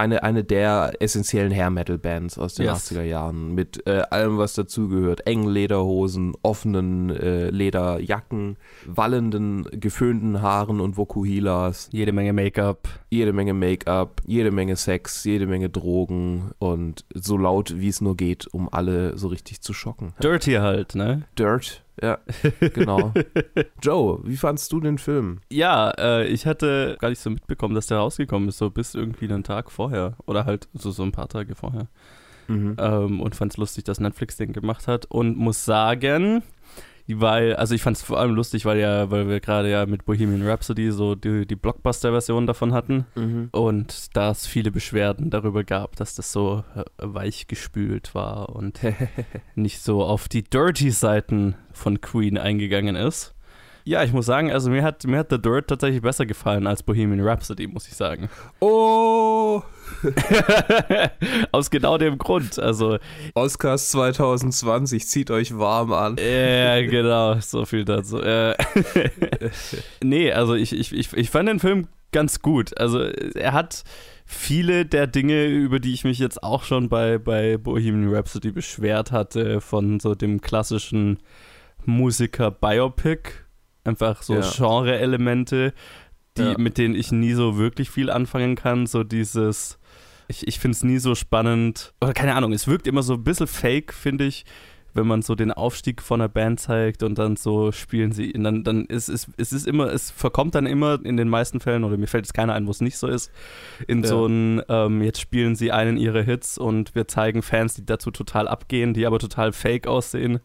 eine, 0.00 0.22
eine 0.22 0.42
der 0.44 0.92
essentiellen 1.00 1.52
Hair-Metal-Bands 1.54 2.38
aus 2.38 2.54
den 2.54 2.66
Yes. 2.66 2.90
80er 2.90 3.02
Jahren 3.02 3.54
mit 3.54 3.86
äh, 3.86 4.02
allem, 4.10 4.38
was 4.38 4.54
dazugehört. 4.54 5.26
Engen 5.26 5.48
Lederhosen, 5.48 6.32
offenen 6.42 7.10
äh, 7.10 7.50
Lederjacken, 7.50 8.56
wallenden, 8.86 9.66
geföhnten 9.72 10.42
Haaren 10.42 10.80
und 10.80 10.96
Vokuhilas, 10.96 11.88
Jede 11.92 12.12
Menge 12.12 12.32
Make-up. 12.32 12.88
jede 13.10 13.32
Menge 13.32 13.54
Make-up, 13.54 14.20
jede 14.26 14.50
Menge 14.50 14.76
Sex, 14.76 15.24
jede 15.24 15.46
Menge 15.46 15.68
Drogen 15.68 16.50
und 16.58 17.04
so 17.14 17.36
laut, 17.36 17.74
wie 17.78 17.88
es 17.88 18.00
nur 18.00 18.16
geht, 18.16 18.46
um 18.52 18.68
alle 18.72 19.16
so 19.18 19.28
richtig 19.28 19.60
zu 19.60 19.72
schocken. 19.72 20.14
Dirty 20.22 20.52
halt, 20.54 20.94
ne? 20.94 21.22
Dirt, 21.38 21.82
ja, 22.02 22.18
genau. 22.74 23.12
Joe, 23.82 24.20
wie 24.24 24.36
fandst 24.36 24.72
du 24.72 24.80
den 24.80 24.98
Film? 24.98 25.40
Ja, 25.50 25.90
äh, 25.98 26.26
ich 26.26 26.46
hatte 26.46 26.96
gar 27.00 27.08
nicht 27.10 27.20
so 27.20 27.30
mitbekommen, 27.30 27.74
dass 27.74 27.86
der 27.86 27.98
rausgekommen 27.98 28.48
ist, 28.48 28.58
so 28.58 28.70
bis 28.70 28.94
irgendwie 28.94 29.26
einen 29.26 29.44
Tag 29.44 29.70
vorher. 29.70 30.16
Oder 30.26 30.44
halt 30.44 30.68
so, 30.74 30.90
so 30.90 31.02
ein 31.02 31.12
paar 31.12 31.28
Tage 31.28 31.54
vorher. 31.54 31.88
Mhm. 32.48 32.76
ähm, 32.78 33.20
und 33.20 33.36
fand 33.36 33.52
es 33.52 33.58
lustig, 33.58 33.84
dass 33.84 34.00
Netflix 34.00 34.36
den 34.36 34.52
gemacht 34.52 34.88
hat 34.88 35.06
und 35.06 35.36
muss 35.36 35.64
sagen, 35.64 36.42
weil, 37.18 37.56
also 37.56 37.74
ich 37.74 37.82
fand 37.82 37.96
es 37.96 38.02
vor 38.02 38.18
allem 38.20 38.34
lustig, 38.34 38.64
weil 38.66 38.78
ja, 38.78 39.10
weil 39.10 39.28
wir 39.28 39.40
gerade 39.40 39.70
ja 39.70 39.86
mit 39.86 40.04
Bohemian 40.04 40.46
Rhapsody 40.46 40.90
so 40.92 41.14
die, 41.14 41.46
die 41.46 41.56
Blockbuster-Version 41.56 42.46
davon 42.46 42.72
hatten 42.74 43.06
Mhm. 43.14 43.48
und 43.52 44.14
da 44.16 44.30
es 44.30 44.46
viele 44.46 44.70
Beschwerden 44.70 45.30
darüber 45.30 45.64
gab, 45.64 45.96
dass 45.96 46.14
das 46.14 46.30
so 46.32 46.62
äh, 46.76 46.82
weich 46.98 47.46
gespült 47.46 48.14
war 48.14 48.50
und 48.54 48.80
nicht 49.54 49.80
so 49.82 50.04
auf 50.04 50.28
die 50.28 50.44
Dirty-Seiten 50.44 51.54
von 51.72 52.00
Queen 52.00 52.38
eingegangen 52.38 52.96
ist. 52.96 53.34
Ja, 53.84 54.02
ich 54.02 54.12
muss 54.12 54.26
sagen, 54.26 54.52
also 54.52 54.70
mir 54.70 54.82
hat, 54.82 55.06
mir 55.06 55.18
hat 55.18 55.30
The 55.30 55.40
Dirt 55.40 55.68
tatsächlich 55.68 56.02
besser 56.02 56.26
gefallen 56.26 56.66
als 56.66 56.82
Bohemian 56.82 57.20
Rhapsody, 57.20 57.66
muss 57.66 57.88
ich 57.88 57.94
sagen. 57.94 58.28
Oh! 58.60 59.62
Aus 61.52 61.70
genau 61.70 61.98
dem 61.98 62.18
Grund. 62.18 62.58
Also, 62.58 62.98
Oscars 63.34 63.90
2020, 63.90 65.06
zieht 65.06 65.30
euch 65.30 65.56
warm 65.58 65.92
an. 65.92 66.16
Ja, 66.18 66.80
genau, 66.82 67.38
so 67.40 67.64
viel 67.64 67.84
dazu. 67.84 68.20
Äh, 68.20 68.54
nee, 70.02 70.32
also 70.32 70.54
ich, 70.54 70.72
ich, 70.72 70.92
ich, 70.92 71.12
ich 71.12 71.30
fand 71.30 71.48
den 71.48 71.58
Film 71.58 71.88
ganz 72.12 72.40
gut. 72.40 72.78
Also 72.78 73.00
er 73.00 73.52
hat 73.52 73.84
viele 74.24 74.86
der 74.86 75.06
Dinge, 75.06 75.46
über 75.46 75.80
die 75.80 75.92
ich 75.92 76.04
mich 76.04 76.18
jetzt 76.18 76.42
auch 76.42 76.64
schon 76.64 76.88
bei, 76.88 77.18
bei 77.18 77.56
Bohemian 77.56 78.14
Rhapsody 78.14 78.52
beschwert 78.52 79.12
hatte, 79.12 79.60
von 79.60 80.00
so 80.00 80.14
dem 80.14 80.40
klassischen 80.40 81.18
Musiker-Biopic. 81.86 83.30
Einfach 83.84 84.22
so 84.22 84.34
Ja. 84.34 84.40
Genre-Elemente, 84.42 85.72
die, 86.36 86.42
Ja. 86.42 86.58
mit 86.58 86.78
denen 86.78 86.94
ich 86.94 87.12
nie 87.12 87.32
so 87.32 87.56
wirklich 87.56 87.90
viel 87.90 88.10
anfangen 88.10 88.54
kann. 88.56 88.86
So 88.86 89.04
dieses, 89.04 89.78
ich, 90.28 90.46
ich 90.46 90.58
finde 90.58 90.76
es 90.76 90.84
nie 90.84 90.98
so 90.98 91.14
spannend. 91.14 91.92
Oder 92.00 92.12
keine 92.12 92.34
Ahnung, 92.34 92.52
es 92.52 92.66
wirkt 92.68 92.86
immer 92.86 93.02
so 93.02 93.14
ein 93.14 93.24
bisschen 93.24 93.46
fake, 93.46 93.92
finde 93.92 94.24
ich 94.26 94.44
wenn 94.92 95.06
man 95.06 95.22
so 95.22 95.36
den 95.36 95.52
Aufstieg 95.52 96.02
von 96.02 96.20
einer 96.20 96.28
Band 96.28 96.58
zeigt 96.58 97.04
und 97.04 97.16
dann 97.16 97.36
so 97.36 97.70
spielen 97.70 98.10
sie, 98.10 98.32
und 98.34 98.42
dann, 98.42 98.64
dann 98.64 98.86
ist 98.86 99.08
es, 99.08 99.28
es 99.36 99.52
ist 99.52 99.68
immer, 99.68 99.86
es 99.92 100.10
verkommt 100.10 100.56
dann 100.56 100.66
immer 100.66 100.98
in 101.04 101.16
den 101.16 101.28
meisten 101.28 101.60
Fällen, 101.60 101.84
oder 101.84 101.96
mir 101.96 102.08
fällt 102.08 102.26
jetzt 102.26 102.34
keiner 102.34 102.54
ein, 102.54 102.66
wo 102.66 102.72
es 102.72 102.80
nicht 102.80 102.98
so 102.98 103.06
ist, 103.06 103.30
in 103.86 104.02
Ja. 104.02 104.08
so 104.08 104.26
ein, 104.26 104.62
ähm, 104.68 105.00
jetzt 105.02 105.20
spielen 105.20 105.54
sie 105.54 105.70
einen 105.70 105.96
ihrer 105.96 106.22
Hits 106.22 106.58
und 106.58 106.92
wir 106.96 107.06
zeigen 107.06 107.42
Fans, 107.42 107.74
die 107.74 107.86
dazu 107.86 108.10
total 108.10 108.48
abgehen, 108.48 108.92
die 108.92 109.06
aber 109.06 109.20
total 109.20 109.52
fake 109.52 109.86
aussehen. 109.86 110.40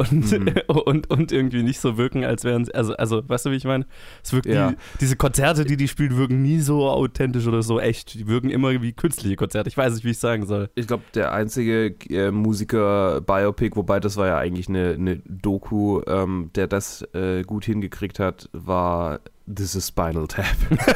Und, 0.00 0.30
Mhm. 0.32 0.54
und, 0.68 1.10
und 1.10 1.30
irgendwie 1.30 1.62
nicht 1.62 1.78
so 1.78 1.98
wirken, 1.98 2.24
als 2.24 2.42
wären 2.44 2.64
sie, 2.64 2.74
also, 2.74 2.94
also, 2.96 3.22
weißt 3.28 3.44
du, 3.46 3.50
wie 3.50 3.56
ich 3.56 3.64
meine? 3.64 3.84
Es 4.24 4.32
wirkt 4.32 4.46
Ja. 4.46 4.70
nie, 4.70 4.76
diese 5.00 5.14
Konzerte, 5.16 5.64
die 5.66 5.76
die 5.76 5.88
spielen, 5.88 6.16
wirken 6.16 6.40
nie 6.40 6.60
so 6.60 6.88
authentisch 6.88 7.46
oder 7.46 7.62
so 7.62 7.78
echt. 7.78 8.14
Die 8.14 8.26
wirken 8.26 8.48
immer 8.48 8.70
wie 8.80 8.92
künstliche 8.92 9.36
Konzerte. 9.36 9.68
Ich 9.68 9.76
weiß 9.76 9.92
nicht, 9.94 10.04
wie 10.04 10.10
ich 10.10 10.18
sagen 10.18 10.46
soll. 10.46 10.70
Ich 10.74 10.86
glaube, 10.86 11.02
der 11.14 11.32
einzige 11.32 11.94
äh, 12.08 12.30
Musiker-Biopic, 12.30 13.76
wobei 13.76 14.00
das 14.00 14.16
war 14.16 14.26
ja 14.26 14.38
eigentlich 14.38 14.68
eine, 14.68 14.94
eine 14.94 15.16
Doku, 15.26 16.00
ähm, 16.06 16.50
der 16.54 16.66
das 16.66 17.02
äh, 17.14 17.42
gut 17.42 17.64
hingekriegt 17.66 18.18
hat, 18.18 18.48
war 18.52 19.20
This 19.52 19.74
is 19.74 19.88
Spinal 19.88 20.26
Tap. 20.28 20.46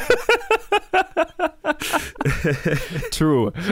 True. 3.10 3.52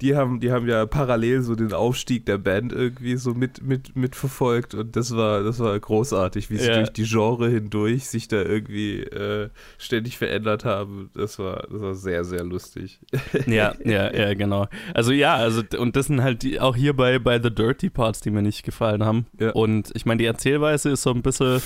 Die 0.00 0.16
haben, 0.16 0.38
die 0.40 0.52
haben 0.52 0.68
ja 0.68 0.84
parallel 0.84 1.40
so 1.42 1.54
den 1.54 1.72
Aufstieg 1.72 2.26
der 2.26 2.36
Band 2.36 2.72
irgendwie 2.72 3.16
so 3.16 3.32
mit, 3.32 3.62
mit, 3.62 3.96
mitverfolgt 3.96 4.74
und 4.74 4.96
das 4.96 5.16
war, 5.16 5.42
das 5.42 5.60
war 5.60 5.78
großartig, 5.78 6.50
wie 6.50 6.58
sie 6.58 6.68
Ja. 6.68 6.74
durch 6.76 6.90
die 6.90 7.04
Genre 7.04 7.48
hindurch 7.48 8.06
sich 8.06 8.28
da 8.28 8.42
irgendwie 8.42 9.00
äh, 9.00 9.48
ständig 9.78 10.18
verändert 10.18 10.64
haben. 10.66 11.10
Das 11.14 11.38
war, 11.38 11.66
das 11.70 11.80
war 11.80 11.94
sehr, 11.94 12.24
sehr 12.24 12.44
lustig. 12.44 13.00
Ja, 13.46 13.74
ja, 13.84 14.12
ja, 14.12 14.34
genau. 14.34 14.66
Also 14.94 15.12
ja, 15.12 15.34
also 15.36 15.62
und 15.78 15.96
das 15.96 16.06
sind 16.06 16.22
halt 16.22 16.42
die, 16.42 16.60
auch 16.60 16.76
hier 16.76 16.94
bei, 16.94 17.18
bei 17.18 17.40
The 17.42 17.54
Dirty 17.54 17.88
Parts, 17.90 18.20
die 18.20 18.30
mir 18.30 18.42
nicht 18.42 18.62
gefallen 18.62 19.04
haben. 19.04 19.26
Ja. 19.38 19.50
Und 19.52 19.90
ich 19.94 20.06
meine, 20.06 20.18
die 20.18 20.26
Erzählweise 20.26 20.90
ist 20.90 21.02
so 21.02 21.10
ein 21.10 21.22
bisschen 21.22 21.60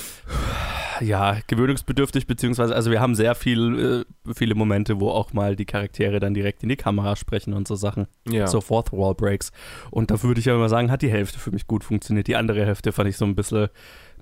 ja, 1.01 1.37
gewöhnungsbedürftig, 1.47 2.27
beziehungsweise, 2.27 2.75
also 2.75 2.91
wir 2.91 3.01
haben 3.01 3.15
sehr 3.15 3.35
viel, 3.35 4.05
äh, 4.29 4.33
viele 4.35 4.55
Momente, 4.57 4.88
wo 5.01 5.11
auch 5.11 5.33
mal 5.33 5.57
die 5.57 5.65
Charaktere 5.65 6.21
dann 6.21 6.35
direkt 6.35 6.63
in 6.63 6.69
die 6.69 6.77
Kamera 6.77 7.17
sprechen 7.17 7.55
und 7.55 7.69
so 7.69 7.75
Sachen. 7.75 8.07
Ja. 8.29 8.47
So 8.47 8.61
Fourth 8.61 8.93
Wall 8.93 9.15
Breaks. 9.15 9.53
Und 9.91 10.11
da 10.11 10.23
würde 10.23 10.41
ich 10.41 10.49
aber 10.49 10.59
mal 10.59 10.69
sagen, 10.69 10.91
hat 10.91 11.03
die 11.03 11.11
Hälfte 11.11 11.39
für 11.39 11.51
mich 11.51 11.67
gut 11.67 11.85
funktioniert. 11.85 12.27
Die 12.27 12.37
andere 12.37 12.65
Hälfte 12.65 12.93
fand 12.93 13.09
ich 13.09 13.17
so 13.17 13.25
ein 13.25 13.35
bisschen 13.35 13.69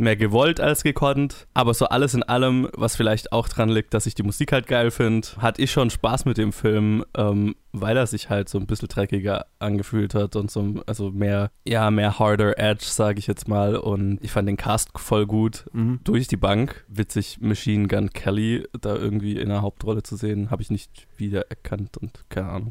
mehr 0.01 0.17
gewollt 0.17 0.61
als 0.61 0.83
gekonnt. 0.83 1.47
Aber 1.55 1.75
so 1.75 1.87
alles 1.87 2.15
in 2.15 2.23
allem, 2.23 2.69
was 2.77 2.97
vielleicht 2.97 3.33
auch 3.33 3.49
dran 3.49 3.69
liegt, 3.69 3.95
dass 3.95 4.07
ich 4.07 4.15
die 4.15 4.23
Musik 4.23 4.53
halt 4.53 4.67
geil 4.67 4.91
finde, 4.91 5.29
hatte 5.39 5.63
ich 5.63 5.71
schon 5.71 5.91
Spaß 5.91 6.25
mit 6.25 6.39
dem 6.39 6.53
Film, 6.53 7.05
ähm, 7.17 7.55
weil 7.73 7.97
er 7.97 8.07
sich 8.07 8.31
halt 8.31 8.49
so 8.49 8.59
ein 8.59 8.67
bisschen 8.67 8.89
dreckiger 8.89 9.47
angefühlt 9.59 10.15
hat 10.15 10.37
und 10.37 10.51
so, 10.51 10.83
also 10.87 11.11
mehr, 11.11 11.51
ja, 11.67 11.91
mehr 11.91 12.19
harder 12.19 12.59
Edge, 12.59 12.85
sage 12.87 13.19
ich 13.19 13.27
jetzt 13.27 13.49
mal. 13.49 13.77
Und 13.77 14.19
ich 14.23 14.33
fand 14.33 14.49
den 14.49 14.57
Cast 14.57 14.91
voll 14.99 15.27
gut. 15.27 15.67
Mhm. 15.73 16.01
Durch 16.05 16.29
die 16.29 16.37
Bank. 16.37 16.85
Witzig, 16.89 17.39
Machine 17.41 17.89
Gun 17.89 18.11
Kelly 18.11 18.67
da 18.81 18.97
irgendwie 18.97 19.37
in 19.39 19.49
der 19.49 19.63
Hauptrolle 19.63 20.03
zu 20.03 20.17
sehen, 20.17 20.51
habe 20.51 20.63
ich 20.63 20.71
nicht 20.71 21.07
wiedererkannt 21.17 21.97
und 21.99 22.25
keine 22.29 22.49
Ahnung. 22.49 22.71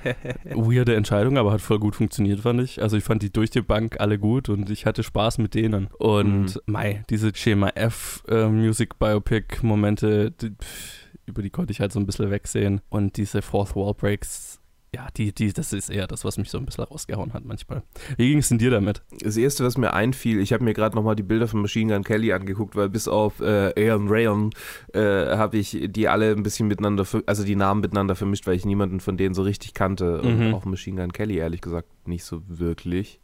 Weirde 0.44 0.94
Entscheidung, 0.94 1.38
aber 1.38 1.52
hat 1.52 1.60
voll 1.60 1.78
gut 1.78 1.96
funktioniert, 1.96 2.40
fand 2.40 2.60
ich. 2.60 2.82
Also 2.82 2.96
ich 2.96 3.04
fand 3.04 3.22
die 3.22 3.32
durch 3.32 3.50
die 3.50 3.62
Bank 3.62 4.00
alle 4.00 4.18
gut 4.18 4.48
und 4.48 4.70
ich 4.70 4.86
hatte 4.86 5.02
Spaß 5.02 5.38
mit 5.38 5.54
denen. 5.54 5.88
Und 5.98 6.57
mei, 6.66 7.02
diese 7.10 7.34
Schema 7.34 7.70
F 7.70 8.22
äh, 8.28 8.48
Music 8.48 8.98
Biopic 8.98 9.62
Momente, 9.62 10.30
die, 10.30 10.50
pff, 10.50 11.08
über 11.26 11.42
die 11.42 11.50
konnte 11.50 11.72
ich 11.72 11.80
halt 11.80 11.92
so 11.92 12.00
ein 12.00 12.06
bisschen 12.06 12.30
wegsehen. 12.30 12.80
Und 12.88 13.16
diese 13.16 13.42
Fourth 13.42 13.76
Wall 13.76 13.94
Breaks, 13.94 14.60
ja, 14.94 15.08
die, 15.16 15.34
die, 15.34 15.52
das 15.52 15.72
ist 15.72 15.90
eher 15.90 16.06
das, 16.06 16.24
was 16.24 16.38
mich 16.38 16.50
so 16.50 16.56
ein 16.56 16.64
bisschen 16.64 16.84
rausgehauen 16.84 17.34
hat 17.34 17.44
manchmal. 17.44 17.82
Wie 18.16 18.28
ging 18.30 18.38
es 18.38 18.48
denn 18.48 18.58
dir 18.58 18.70
damit? 18.70 19.02
Das 19.20 19.36
erste, 19.36 19.64
was 19.64 19.76
mir 19.76 19.92
einfiel, 19.92 20.40
ich 20.40 20.52
habe 20.52 20.64
mir 20.64 20.72
gerade 20.72 20.96
nochmal 20.96 21.14
die 21.14 21.22
Bilder 21.22 21.46
von 21.46 21.60
Machine 21.60 21.92
Gun 21.92 22.04
Kelly 22.04 22.32
angeguckt, 22.32 22.74
weil 22.74 22.88
bis 22.88 23.06
auf 23.06 23.40
äh, 23.40 23.72
Aeon 23.76 24.08
Rayon 24.08 24.50
äh, 24.94 25.00
habe 25.36 25.58
ich 25.58 25.78
die 25.88 26.08
alle 26.08 26.32
ein 26.32 26.42
bisschen 26.42 26.68
miteinander, 26.68 27.06
also 27.26 27.44
die 27.44 27.56
Namen 27.56 27.82
miteinander 27.82 28.16
vermischt, 28.16 28.46
weil 28.46 28.56
ich 28.56 28.64
niemanden 28.64 29.00
von 29.00 29.18
denen 29.18 29.34
so 29.34 29.42
richtig 29.42 29.74
kannte. 29.74 30.22
Mhm. 30.24 30.46
Und 30.46 30.54
auch 30.54 30.64
Machine 30.64 31.02
Gun 31.02 31.12
Kelly, 31.12 31.36
ehrlich 31.36 31.60
gesagt, 31.60 31.88
nicht 32.08 32.24
so 32.24 32.40
wirklich. 32.46 33.20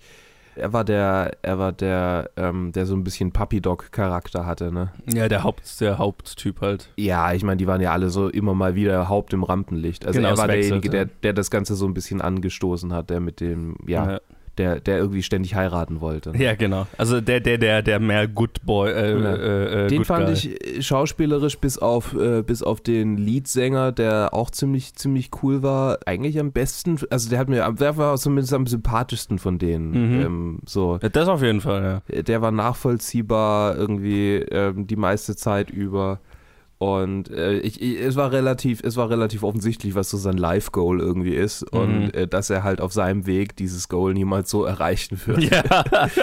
Er 0.57 0.73
war 0.73 0.85
der, 0.85 1.37
er 1.43 1.59
war 1.59 1.73
der, 1.73 2.31
ähm, 2.37 2.73
der 2.73 2.87
so 2.87 2.95
ein 2.95 3.05
bisschen 3.05 3.33
Puppy 3.33 3.61
Dog 3.61 3.93
Charakter 3.93 4.47
hatte, 4.47 4.73
ne? 4.73 4.93
Ja, 5.13 5.29
der 5.29 5.43
Haupt, 5.43 5.81
der 5.81 5.99
Haupttyp 5.99 6.61
halt. 6.61 6.91
Ja, 6.97 7.33
ich 7.33 7.43
meine, 7.43 7.57
die 7.57 7.67
waren 7.67 7.81
ja 7.81 7.93
alle 7.93 8.11
so 8.11 8.29
immer 8.29 8.55
mal 8.55 8.75
wieder 8.75 9.09
Haupt 9.09 9.33
im 9.33 9.43
Rampenlicht. 9.43 10.07
Also 10.07 10.19
Genau, 10.19 10.31
er 10.31 10.39
war 10.39 10.49
derjenige, 10.49 10.91
der, 10.91 11.03
ja. 11.03 11.11
der 11.23 11.33
das 11.33 11.51
Ganze 11.51 11.75
so 11.75 11.87
ein 11.87 11.95
bisschen 11.95 12.21
angestoßen 12.21 12.93
hat, 12.93 13.11
der 13.11 13.21
mit 13.21 13.41
dem, 13.41 13.77
ja, 13.87 14.21
der, 14.59 14.81
der 14.81 14.99
irgendwie 14.99 15.23
ständig 15.23 15.55
heiraten 15.55 16.01
wollte. 16.01 16.33
Ja, 16.37 16.55
genau. 16.55 16.87
Also 16.99 17.21
der, 17.21 17.41
der, 17.41 17.59
der, 17.59 17.83
der 17.83 18.01
mehr 18.01 18.29
Good 18.29 18.65
Boy, 18.65 18.91
äh, 18.91 19.21
Ja. 19.21 19.35
äh, 19.35 19.85
äh, 19.85 19.89
Den 19.89 19.99
Good 19.99 20.07
fand 20.07 20.25
Guy. 20.27 20.33
ich 20.35 20.77
äh, 20.79 20.83
schauspielerisch 20.83 21.59
bis 21.59 21.79
auf, 21.79 22.15
äh, 22.15 22.43
bis 22.43 22.63
auf 22.63 22.81
den 22.81 23.17
Leadsänger, 23.17 23.93
der 23.93 24.31
auch 24.33 24.51
ziemlich, 24.51 24.95
ziemlich 24.95 25.31
cool 25.43 25.63
war, 25.63 25.99
eigentlich 26.07 26.39
am 26.39 26.53
besten, 26.53 26.99
also 27.11 27.31
der 27.31 27.39
hat 27.39 27.49
mir, 27.49 27.71
der 27.79 27.97
war 27.97 28.17
zumindest 28.17 28.53
am 28.55 28.67
sympathischsten 28.67 29.39
von 29.39 29.59
denen. 29.59 29.91
Mhm. 29.91 30.21
Ähm, 30.23 30.59
so. 30.67 30.99
Ja, 31.03 31.09
das 31.09 31.29
auf 31.29 31.43
jeden 31.43 31.61
Fall, 31.61 32.03
ja. 32.11 32.23
Der 32.23 32.43
war 32.43 32.51
nachvollziehbar 32.51 33.77
irgendwie 33.77 34.37
ähm, 34.37 34.87
die 34.87 34.97
meiste 34.97 35.37
Zeit 35.37 35.71
über. 35.71 36.21
Und 36.85 37.31
äh, 37.31 37.61
ich, 37.61 37.81
ich, 37.81 37.99
es 38.01 38.15
war 38.17 38.31
relativ, 38.31 38.83
es 38.83 38.97
war 38.97 39.09
relativ 39.09 39.43
offensichtlich, 39.43 39.95
was 39.95 40.11
so 40.11 40.19
sein 40.19 40.37
Life-Goal 40.37 41.01
irgendwie 41.01 41.35
ist 41.35 41.63
und 41.73 41.95
Mhm. 42.07 42.11
äh, 42.13 42.27
dass 42.27 42.51
er 42.51 42.63
halt 42.63 42.81
auf 42.83 42.93
seinem 42.93 43.27
Weg 43.27 43.57
dieses 43.57 43.89
Goal 43.89 44.13
niemals 44.13 44.51
so 44.51 44.65
erreichen 44.65 45.19
wird. 45.25 45.45
Ja. 45.45 45.63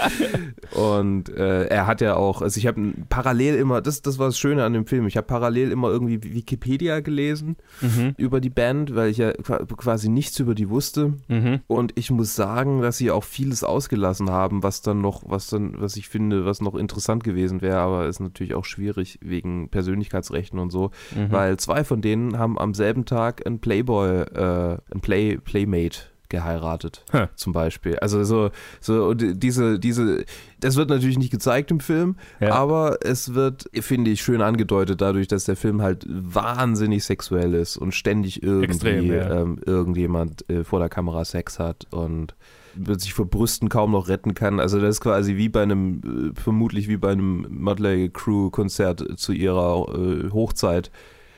Und 0.74 1.30
äh, 1.30 1.66
er 1.66 1.88
hat 1.88 2.02
ja 2.02 2.16
auch, 2.16 2.42
also 2.42 2.58
ich 2.58 2.68
habe 2.68 2.94
parallel 3.10 3.56
immer, 3.56 3.82
das, 3.82 4.02
das 4.02 4.20
war 4.20 4.28
das 4.28 4.38
Schöne 4.38 4.64
an 4.64 4.74
dem 4.74 4.86
Film, 4.86 5.06
ich 5.08 5.18
habe 5.18 5.28
parallel 5.28 5.72
immer 5.72 5.90
irgendwie 5.90 6.24
Wikipedia 6.24 7.00
gelesen 7.02 7.58
mhm. 7.82 8.14
über 8.18 8.40
die 8.40 8.50
Band, 8.50 8.96
weil 8.96 9.10
ich 9.10 9.18
ja 9.18 9.34
qua- 9.34 9.66
quasi 9.66 10.10
nichts 10.10 10.40
über 10.40 10.56
die 10.56 10.70
wusste. 10.70 11.14
Mhm. 11.28 11.60
Und 11.68 11.94
ich 11.98 12.10
muss 12.12 12.36
sagen, 12.36 12.82
dass 12.82 12.98
sie 12.98 13.12
auch 13.12 13.24
vieles 13.24 13.64
ausgelassen 13.64 14.30
haben, 14.30 14.64
was 14.64 14.82
dann 14.82 15.02
noch, 15.02 15.24
was 15.26 15.48
dann, 15.48 15.76
was 15.82 15.96
ich 15.98 16.08
finde, 16.10 16.46
was 16.46 16.62
noch 16.62 16.76
interessant 16.76 17.24
gewesen 17.24 17.62
wäre, 17.62 17.80
aber 17.80 18.08
ist 18.08 18.20
natürlich 18.20 18.54
auch 18.54 18.66
schwierig 18.66 19.20
wegen 19.22 19.70
Persönlichkeitsrechten 19.70 20.51
sprechen 20.52 20.60
und 20.60 20.72
so, 20.72 20.92
Mhm. 21.16 21.32
weil 21.32 21.58
zwei 21.58 21.84
von 21.84 22.02
denen 22.02 22.38
haben 22.38 22.60
am 22.60 22.74
selben 22.74 23.06
Tag 23.06 23.46
einen 23.46 23.60
Playboy, 23.60 24.22
äh, 24.22 24.78
einen 24.92 25.02
Play, 25.02 25.38
Playmate 25.38 26.00
geheiratet, 26.30 27.04
Huh. 27.12 27.28
zum 27.36 27.52
Beispiel. 27.52 27.98
Also 28.00 28.24
so, 28.24 28.52
so 28.80 29.08
und 29.10 29.44
diese, 29.44 29.80
diese, 29.80 30.24
das 30.62 30.78
wird 30.78 30.90
natürlich 30.90 31.18
nicht 31.18 31.32
gezeigt 31.32 31.72
im 31.72 31.82
Film, 31.82 32.16
Ja. 32.40 32.54
aber 32.54 33.00
es 33.02 33.34
wird, 33.34 33.66
finde 33.82 34.12
ich, 34.12 34.22
schön 34.22 34.42
angedeutet 34.42 35.02
dadurch, 35.02 35.28
dass 35.28 35.44
der 35.44 35.58
Film 35.58 35.82
halt 35.82 36.06
wahnsinnig 36.08 37.04
sexuell 37.04 37.54
ist 37.54 37.76
und 37.76 37.94
ständig 37.94 38.44
irgendwie 38.44 38.66
Extrem, 38.72 39.12
ja. 39.12 39.42
ähm, 39.42 39.60
irgendjemand 39.66 40.50
äh, 40.50 40.64
vor 40.64 40.80
der 40.80 40.88
Kamera 40.90 41.26
Sex 41.26 41.60
hat 41.60 41.86
und 41.92 42.34
sich 42.98 43.14
vor 43.14 43.26
Brüsten 43.26 43.70
kaum 43.70 43.92
noch 43.92 44.08
retten 44.08 44.34
kann. 44.34 44.60
Also 44.60 44.80
das 44.80 44.96
ist 44.96 45.02
quasi 45.02 45.38
wie 45.38 45.50
bei 45.50 45.64
einem, 45.64 46.32
äh, 46.36 46.40
vermutlich 46.40 46.88
wie 46.88 46.98
bei 46.98 47.12
einem 47.12 47.48
Motley 47.50 48.10
Crew 48.10 48.50
Konzert 48.50 49.04
zu 49.18 49.34
ihrer 49.34 49.88
äh, 49.94 50.32
Hochzeit, 50.32 50.92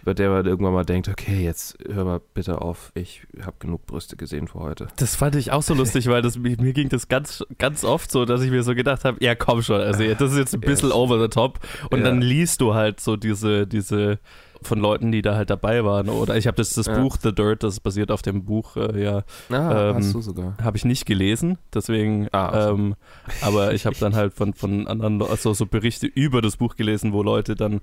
bei 0.04 0.14
der 0.14 0.30
man 0.30 0.46
irgendwann 0.46 0.74
mal 0.74 0.86
denkt, 0.86 1.08
okay, 1.08 1.44
jetzt 1.44 1.78
hör 1.92 2.04
mal 2.06 2.22
bitte 2.34 2.62
auf, 2.62 2.92
ich 2.96 3.26
habe 3.42 3.56
genug 3.60 3.86
Brüste 3.86 4.16
gesehen 4.16 4.48
für 4.48 4.60
heute. 4.60 4.88
Das 4.98 5.16
fand 5.16 5.36
ich 5.36 5.52
auch 5.52 5.62
so 5.64 5.74
lustig, 5.74 6.08
weil 6.08 6.22
das, 6.22 6.38
mir, 6.38 6.56
ging 6.58 6.90
das 6.90 7.08
ganz, 7.08 7.44
ganz 7.58 7.84
oft 7.84 8.12
so, 8.12 8.26
dass 8.26 8.42
ich 8.42 8.52
mir 8.52 8.64
so 8.64 8.76
gedacht 8.76 9.06
habe, 9.06 9.18
ja 9.24 9.36
komm 9.36 9.62
schon, 9.62 9.80
also 9.82 10.04
das 10.04 10.32
ist 10.34 10.38
jetzt 10.38 10.54
ein 10.54 10.62
bisschen 10.62 10.90
Yes. 10.90 10.96
over 10.98 11.22
the 11.22 11.28
top. 11.30 11.60
Und 11.90 12.00
Ja. 12.00 12.06
dann 12.06 12.22
liest 12.22 12.62
du 12.62 12.74
halt 12.74 13.00
so 13.00 13.16
diese, 13.16 13.66
diese 13.68 14.20
von 14.62 14.80
Leuten, 14.80 15.12
die 15.12 15.22
da 15.22 15.36
halt 15.36 15.50
dabei 15.50 15.84
waren. 15.84 16.08
Oder 16.08 16.38
ich 16.38 16.48
habe 16.48 16.56
das, 16.56 16.70
das 16.74 16.86
Ja. 16.86 16.98
Buch 16.98 17.18
The 17.22 17.34
Dirt, 17.36 17.64
das 17.64 17.82
basiert 17.82 18.12
auf 18.12 18.22
dem 18.22 18.46
Buch, 18.46 18.78
äh, 18.78 19.04
ja, 19.04 19.24
Ah, 19.50 19.90
Ähm, 19.90 19.96
hast 19.98 20.14
du 20.14 20.22
sogar. 20.22 20.56
habe 20.62 20.78
ich 20.78 20.86
nicht 20.86 21.06
gelesen, 21.06 21.58
deswegen, 21.74 22.30
Ah, 22.32 22.48
also. 22.48 22.74
ähm, 22.76 22.96
aber 23.42 23.74
ich 23.74 23.86
habe 23.86 23.98
dann 24.00 24.16
halt 24.16 24.34
von, 24.34 24.54
von 24.54 24.88
anderen, 24.88 25.22
also 25.22 25.54
so 25.54 25.66
Berichte 25.66 26.08
über 26.08 26.42
das 26.42 26.56
Buch 26.56 26.78
gelesen, 26.78 27.12
wo 27.12 27.24
Leute 27.24 27.56
dann, 27.56 27.82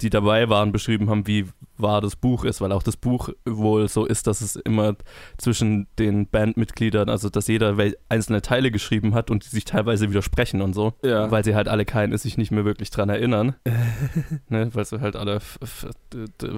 die 0.00 0.10
dabei 0.10 0.48
waren, 0.48 0.72
beschrieben 0.72 1.10
haben, 1.10 1.26
wie 1.26 1.46
wahr 1.80 2.00
das 2.00 2.16
Buch 2.16 2.44
ist, 2.44 2.60
weil 2.60 2.72
auch 2.72 2.82
das 2.82 2.96
Buch 2.96 3.30
wohl 3.44 3.88
so 3.88 4.04
ist, 4.04 4.26
dass 4.26 4.40
es 4.40 4.56
immer 4.56 4.96
zwischen 5.36 5.86
den 5.98 6.26
Bandmitgliedern, 6.28 7.08
also 7.08 7.28
dass 7.28 7.46
jeder 7.48 7.76
einzelne 8.08 8.42
Teile 8.42 8.70
geschrieben 8.70 9.14
hat 9.14 9.30
und 9.30 9.44
die 9.44 9.48
sich 9.48 9.64
teilweise 9.64 10.10
widersprechen 10.10 10.60
und 10.62 10.74
so, 10.74 10.94
Ja. 11.02 11.30
weil 11.30 11.44
sie 11.44 11.54
halt 11.54 11.68
alle 11.68 11.84
keinen 11.84 12.16
sich 12.18 12.36
nicht 12.36 12.50
mehr 12.50 12.64
wirklich 12.64 12.90
dran 12.90 13.08
erinnern, 13.08 13.54
ne, 14.48 14.70
weil 14.74 14.84
sie 14.84 15.00
halt 15.00 15.16
alle 15.16 15.40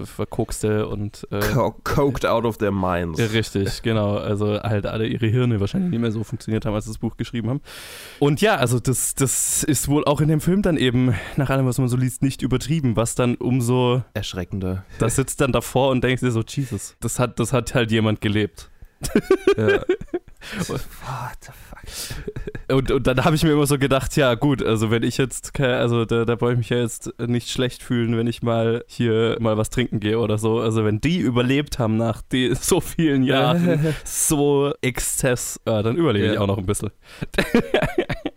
verkokste 0.05 0.87
und 0.89 1.27
äh, 1.31 1.41
Co 1.53 1.75
coked 1.85 2.27
out 2.27 2.45
of 2.45 2.59
their 2.59 2.71
minds. 2.73 3.19
Richtig, 3.33 3.83
genau. 3.83 4.17
Also 4.17 4.61
halt 4.63 4.87
alle 4.87 5.07
ihre 5.07 5.27
Hirne 5.27 5.61
wahrscheinlich 5.61 5.91
nicht 5.91 6.01
mehr 6.01 6.13
so 6.13 6.25
funktioniert 6.25 6.65
haben, 6.67 6.75
als 6.75 6.85
sie 6.87 6.91
das 6.91 6.99
Buch 6.99 7.17
geschrieben 7.17 7.49
haben. 7.51 7.61
Und 8.19 8.41
ja, 8.41 8.57
also 8.57 8.81
das, 8.81 9.15
das 9.15 9.63
ist 9.65 9.89
wohl 9.89 10.05
auch 10.05 10.21
in 10.21 10.29
dem 10.29 10.41
Film 10.41 10.63
dann 10.63 10.77
eben, 10.77 11.15
nach 11.37 11.51
allem, 11.51 11.67
was 11.67 11.79
man 11.79 11.89
so 11.89 11.97
liest, 11.97 12.23
nicht 12.23 12.43
übertrieben, 12.43 12.97
was 12.97 13.15
dann 13.15 13.35
umso, 13.37 14.03
Erschreckender. 14.15 14.85
Sitzt 15.17 15.41
dann 15.41 15.53
davor 15.53 15.91
und 15.91 16.03
denkst 16.03 16.21
dir 16.21 16.31
so, 16.31 16.43
Jesus, 16.47 16.97
das 17.01 17.19
hat, 17.19 17.39
das 17.41 17.53
hat 17.53 17.75
halt 17.75 17.91
jemand 17.91 18.21
gelebt. 18.21 18.71
Ja. 19.57 19.83
Und, 22.69 22.91
und 22.93 23.07
dann 23.07 23.25
habe 23.25 23.37
ich 23.37 23.43
mir 23.43 23.53
immer 23.53 23.67
so 23.67 23.79
gedacht, 23.79 24.17
ja 24.17 24.35
gut, 24.35 24.63
also 24.63 24.91
wenn 24.91 25.03
ich 25.03 25.17
jetzt, 25.19 25.59
also 25.61 26.05
da, 26.05 26.25
da 26.25 26.35
brauche 26.37 26.53
ich 26.53 26.59
mich 26.59 26.69
ja 26.71 26.79
jetzt 26.79 27.11
nicht 27.19 27.51
schlecht 27.51 27.83
fühlen, 27.83 28.17
wenn 28.17 28.27
ich 28.27 28.43
mal 28.43 28.85
hier 28.87 29.37
mal 29.41 29.57
was 29.57 29.71
trinken 29.71 30.01
gehe 30.01 30.19
oder 30.19 30.39
so. 30.39 30.61
Also 30.61 30.85
wenn 30.85 31.01
die 31.01 31.19
überlebt 31.19 31.79
haben 31.79 31.97
nach 31.97 32.23
die, 32.23 32.55
so 32.55 32.81
vielen 32.81 33.23
Jahren, 33.23 33.95
so 34.05 34.73
Exzess, 34.83 35.61
äh, 35.65 35.83
dann 35.83 35.97
überlebe 35.97 36.27
ich 36.29 36.35
Ja. 36.35 36.41
auch 36.41 36.47
noch 36.47 36.59
ein 36.59 36.67
bisschen. 36.67 36.91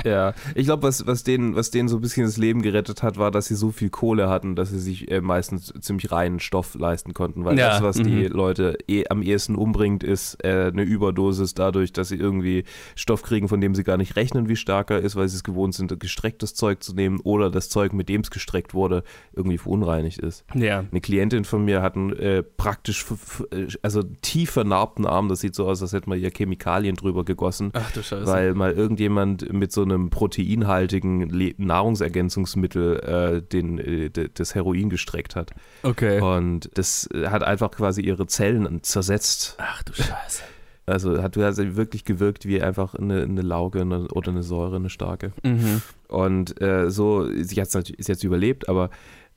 Ja, 0.14 0.34
ich 0.56 0.66
glaube, 0.66 0.84
was, 0.84 1.08
was, 1.08 1.24
denen, 1.24 1.56
was 1.56 1.72
denen 1.72 1.88
so 1.88 1.98
ein 1.98 2.02
bisschen 2.02 2.26
das 2.26 2.38
Leben 2.38 2.62
gerettet 2.62 3.04
hat, 3.04 3.18
war, 3.18 3.32
dass 3.32 3.46
sie 3.46 3.56
so 3.56 3.72
viel 3.72 3.90
Kohle 3.90 4.30
hatten, 4.30 4.56
dass 4.56 4.70
sie 4.70 4.80
sich 4.80 5.10
äh, 5.10 5.22
meistens 5.22 5.74
ziemlich 5.80 6.12
reinen 6.12 6.40
Stoff 6.40 6.76
leisten 6.76 7.14
konnten. 7.14 7.46
Weil 7.46 7.58
Ja, 7.58 7.70
das, 7.70 7.82
was 7.82 7.98
die 7.98 8.28
mhm. 8.30 8.36
Leute 8.36 8.78
eh, 8.88 9.06
am 9.10 9.22
ehesten 9.22 9.56
umbringt, 9.56 10.04
ist 10.04 10.44
äh, 10.44 10.72
eine 10.72 10.84
Überdosis 10.84 11.54
dadurch, 11.54 11.94
dass 11.94 12.10
sie 12.10 12.18
irgendwie 12.18 12.64
Stoff 12.96 13.24
kriegen, 13.24 13.48
von 13.48 13.62
dem 13.62 13.76
sie 13.76 13.84
gar 13.84 13.98
nicht 13.98 14.16
rechnen, 14.16 14.50
wie 14.50 14.56
stark 14.56 14.92
er 14.92 15.00
ist, 15.00 15.16
weil 15.16 15.28
sie 15.30 15.38
es 15.38 15.44
gewohnt 15.44 15.74
sind, 15.74 15.98
gestrecktes 16.00 16.54
Zeug 16.54 16.84
zu 16.84 16.94
nehmen 16.94 17.20
oder 17.22 17.50
das 17.50 17.70
Zeug, 17.70 17.94
mit 17.94 18.10
dem 18.10 18.22
es 18.22 18.32
gestreckt 18.32 18.74
wurde, 18.74 19.04
irgendwie 19.34 19.58
verunreinigt 19.58 20.20
ist. 20.20 20.46
Ja. 20.54 20.84
Eine 20.92 21.02
Klientin 21.02 21.46
von 21.46 21.64
mir 21.66 21.82
hat 21.82 21.96
einen 21.96 22.14
äh, 22.14 22.44
praktisch, 22.44 23.06
äh, 23.52 23.68
also 23.82 24.04
tief 24.22 24.52
vernarbten 24.52 25.06
Arm. 25.06 25.30
Das 25.30 25.40
sieht 25.40 25.56
so 25.56 25.68
aus, 25.68 25.82
als 25.82 25.94
hätte 25.94 26.10
man 26.10 26.20
ihr 26.20 26.32
Chemikalien 26.32 26.96
drüber 26.96 27.24
gegossen 27.24 27.72
Ach 27.74 27.92
du 27.92 28.04
Scheiße. 28.04 28.26
weil 28.26 28.54
mal 28.54 28.72
irgendjemand 28.72 29.52
mit 29.52 29.72
so 29.72 29.82
einem 29.82 29.93
proteinhaltigen 30.10 31.30
Le 31.30 31.54
Nahrungsergänzungsmittel 31.58 33.00
äh, 33.00 33.42
den, 33.42 33.78
äh, 33.80 34.10
das 34.10 34.56
Heroin 34.56 34.90
gestreckt 34.90 35.36
hat. 35.36 35.52
okay. 35.84 36.20
Und 36.22 36.70
das 36.76 37.10
äh, 37.14 37.28
hat 37.28 37.44
einfach 37.44 37.72
quasi 37.72 38.02
ihre 38.02 38.28
Zellen 38.28 38.84
zersetzt. 38.84 39.56
Ach 39.60 39.84
du 39.84 39.94
Scheiße. 39.94 40.44
Also 40.86 41.24
hat 41.24 41.38
also 41.38 41.78
wirklich 41.78 42.04
gewirkt 42.04 42.46
wie 42.46 42.62
einfach 42.62 42.94
eine, 42.96 43.24
eine 43.24 43.42
Lauge 43.42 43.82
eine, 43.82 44.08
oder 44.10 44.32
eine 44.32 44.44
Säure, 44.44 44.76
eine 44.76 44.90
starke. 44.90 45.32
Mhm. 45.44 45.82
Und 46.10 46.62
äh, 46.62 46.92
so, 46.92 47.26
sie 47.32 47.56
natürlich, 47.74 47.98
ist 47.98 48.10
jetzt 48.10 48.26
überlebt, 48.26 48.68
aber, 48.68 48.90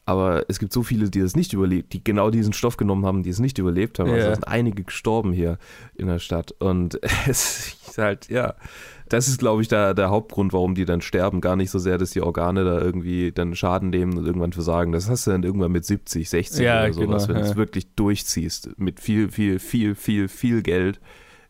aber 0.07 0.44
es 0.48 0.59
gibt 0.59 0.72
so 0.72 0.82
viele, 0.82 1.09
die 1.09 1.20
das 1.20 1.36
nicht 1.36 1.52
überlebt, 1.52 1.92
die 1.92 2.02
genau 2.02 2.30
diesen 2.30 2.52
Stoff 2.52 2.76
genommen 2.76 3.07
haben, 3.07 3.22
die 3.22 3.30
es 3.30 3.38
nicht 3.38 3.59
überlebt 3.59 4.00
haben. 4.00 4.11
Also 4.11 4.24
Ja. 4.26 4.32
es 4.32 4.38
sind 4.38 4.48
einige 4.48 4.82
gestorben 4.82 5.32
hier 5.32 5.59
in 5.94 6.09
der 6.09 6.18
Stadt. 6.18 6.50
Und 6.59 6.98
es 7.28 7.76
ist 7.86 7.98
halt, 7.98 8.28
ja, 8.28 8.54
das 9.09 9.28
ist, 9.28 9.38
glaube 9.38 9.62
ich, 9.62 9.68
da, 9.68 9.94
der 9.94 10.11
Hauptgrund, 10.11 10.52
warum 10.52 10.74
die 10.74 10.84
dann 10.84 11.00
sterben. 11.00 11.40
Gar 11.40 11.57
nicht 11.57 11.70
so 11.70 11.78
sehr, 11.78 11.98
dass 11.98 12.11
die 12.11 12.22
Organe 12.22 12.64
da 12.64 12.80
irgendwie 12.80 13.32
dann 13.32 13.54
Schaden 13.54 13.90
nehmen 13.90 14.16
und 14.18 14.26
irgendwann 14.26 14.52
versagen. 14.52 14.92
Das 14.92 15.09
hast 15.09 15.26
du 15.26 15.30
dann 15.30 15.42
irgendwann 15.42 15.72
mit 15.72 15.84
70, 15.84 16.28
60 16.28 16.64
Ja, 16.64 16.84
oder 16.84 16.92
sowas, 16.92 17.26
genau, 17.26 17.28
wenn 17.28 17.42
du 17.42 17.46
ja. 17.46 17.52
es 17.52 17.57
wirklich 17.57 17.94
durchziehst. 17.94 18.78
Mit 18.78 19.00
viel, 19.00 19.30
viel, 19.30 19.59
viel, 19.59 19.94
viel, 19.94 20.28
viel 20.28 20.62
Geld 20.62 21.00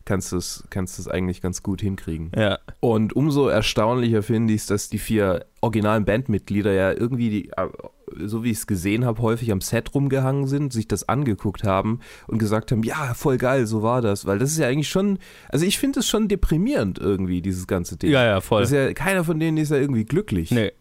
kannst 0.05 0.31
du 0.31 0.37
es 0.37 0.63
kannst 0.69 0.97
du 0.97 1.01
es 1.01 1.07
eigentlich 1.07 1.41
ganz 1.41 1.61
gut 1.61 1.81
hinkriegen. 1.81 2.31
Ja. 2.35 2.59
Und 2.79 3.13
umso 3.13 3.49
erstaunlicher 3.49 4.23
finde 4.23 4.53
ich 4.53 4.61
es, 4.61 4.67
dass 4.67 4.89
die 4.89 4.99
vier 4.99 5.45
originalen 5.61 6.05
Bandmitglieder 6.05 6.71
ja 6.71 6.91
irgendwie, 6.93 7.29
die, 7.29 7.49
äh, 7.49 7.67
so 8.15 8.43
wie 8.43 8.51
ich 8.51 8.57
es 8.57 8.67
gesehen 8.67 9.05
habe, 9.05 9.21
häufig 9.21 9.51
am 9.51 9.61
Set 9.61 9.93
rumgehangen 9.93 10.47
sind, 10.47 10.73
sich 10.73 10.87
das 10.87 11.07
angeguckt 11.07 11.63
haben 11.63 11.99
und 12.27 12.37
gesagt 12.37 12.71
haben, 12.71 12.83
ja, 12.83 13.13
voll 13.13 13.37
geil, 13.37 13.67
so 13.67 13.83
war 13.83 14.01
das. 14.01 14.25
Weil 14.25 14.39
das 14.39 14.51
ist 14.51 14.57
ja 14.57 14.67
eigentlich 14.67 14.89
schon, 14.89 15.19
also 15.49 15.65
ich 15.65 15.77
finde 15.77 15.99
es 15.99 16.07
schon 16.07 16.27
deprimierend 16.27 16.99
irgendwie, 16.99 17.41
dieses 17.41 17.67
ganze 17.67 17.97
Ding. 17.97 18.11
Ja, 18.11 18.25
ja, 18.25 18.41
voll. 18.41 18.61
Das 18.61 18.71
ist 18.71 18.75
ja, 18.75 18.93
keiner 18.93 19.23
von 19.23 19.39
denen 19.39 19.57
ist 19.57 19.71
ja 19.71 19.77
irgendwie 19.77 20.05
glücklich. 20.05 20.51
nee. 20.51 20.71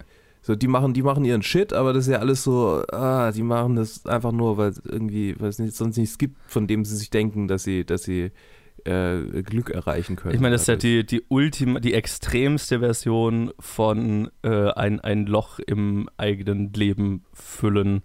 So, 0.42 0.54
die 0.54 0.68
machen, 0.68 0.94
die 0.94 1.02
machen 1.02 1.24
ihren 1.24 1.42
Shit, 1.42 1.72
aber 1.72 1.92
das 1.92 2.06
ist 2.06 2.12
ja 2.12 2.20
alles 2.20 2.44
so, 2.44 2.84
ah, 2.92 3.32
die 3.32 3.42
machen 3.42 3.74
das 3.74 4.06
einfach 4.06 4.30
nur, 4.30 4.56
weil 4.56 4.70
es 4.70 4.80
irgendwie, 4.84 5.34
weil 5.40 5.48
es 5.48 5.56
sonst 5.56 5.96
nichts 5.96 6.18
gibt, 6.18 6.36
von 6.46 6.68
dem 6.68 6.84
sie 6.84 6.94
sich 6.94 7.10
denken, 7.10 7.48
dass 7.48 7.64
sie, 7.64 7.84
dass 7.84 8.04
sie 8.04 8.30
äh, 8.84 9.42
Glück 9.42 9.70
erreichen 9.70 10.16
können. 10.16 10.34
Ich 10.34 10.40
meine, 10.40 10.54
das 10.54 10.62
ist 10.62 10.68
ja 10.68 10.76
dadurch. 10.76 11.06
die, 11.06 11.20
die 11.20 11.24
ultima, 11.28 11.80
die 11.80 11.94
extremste 11.94 12.80
Version 12.80 13.52
von 13.58 14.30
äh, 14.42 14.70
ein, 14.72 15.00
ein 15.00 15.26
Loch 15.26 15.58
im 15.58 16.08
eigenen 16.16 16.72
Leben 16.72 17.24
füllen, 17.32 18.02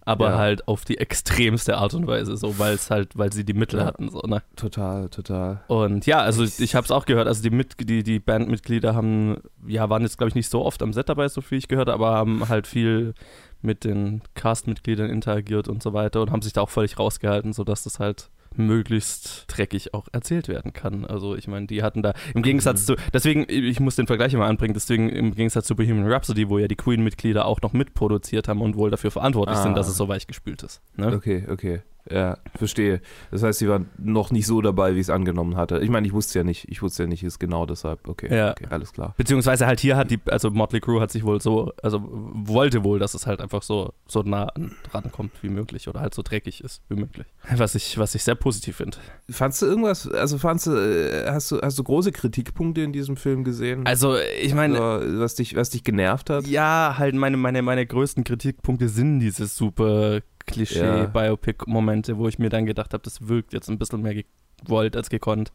aber 0.00 0.30
Ja. 0.30 0.38
halt 0.38 0.68
auf 0.68 0.84
die 0.84 0.98
extremste 0.98 1.76
Art 1.78 1.92
und 1.94 2.06
Weise, 2.06 2.36
so, 2.36 2.58
weil 2.58 2.74
es 2.74 2.90
halt, 2.90 3.16
weil 3.18 3.32
sie 3.32 3.44
die 3.44 3.54
Mittel 3.54 3.80
Ja. 3.80 3.86
hatten, 3.86 4.08
so, 4.08 4.20
ne? 4.20 4.42
Total, 4.54 5.08
total. 5.08 5.64
Und 5.68 6.06
ja, 6.06 6.18
also 6.20 6.44
ich 6.44 6.74
habe 6.74 6.84
es 6.84 6.90
auch 6.92 7.06
gehört, 7.06 7.26
also 7.26 7.42
die, 7.42 7.50
Mit 7.50 7.74
die, 7.88 8.02
die 8.04 8.18
Bandmitglieder 8.20 8.94
haben, 8.94 9.38
ja, 9.66 9.88
waren 9.90 10.02
jetzt 10.02 10.16
glaube 10.18 10.28
ich 10.28 10.34
nicht 10.36 10.48
so 10.50 10.64
oft 10.64 10.82
am 10.82 10.92
Set 10.92 11.08
dabei, 11.08 11.28
so 11.28 11.40
viel 11.40 11.58
ich 11.58 11.66
gehört, 11.68 11.88
aber 11.88 12.12
haben 12.12 12.48
halt 12.48 12.66
viel 12.68 13.14
mit 13.62 13.82
den 13.84 14.22
Castmitgliedern 14.34 15.10
interagiert 15.10 15.66
und 15.66 15.82
so 15.82 15.92
weiter 15.92 16.20
und 16.22 16.30
haben 16.30 16.42
sich 16.42 16.52
da 16.52 16.60
auch 16.60 16.70
völlig 16.70 16.98
rausgehalten, 16.98 17.52
sodass 17.52 17.82
das 17.82 17.98
halt 17.98 18.30
möglichst 18.58 19.44
dreckig 19.48 19.94
auch 19.94 20.08
erzählt 20.12 20.48
werden 20.48 20.72
kann. 20.72 21.04
Also 21.04 21.34
ich 21.36 21.48
meine, 21.48 21.66
die 21.66 21.82
hatten 21.82 22.02
da 22.02 22.12
im 22.34 22.42
Gegensatz 22.42 22.86
zu, 22.86 22.96
deswegen, 23.12 23.46
ich 23.48 23.80
muss 23.80 23.96
den 23.96 24.06
Vergleich 24.06 24.32
immer 24.34 24.46
anbringen, 24.46 24.74
deswegen 24.74 25.08
im 25.08 25.34
Gegensatz 25.34 25.66
zu 25.66 25.76
Bohemian 25.76 26.10
Rhapsody, 26.10 26.48
wo 26.48 26.58
ja 26.58 26.68
die 26.68 26.76
Queen-Mitglieder 26.76 27.44
auch 27.46 27.60
noch 27.62 27.72
mitproduziert 27.72 28.48
haben 28.48 28.60
und 28.60 28.76
wohl 28.76 28.90
dafür 28.90 29.10
verantwortlich 29.10 29.58
Ah. 29.58 29.62
sind, 29.62 29.76
dass 29.76 29.88
es 29.88 29.96
so 29.96 30.08
weich 30.08 30.26
gespült 30.26 30.62
ist. 30.62 30.80
Ne? 30.96 31.12
Okay, 31.14 31.44
okay. 31.50 31.80
Ja, 32.10 32.38
verstehe. 32.54 33.00
Das 33.30 33.42
heißt, 33.42 33.58
sie 33.58 33.68
waren 33.68 33.88
noch 33.98 34.30
nicht 34.30 34.46
so 34.46 34.60
dabei, 34.60 34.94
wie 34.94 35.00
ich 35.00 35.06
es 35.06 35.10
angenommen 35.10 35.56
hatte. 35.56 35.78
Ich 35.80 35.90
meine, 35.90 36.06
ich 36.06 36.12
wusste 36.12 36.38
ja 36.38 36.44
nicht, 36.44 36.68
ich 36.70 36.82
wusste 36.82 37.02
ja 37.04 37.08
nicht, 37.08 37.22
ist 37.24 37.38
genau 37.38 37.66
deshalb. 37.66 38.06
Okay, 38.08 38.34
Ja. 38.34 38.52
okay 38.52 38.66
alles 38.70 38.92
klar. 38.92 39.14
Beziehungsweise 39.16 39.66
halt 39.66 39.80
hier 39.80 39.96
hat 39.96 40.10
die, 40.10 40.18
also 40.26 40.50
Motley 40.50 40.80
Crue 40.80 41.00
hat 41.00 41.10
sich 41.10 41.24
wohl 41.24 41.40
so, 41.40 41.72
also 41.82 42.02
wollte 42.08 42.84
wohl, 42.84 42.98
dass 42.98 43.14
es 43.14 43.26
halt 43.26 43.40
einfach 43.40 43.62
so, 43.62 43.92
so 44.06 44.22
nah 44.22 44.44
an, 44.44 44.72
rankommt 44.92 45.32
wie 45.42 45.48
möglich 45.48 45.88
oder 45.88 46.00
halt 46.00 46.14
so 46.14 46.22
dreckig 46.22 46.62
ist 46.62 46.82
wie 46.88 46.96
möglich. 46.96 47.26
Was 47.56 47.74
ich, 47.74 47.98
was 47.98 48.14
ich 48.14 48.22
sehr 48.24 48.34
positiv 48.36 48.76
finde. 48.76 48.98
Fandst 49.30 49.62
du 49.62 49.66
irgendwas, 49.66 50.08
also 50.08 50.38
fandst 50.38 50.66
du, 50.68 50.72
äh, 50.76 51.26
hast 51.30 51.50
du, 51.50 51.60
hast 51.60 51.78
du 51.78 51.84
große 51.84 52.12
Kritikpunkte 52.12 52.82
in 52.82 52.92
diesem 52.92 53.16
Film 53.16 53.44
gesehen? 53.44 53.86
Also 53.86 54.16
ich 54.42 54.54
meine, 54.54 54.76
Oder 54.76 55.20
was 55.20 55.34
dich, 55.34 55.56
was 55.56 55.70
dich 55.70 55.82
genervt 55.84 56.30
hat? 56.30 56.46
ja, 56.46 56.94
halt 56.98 57.14
meine, 57.14 57.36
meine, 57.36 57.62
meine 57.62 57.86
größten 57.86 58.24
Kritikpunkte 58.24 58.88
sind 58.88 59.20
diese 59.20 59.46
super 59.46 60.20
Klischee-Biopic-Momente, 60.46 62.18
wo 62.18 62.28
ich 62.28 62.38
mir 62.38 62.48
dann 62.48 62.66
gedacht 62.66 62.92
habe, 62.92 63.02
das 63.02 63.28
wirkt 63.28 63.52
jetzt 63.52 63.68
ein 63.68 63.78
bisschen 63.78 64.02
mehr 64.02 64.22
gewollt 64.64 64.96
als 64.96 65.10
gekonnt. 65.10 65.52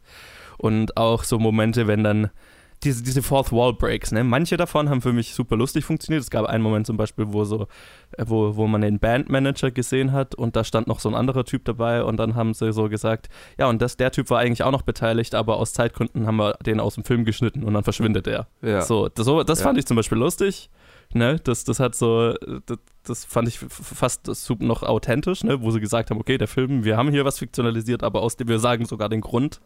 Und 0.58 0.96
auch 0.96 1.24
so 1.24 1.38
Momente, 1.38 1.86
wenn 1.86 2.04
dann 2.04 2.30
diese, 2.84 3.04
diese 3.04 3.22
Fourth 3.22 3.52
Wall 3.52 3.72
Breaks, 3.74 4.10
ne? 4.10 4.24
Manche 4.24 4.56
davon 4.56 4.88
haben 4.90 5.02
für 5.02 5.12
mich 5.12 5.34
super 5.34 5.56
lustig 5.56 5.84
funktioniert. 5.84 6.20
Es 6.20 6.30
gab 6.30 6.46
einen 6.46 6.64
Moment 6.64 6.84
zum 6.84 6.96
Beispiel, 6.96 7.26
wo 7.28 7.44
so, 7.44 7.68
äh, 8.18 8.24
wo, 8.26 8.56
wo 8.56 8.66
man 8.66 8.80
den 8.80 8.98
Bandmanager 8.98 9.70
gesehen 9.70 10.10
hat 10.10 10.34
und 10.34 10.56
da 10.56 10.64
stand 10.64 10.88
noch 10.88 10.98
so 10.98 11.08
ein 11.08 11.14
anderer 11.14 11.44
Typ 11.44 11.64
dabei 11.64 12.02
und 12.02 12.16
dann 12.16 12.34
haben 12.34 12.54
sie 12.54 12.72
so 12.72 12.88
gesagt, 12.88 13.28
ja, 13.56 13.68
und 13.68 13.80
das, 13.80 13.96
der 13.98 14.10
Typ 14.10 14.30
war 14.30 14.40
eigentlich 14.40 14.64
auch 14.64 14.72
noch 14.72 14.82
beteiligt, 14.82 15.36
aber 15.36 15.58
aus 15.58 15.72
Zeitgründen 15.72 16.26
haben 16.26 16.36
wir 16.38 16.54
den 16.66 16.80
aus 16.80 16.96
dem 16.96 17.04
Film 17.04 17.24
geschnitten 17.24 17.62
und 17.62 17.72
dann 17.72 17.84
verschwindet 17.84 18.26
er. 18.26 18.48
Ja. 18.62 18.82
So, 18.82 19.08
das, 19.08 19.26
das 19.46 19.60
Ja. 19.60 19.64
fand 19.66 19.78
ich 19.78 19.86
zum 19.86 19.96
Beispiel 19.96 20.18
lustig. 20.18 20.68
Ne, 21.14 21.36
das, 21.42 21.64
das 21.64 21.80
hat 21.80 21.94
so, 21.94 22.34
das, 22.66 22.78
das 23.04 23.24
fand 23.24 23.48
ich 23.48 23.58
fast 23.58 24.28
noch 24.60 24.82
authentisch, 24.82 25.44
ne, 25.44 25.60
wo 25.62 25.70
sie 25.70 25.80
gesagt 25.80 26.10
haben, 26.10 26.18
okay, 26.18 26.38
der 26.38 26.48
Film, 26.48 26.84
wir 26.84 26.96
haben 26.96 27.10
hier 27.10 27.24
was 27.24 27.38
fiktionalisiert, 27.38 28.02
aber 28.02 28.22
aus 28.22 28.36
dem, 28.36 28.48
wir 28.48 28.58
sagen 28.58 28.84
sogar 28.86 29.08
den 29.08 29.20
Grund. 29.20 29.60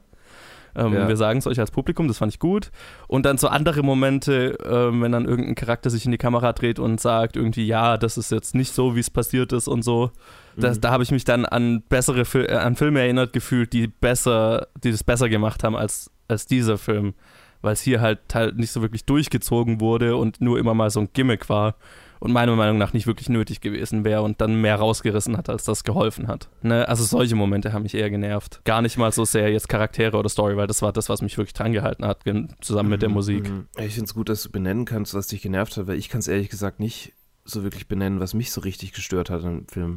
Ähm, 0.74 0.92
Ja. 0.92 1.09
Wir 1.09 1.16
sagen 1.16 1.38
es 1.38 1.47
euch 1.47 1.59
als 1.59 1.70
Publikum, 1.70 2.07
das 2.09 2.18
fand 2.18 2.32
ich 2.32 2.38
gut. 2.38 2.70
Und 3.09 3.24
dann 3.24 3.38
so 3.38 3.49
andere 3.49 3.82
Momente, 3.82 4.59
ähm, 4.64 5.03
wenn 5.03 5.12
dann 5.12 5.24
irgendein 5.24 5.55
Charakter 5.55 5.88
sich 5.90 6.05
in 6.05 6.11
die 6.11 6.18
Kamera 6.18 6.53
dreht 6.53 6.78
und 6.78 7.01
sagt 7.01 7.36
irgendwie, 7.36 7.66
ja, 7.66 7.97
das 7.97 8.18
ist 8.18 8.30
jetzt 8.30 8.55
nicht 8.55 8.72
so, 8.72 8.94
wie 8.94 9.01
es 9.01 9.11
passiert 9.11 9.53
ist 9.53 9.68
und 9.68 9.82
so. 9.82 10.11
Das, 10.57 10.76
Mhm. 10.76 10.80
Da 10.82 10.90
habe 10.90 11.03
ich 11.03 11.11
mich 11.11 11.24
dann 11.24 11.47
an 11.47 11.82
bessere 11.88 12.24
Fil 12.24 12.47
äh, 12.47 12.55
an 12.55 12.76
Filme 12.76 13.01
erinnert 13.01 13.32
gefühlt, 13.32 13.72
die 13.72 13.86
besser, 13.86 14.68
die 14.82 14.90
das 14.90 15.03
besser 15.05 15.28
gemacht 15.28 15.64
haben 15.64 15.76
als, 15.76 16.11
als 16.28 16.47
dieser 16.47 16.76
Film. 16.78 17.14
Weil 17.67 17.75
es 17.75 17.83
hier 17.83 18.01
halt, 18.01 18.21
nicht 18.57 18.71
so 18.71 18.81
wirklich 18.81 19.05
durchgezogen 19.05 19.81
wurde 19.81 20.17
und 20.17 20.41
nur 20.41 20.59
immer 20.59 20.73
mal 20.73 20.89
so 20.89 21.01
ein 21.01 21.09
Gimmick 21.12 21.49
war 21.51 21.75
und 22.19 22.33
meiner 22.33 22.57
Meinung 22.57 22.79
nach 22.79 22.93
nicht 22.93 23.07
wirklich 23.07 23.29
nötig 23.29 23.61
gewesen 23.61 24.05
wäre 24.05 24.23
und 24.23 24.41
dann 24.41 24.61
mehr 24.61 24.77
rausgerissen 24.77 25.37
hat, 25.37 25.49
als 25.49 25.64
das 25.64 25.85
geholfen 25.85 26.29
hat. 26.29 26.49
Ne? 26.62 26.89
Also 26.89 27.05
solche 27.05 27.35
Momente 27.35 27.73
haben 27.73 27.83
mich 27.83 27.95
eher 27.95 28.09
genervt. 28.09 28.61
Gar 28.64 28.83
nicht 28.83 28.97
mal 28.97 29.12
so 29.12 29.25
sehr 29.25 29.51
jetzt 29.51 29.69
Charaktere 29.69 30.17
oder 30.17 30.29
Story, 30.29 30.57
weil 30.57 30.67
das 30.67 30.81
war 30.81 30.93
das, 30.93 31.09
was 31.09 31.23
mich 31.23 31.37
wirklich 31.37 31.55
dran 31.55 31.73
gehalten 31.73 32.07
hat, 32.07 32.21
zusammen 32.61 32.89
mit 32.89 33.03
der 33.03 33.09
Musik. 33.09 33.51
Mhm. 33.51 33.67
Ich 33.79 33.95
finde 33.95 34.07
es 34.07 34.14
gut, 34.14 34.29
dass 34.29 34.43
du 34.45 34.51
benennen 34.51 34.85
kannst, 34.85 35.14
was 35.14 35.27
dich 35.27 35.43
genervt 35.43 35.77
hat, 35.77 35.89
weil 35.89 35.99
ich 35.99 36.09
kann 36.09 36.21
es 36.21 36.29
ehrlich 36.29 36.49
gesagt 36.49 36.81
nicht 36.81 37.12
so 37.45 37.62
wirklich 37.62 37.87
benennen, 37.89 38.21
was 38.21 38.35
mich 38.35 38.51
so 38.51 38.61
richtig 38.61 38.93
gestört 38.93 39.31
hat 39.31 39.45
am 39.45 39.67
Film. 39.69 39.97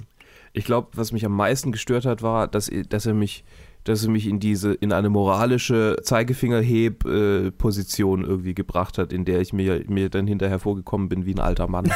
Ich 0.53 0.65
glaube, 0.65 0.89
was 0.93 1.11
mich 1.11 1.25
am 1.25 1.35
meisten 1.35 1.71
gestört 1.71 2.05
hat, 2.05 2.21
war, 2.21 2.47
dass, 2.47 2.71
dass 2.89 3.05
er 3.05 3.13
mich 3.13 3.43
dass 3.89 4.03
er 4.03 4.11
mich 4.11 4.27
in 4.27 4.39
diese, 4.39 4.73
in 4.73 4.93
eine 4.93 5.09
moralische 5.09 5.95
Zeigefingerheb-Position 6.03 8.23
irgendwie 8.23 8.53
gebracht 8.53 8.99
hat, 8.99 9.11
in 9.11 9.25
der 9.25 9.41
ich 9.41 9.51
mir, 9.51 9.83
mir 9.87 10.09
dann 10.09 10.27
hinterher 10.27 10.59
vorgekommen 10.59 11.09
bin 11.09 11.25
wie 11.25 11.33
ein 11.33 11.39
alter 11.39 11.67
Mann. 11.67 11.87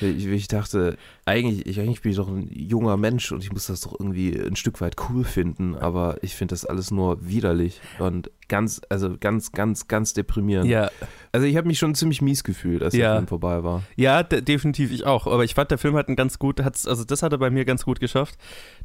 ich, 0.00 0.26
ich 0.26 0.48
dachte, 0.48 0.96
eigentlich, 1.24 1.66
ich, 1.66 1.78
eigentlich 1.80 2.02
bin 2.02 2.10
ich 2.10 2.16
doch 2.16 2.28
ein 2.28 2.48
junger 2.52 2.96
Mensch 2.96 3.30
und 3.32 3.42
ich 3.42 3.52
muss 3.52 3.66
das 3.66 3.80
doch 3.82 3.98
irgendwie 3.98 4.34
ein 4.38 4.56
Stück 4.56 4.80
weit 4.80 4.96
cool 5.08 5.24
finden, 5.24 5.74
aber 5.76 6.18
ich 6.22 6.34
finde 6.34 6.52
das 6.52 6.64
alles 6.64 6.90
nur 6.90 7.26
widerlich 7.26 7.80
und 7.98 8.30
ganz, 8.48 8.80
also 8.88 9.16
ganz, 9.18 9.52
ganz, 9.52 9.86
ganz 9.88 10.12
deprimierend. 10.12 10.68
Ja, 10.68 10.90
Also 11.32 11.46
ich 11.46 11.56
habe 11.56 11.68
mich 11.68 11.78
schon 11.78 11.94
ziemlich 11.94 12.20
mies 12.22 12.42
gefühlt, 12.44 12.82
als 12.82 12.94
Ja. 12.94 13.08
der 13.10 13.16
Film 13.18 13.28
vorbei 13.28 13.62
war. 13.62 13.82
Ja, 13.96 14.22
de 14.22 14.40
definitiv 14.40 14.90
ich 14.92 15.06
auch. 15.06 15.26
Aber 15.26 15.44
ich 15.44 15.54
fand, 15.54 15.70
der 15.70 15.78
Film 15.78 15.94
hat 15.96 16.08
einen 16.08 16.16
ganz 16.16 16.38
gut, 16.38 16.62
hat's, 16.62 16.86
also 16.86 17.04
das 17.04 17.22
hat 17.22 17.32
er 17.32 17.38
bei 17.38 17.50
mir 17.50 17.64
ganz 17.64 17.84
gut 17.84 18.00
geschafft, 18.00 18.36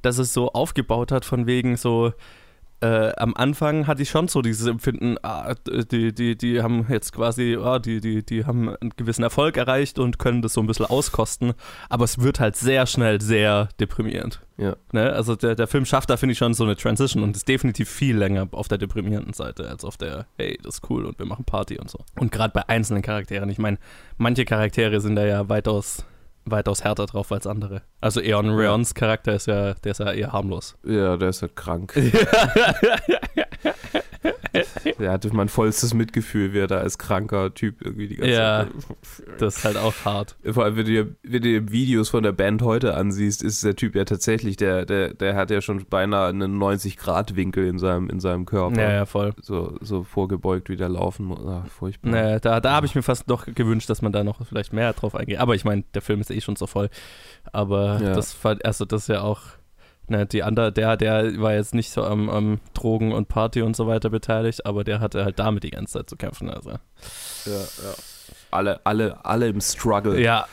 dass 0.02 0.18
es 0.18 0.34
so 0.34 0.52
aufgebaut 0.54 1.12
hat, 1.12 1.26
von 1.26 1.48
wegen 1.48 1.78
so, 1.78 2.14
äh, 2.82 3.12
am 3.18 3.34
Anfang 3.36 3.88
hatte 3.88 4.02
ich 4.02 4.10
schon 4.10 4.28
so 4.28 4.42
dieses 4.42 4.68
Empfinden, 4.68 5.18
ah, 5.24 5.56
die, 5.92 6.14
die, 6.14 6.36
die 6.38 6.62
haben 6.62 6.86
jetzt 6.90 7.14
quasi, 7.14 7.58
ah, 7.60 7.80
die, 7.80 8.02
die, 8.02 8.26
die 8.26 8.46
haben 8.46 8.70
einen 8.70 8.92
gewissen 8.96 9.24
Erfolg 9.24 9.58
erreicht 9.58 9.98
und 9.98 10.20
können 10.20 10.42
das 10.42 10.54
so 10.54 10.62
ein 10.62 10.68
bisschen 10.68 10.86
auskosten, 10.86 11.54
aber 11.90 12.04
es 12.04 12.20
wird 12.20 12.40
halt 12.40 12.56
sehr 12.56 12.86
schnell 12.86 13.22
sehr 13.22 13.70
deprimierend. 13.80 14.42
Ja. 14.58 14.76
Ne? 14.92 15.12
Also 15.12 15.36
der, 15.36 15.56
der 15.56 15.68
Film 15.68 15.86
schafft 15.86 16.10
da, 16.10 16.18
finde 16.18 16.34
ich, 16.34 16.38
schon 16.38 16.54
so 16.54 16.64
eine 16.64 16.76
Transition 16.76 17.24
und 17.24 17.36
ist 17.36 17.48
definitiv 17.48 17.90
viel 17.90 18.18
länger 18.18 18.48
auf 18.52 18.68
der 18.68 18.78
deprimierenden 18.78 19.34
Seite 19.34 19.70
als 19.70 19.84
auf 19.84 19.98
der, 19.98 20.28
hey, 20.38 20.58
das 20.62 20.76
ist 20.76 20.90
cool 20.90 21.06
und 21.06 21.18
wir 21.20 21.26
machen 21.26 21.46
Party 21.46 21.80
und 21.80 21.90
so. 21.90 22.00
Und 22.20 22.32
gerade 22.32 22.54
bei 22.54 22.68
einzelnen 22.68 23.02
Charakteren, 23.02 23.50
ich 23.50 23.58
meine, 23.58 23.78
manche 24.18 24.46
Charaktere 24.46 25.02
sind 25.02 25.16
da 25.16 25.26
ja 25.26 25.50
weitaus, 25.50 26.06
weitaus 26.46 26.84
härter 26.84 27.06
drauf 27.06 27.32
als 27.32 27.48
andere. 27.48 27.82
Also 28.02 28.22
Eon 28.22 28.50
Reons 28.50 28.94
Charakter 28.94 29.34
ist 29.34 29.48
ja, 29.48 29.74
der 29.74 29.92
ist 29.92 30.00
ja 30.00 30.12
eher 30.12 30.32
harmlos. 30.32 30.78
Ja, 30.86 31.18
der 31.18 31.30
ist 31.30 31.42
halt 31.42 31.56
krank. 31.56 31.94
der 35.00 35.12
hatte 35.12 35.34
mein 35.36 35.50
vollstes 35.50 35.94
Mitgefühl, 35.94 36.54
wie 36.54 36.60
er 36.60 36.68
da 36.68 36.78
als 36.78 36.98
kranker 36.98 37.54
Typ 37.54 37.82
irgendwie 37.82 38.08
die 38.08 38.16
ganze 38.18 38.32
Ja. 38.34 38.68
Zeit. 38.68 39.42
Das 39.42 39.58
ist 39.58 39.64
halt 39.66 39.78
auch 39.78 39.94
hart. 40.06 40.36
Vor 40.50 40.64
allem, 40.64 40.76
wenn 40.78 40.86
du, 40.86 40.92
dir, 40.92 41.16
wenn 41.24 41.32
du 41.32 41.40
dir 41.42 41.72
Videos 41.72 42.10
von 42.10 42.24
der 42.24 42.32
Band 42.32 42.62
heute 42.62 42.96
ansiehst, 42.96 43.44
ist 43.44 43.64
der 43.64 43.76
Typ 43.76 43.96
ja 43.96 44.06
tatsächlich, 44.06 44.58
der, 44.58 44.86
der, 44.86 45.14
der 45.14 45.36
hat 45.36 45.52
ja 45.52 45.62
schon 45.62 45.86
beinahe 45.86 46.30
einen 46.30 46.58
90-Grad-Winkel 46.62 47.68
in 47.68 47.80
seinem, 47.80 48.10
in 48.10 48.20
seinem 48.20 48.46
Körper. 48.46 48.82
Ja, 48.82 48.92
ja, 48.92 49.06
voll. 49.06 49.34
So, 49.42 49.78
so 49.82 50.04
vorgebeugt, 50.04 50.70
wie 50.70 50.76
der 50.76 50.90
laufen 50.90 51.26
muss. 51.26 51.40
Ach, 51.48 51.68
furchtbar. 51.68 52.12
Naja, 52.12 52.40
da, 52.40 52.60
da 52.62 52.72
habe 52.74 52.86
ich 52.86 52.96
mir 52.96 53.04
fast 53.04 53.28
noch 53.28 53.46
gewünscht, 53.46 53.90
dass 53.90 54.02
man 54.02 54.12
da 54.12 54.24
noch 54.24 54.46
vielleicht 54.46 54.74
mehr 54.74 54.94
drauf 54.94 55.16
eingeht. 55.16 55.40
Aber 55.40 55.56
ich 55.56 55.66
meine, 55.66 55.84
der 55.94 56.02
Film 56.02 56.22
ist 56.22 56.32
eh 56.32 56.42
schon 56.42 56.56
so 56.56 56.68
voll. 56.68 56.90
Aber 57.52 58.00
Ja. 58.02 58.14
das 58.14 58.36
war, 58.44 58.58
also 58.64 58.86
das 58.86 59.04
ist 59.04 59.08
ja 59.10 59.22
auch, 59.22 59.42
ne, 60.10 60.26
die 60.26 60.44
andere, 60.44 60.72
der, 60.72 60.98
der 60.98 61.40
war 61.40 61.54
jetzt 61.54 61.74
nicht 61.74 61.92
so 61.92 62.04
am, 62.04 62.30
am 62.30 62.60
Drogen 62.74 63.12
und 63.12 63.28
Party 63.28 63.62
und 63.62 63.76
so 63.76 63.88
weiter 63.88 64.10
beteiligt, 64.10 64.66
aber 64.66 64.84
der 64.84 65.00
hatte 65.00 65.26
halt 65.26 65.40
damit 65.40 65.64
die 65.64 65.72
ganze 65.72 65.94
Zeit 65.94 66.10
zu 66.10 66.16
kämpfen. 66.16 66.50
Also. 66.50 66.72
Ja, 66.72 67.52
ja. 67.52 67.94
Alle, 68.52 68.86
alle, 68.86 69.26
alle 69.26 69.48
im 69.48 69.62
Struggle. 69.62 70.20
Ja, 70.22 70.48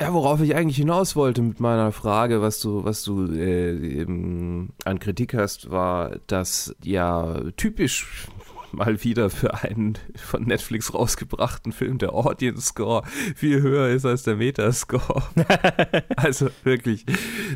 Ja, 0.00 0.14
worauf 0.14 0.40
ich 0.40 0.54
eigentlich 0.54 0.78
hinaus 0.78 1.14
wollte 1.14 1.42
mit 1.42 1.60
meiner 1.60 1.92
Frage, 1.92 2.40
was 2.40 2.58
du, 2.58 2.84
was 2.84 3.02
du 3.02 3.30
äh, 3.34 4.06
an 4.06 4.98
Kritik 4.98 5.34
hast, 5.34 5.70
war, 5.70 6.12
dass 6.26 6.74
ja 6.82 7.38
typisch 7.58 8.28
mal 8.72 9.02
wieder 9.02 9.30
für 9.30 9.54
einen 9.62 9.98
von 10.16 10.44
Netflix 10.44 10.94
rausgebrachten 10.94 11.72
Film 11.72 11.98
der 11.98 12.14
Audience 12.14 12.68
Score 12.68 13.02
viel 13.34 13.62
höher 13.62 13.88
ist 13.88 14.04
als 14.06 14.22
der 14.22 14.36
Metascore. 14.36 15.22
also 16.16 16.48
wirklich 16.64 17.04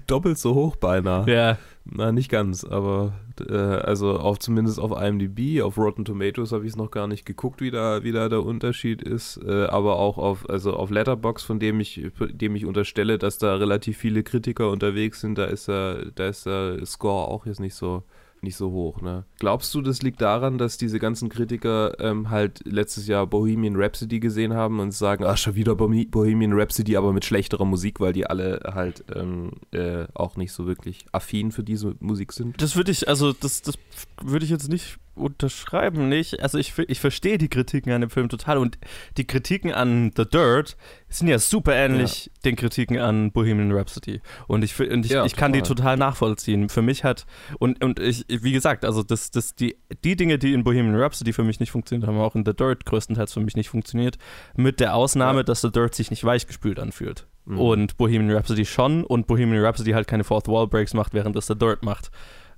doppelt 0.07 0.39
so 0.39 0.55
hoch 0.55 0.77
beinahe. 0.77 1.31
ja, 1.31 1.59
Na, 1.85 2.12
nicht 2.12 2.31
ganz, 2.31 2.65
aber 2.65 3.12
äh, 3.49 3.55
also 3.55 4.19
auf 4.19 4.39
zumindest 4.39 4.79
auf 4.79 4.91
IMDb, 5.01 5.62
auf 5.62 5.77
Rotten 5.77 6.05
Tomatoes 6.05 6.53
habe 6.53 6.65
ich 6.65 6.71
es 6.71 6.77
noch 6.77 6.91
gar 6.91 7.07
nicht 7.07 7.27
geguckt, 7.27 7.61
wie 7.61 7.71
da, 7.71 8.05
wie 8.05 8.12
da 8.12 8.29
der 8.29 8.45
Unterschied 8.45 9.03
ist, 9.03 9.41
äh, 9.45 9.65
aber 9.65 9.99
auch 9.99 10.19
auf, 10.19 10.49
also 10.49 10.75
auf 10.75 10.91
Letterbox, 10.91 11.43
von 11.43 11.59
dem 11.59 11.81
ich, 11.81 12.07
dem 12.19 12.57
ich 12.57 12.67
unterstelle, 12.67 13.19
dass 13.19 13.39
da 13.39 13.57
relativ 13.57 13.99
viele 13.99 14.23
Kritiker 14.23 14.71
unterwegs 14.71 15.21
sind, 15.21 15.37
da 15.37 15.45
ist 15.45 15.69
der, 15.69 16.11
da 16.15 16.29
ist 16.29 16.47
der 16.47 16.85
Score 16.87 17.29
auch 17.29 17.47
jetzt 17.47 17.61
nicht 17.61 17.75
so 17.75 18.03
nicht 18.45 18.57
so 18.57 18.70
hoch, 18.70 19.01
ne? 19.01 19.24
Glaubst 19.40 19.74
du, 19.74 19.82
das 19.82 20.03
liegt 20.03 20.20
daran, 20.20 20.59
dass 20.59 20.78
diese 20.78 21.01
ganzen 21.01 21.28
Kritiker 21.28 21.99
ähm, 21.99 22.30
halt 22.30 22.61
letztes 22.64 23.09
Jahr 23.09 23.26
Bohemian 23.26 23.74
Rhapsody 23.76 24.20
gesehen 24.20 24.55
haben 24.55 24.78
und 24.78 24.92
sagen, 24.92 25.24
ach, 25.24 25.36
schon 25.36 25.57
wieder 25.57 25.72
Bohemi- 25.72 26.09
Bohemian 26.09 26.53
Rhapsody, 26.53 26.97
aber 26.97 27.12
mit 27.12 27.24
schlechterer 27.24 27.64
Musik, 27.64 27.99
weil 28.01 28.12
die 28.12 28.26
alle 28.26 28.61
halt 28.72 29.05
ähm, 29.14 29.51
äh, 29.72 30.07
auch 30.14 30.36
nicht 30.36 30.53
so 30.53 30.66
wirklich 30.66 31.07
affin 31.12 31.51
für 31.51 31.64
diese 31.64 31.97
Musik 32.01 32.32
sind? 32.32 32.62
das 32.62 32.76
würde 32.76 32.92
ich, 32.92 33.09
also 33.09 33.32
das, 33.32 33.62
das 33.62 33.74
würde 34.22 34.45
ich 34.45 34.51
jetzt 34.51 34.68
nicht 34.68 34.99
unterschreiben, 35.14 36.09
nicht? 36.09 36.40
Also 36.40 36.59
ich, 36.59 36.76
ich 36.88 37.01
verstehe 37.01 37.38
die 37.38 37.49
Kritiken 37.49 37.92
an 37.92 38.01
dem 38.01 38.11
Film 38.11 38.28
total 38.28 38.59
und 38.59 38.78
die 39.16 39.26
Kritiken 39.26 39.72
an 39.72 40.12
The 40.16 40.24
Dirt 40.24 40.76
sind 41.19 41.29
ja 41.29 41.39
super 41.39 41.75
ähnlich 41.75 42.31
den 42.45 42.57
Kritiken 42.57 42.99
an 42.99 43.31
Bohemian 43.33 43.73
Rhapsody 43.73 44.21
und 44.47 44.65
ich, 44.65 44.79
und 44.81 45.05
ich, 45.07 45.12
Ja, 45.12 45.25
ich 45.25 45.37
kann 45.37 45.53
die 45.53 45.62
total. 45.62 45.97
nachvollziehen. 45.97 46.69
Für 46.69 46.83
mich 46.83 47.05
hat, 47.05 47.27
und, 47.59 47.83
und 47.85 47.99
ich, 48.01 48.25
wie 48.29 48.53
gesagt, 48.53 48.85
also 48.85 49.03
das, 49.03 49.31
das, 49.31 49.55
die, 49.55 49.77
die 50.05 50.17
Dinge, 50.17 50.39
die 50.39 50.53
in 50.53 50.65
Bohemian 50.65 50.97
Rhapsody 50.97 51.33
für 51.33 51.45
mich 51.45 51.61
nicht 51.61 51.71
funktioniert, 51.71 52.09
haben 52.09 52.19
auch 52.19 52.35
in 52.35 52.45
The 52.45 52.55
Dirt 52.55 52.85
größtenteils 52.85 53.33
für 53.33 53.41
mich 53.41 53.57
nicht 53.57 53.69
funktioniert, 53.69 54.17
mit 54.57 54.81
der 54.81 54.95
Ausnahme, 54.95 55.41
Ja. 55.41 55.43
dass 55.45 55.61
The 55.61 55.71
Dirt 55.71 55.95
sich 55.95 56.11
nicht 56.11 56.25
weichgespült 56.25 56.79
anfühlt. 56.79 57.27
Mhm. 57.45 57.59
Und 57.61 57.97
Bohemian 57.97 58.31
Rhapsody 58.31 58.65
schon 58.65 59.05
und 59.05 59.27
Bohemian 59.27 59.65
Rhapsody 59.65 59.93
halt 59.93 60.07
keine 60.09 60.25
Fourth 60.25 60.49
Wall 60.49 60.67
Breaks 60.67 60.95
macht, 60.95 61.15
während 61.15 61.37
das 61.37 61.47
The 61.47 61.55
Dirt 61.55 61.83
macht. 61.85 62.11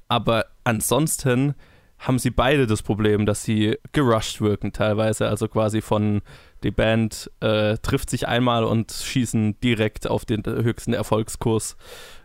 Aber 0.09 0.47
ansonsten 0.65 1.55
haben 1.99 2.19
sie 2.19 2.31
beide 2.31 2.67
das 2.67 2.83
Problem, 2.83 3.25
dass 3.27 3.43
sie 3.43 3.77
gerusht 3.93 4.41
wirken 4.41 4.73
teilweise. 4.73 5.29
Also 5.29 5.49
quasi 5.49 5.81
von 5.81 6.21
die 6.63 6.71
Band 6.71 7.31
äh, 7.41 7.77
trifft 7.79 8.11
sich 8.11 8.27
einmal 8.29 8.65
und 8.65 8.91
schießen 8.93 9.61
direkt 9.61 10.07
auf 10.09 10.25
den 10.25 10.43
höchsten 10.45 10.93
Erfolgskurs. 10.93 11.77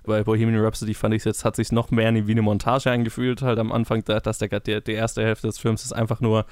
Bei 0.04 0.24
Bohemian 0.24 0.60
Rhapsody 0.60 0.96
fand 0.96 1.14
ich 1.14 1.20
es 1.20 1.26
jetzt, 1.26 1.46
hat 1.46 1.56
sich 1.56 1.72
noch 1.72 1.92
mehr 1.92 2.12
wie 2.26 2.32
eine 2.32 2.42
Montage 2.42 2.90
angefühlt, 2.90 3.44
halt 3.44 3.60
am 3.60 3.72
Anfang, 3.72 4.04
da- 4.04 4.20
dass 4.20 4.40
der, 4.40 4.60
der, 4.60 4.82
die 4.82 4.94
erste 4.94 5.22
Hälfte 5.24 5.46
des 5.46 5.60
Films 5.60 5.84
ist 5.86 5.94
einfach 5.94 6.22
nur, 6.22 6.46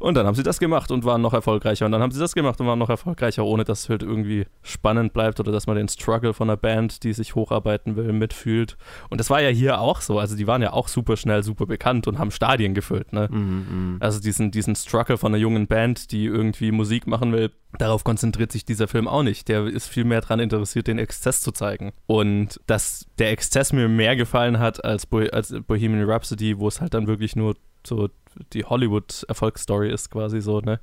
und 0.00 0.16
dann 0.16 0.26
haben 0.26 0.34
sie 0.34 0.42
das 0.42 0.58
gemacht 0.58 0.90
und 0.90 1.04
waren 1.04 1.22
noch 1.22 1.32
erfolgreicher 1.32 1.86
und 1.86 1.92
dann 1.92 2.02
haben 2.02 2.10
sie 2.10 2.18
das 2.18 2.34
gemacht 2.34 2.60
und 2.60 2.66
waren 2.66 2.80
noch 2.80 2.90
erfolgreicher, 2.90 3.44
ohne 3.44 3.62
dass 3.62 3.84
es 3.84 3.88
halt 3.88 4.02
irgendwie 4.02 4.46
spannend 4.64 5.12
bleibt 5.12 5.38
oder 5.38 5.52
dass 5.52 5.68
man 5.68 5.76
den 5.76 5.88
Struggle 5.88 6.34
von 6.34 6.50
einer 6.50 6.56
Band, 6.56 7.04
die 7.04 7.12
sich 7.12 7.36
hocharbeiten 7.36 7.94
will, 7.94 8.12
mitfühlt. 8.12 8.76
Und 9.08 9.18
das 9.20 9.30
war 9.30 9.40
ja 9.40 9.50
hier 9.50 9.80
auch 9.80 10.00
so, 10.00 10.18
also 10.18 10.34
die 10.36 10.48
waren 10.48 10.60
ja 10.62 10.72
auch 10.72 10.88
super 10.88 11.16
schnell, 11.16 11.44
super 11.44 11.66
bekannt 11.66 12.08
und 12.08 12.18
haben 12.18 12.32
Stadien 12.32 12.74
gefüllt, 12.74 13.12
ne? 13.12 13.28
Mhm, 13.30 13.66
mh. 13.98 14.04
Also 14.04 14.18
diesen, 14.18 14.50
diesen 14.50 14.74
Struggle 14.74 15.16
von 15.16 15.32
einer 15.32 15.40
jungen 15.40 15.68
Band, 15.68 16.10
die 16.10 16.24
irgendwie 16.24 16.72
Musik 16.72 17.06
machen 17.06 17.32
will, 17.32 17.35
darauf 17.78 18.04
konzentriert 18.04 18.52
sich 18.52 18.64
dieser 18.64 18.88
Film 18.88 19.08
auch 19.08 19.22
nicht. 19.22 19.48
Der 19.48 19.66
ist 19.66 19.88
viel 19.88 20.04
mehr 20.04 20.20
daran 20.20 20.40
interessiert, 20.40 20.86
den 20.86 20.98
Exzess 20.98 21.40
zu 21.40 21.52
zeigen. 21.52 21.92
Und 22.06 22.60
dass 22.66 23.06
der 23.18 23.30
Exzess 23.30 23.72
mir 23.72 23.88
mehr 23.88 24.16
gefallen 24.16 24.58
hat 24.58 24.84
als, 24.84 25.06
Bo 25.06 25.18
als 25.18 25.54
Bohemian 25.66 26.08
Rhapsody, 26.08 26.58
wo 26.58 26.68
es 26.68 26.80
halt 26.80 26.94
dann 26.94 27.06
wirklich 27.06 27.36
nur 27.36 27.56
so 27.86 28.08
die 28.52 28.64
Hollywood-Erfolgsstory 28.64 29.90
ist 29.90 30.10
quasi 30.10 30.40
so, 30.40 30.60
ne? 30.60 30.80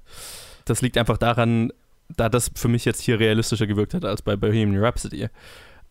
Das 0.66 0.82
liegt 0.82 0.98
einfach 0.98 1.18
daran, 1.18 1.72
da 2.16 2.30
das 2.30 2.52
für 2.56 2.68
mich 2.68 2.86
jetzt 2.86 3.02
hier 3.02 3.20
realistischer 3.20 3.68
gewirkt 3.68 3.94
hat 3.94 4.06
als 4.06 4.22
bei 4.22 4.36
Bohemian 4.36 4.84
Rhapsody. 4.84 5.28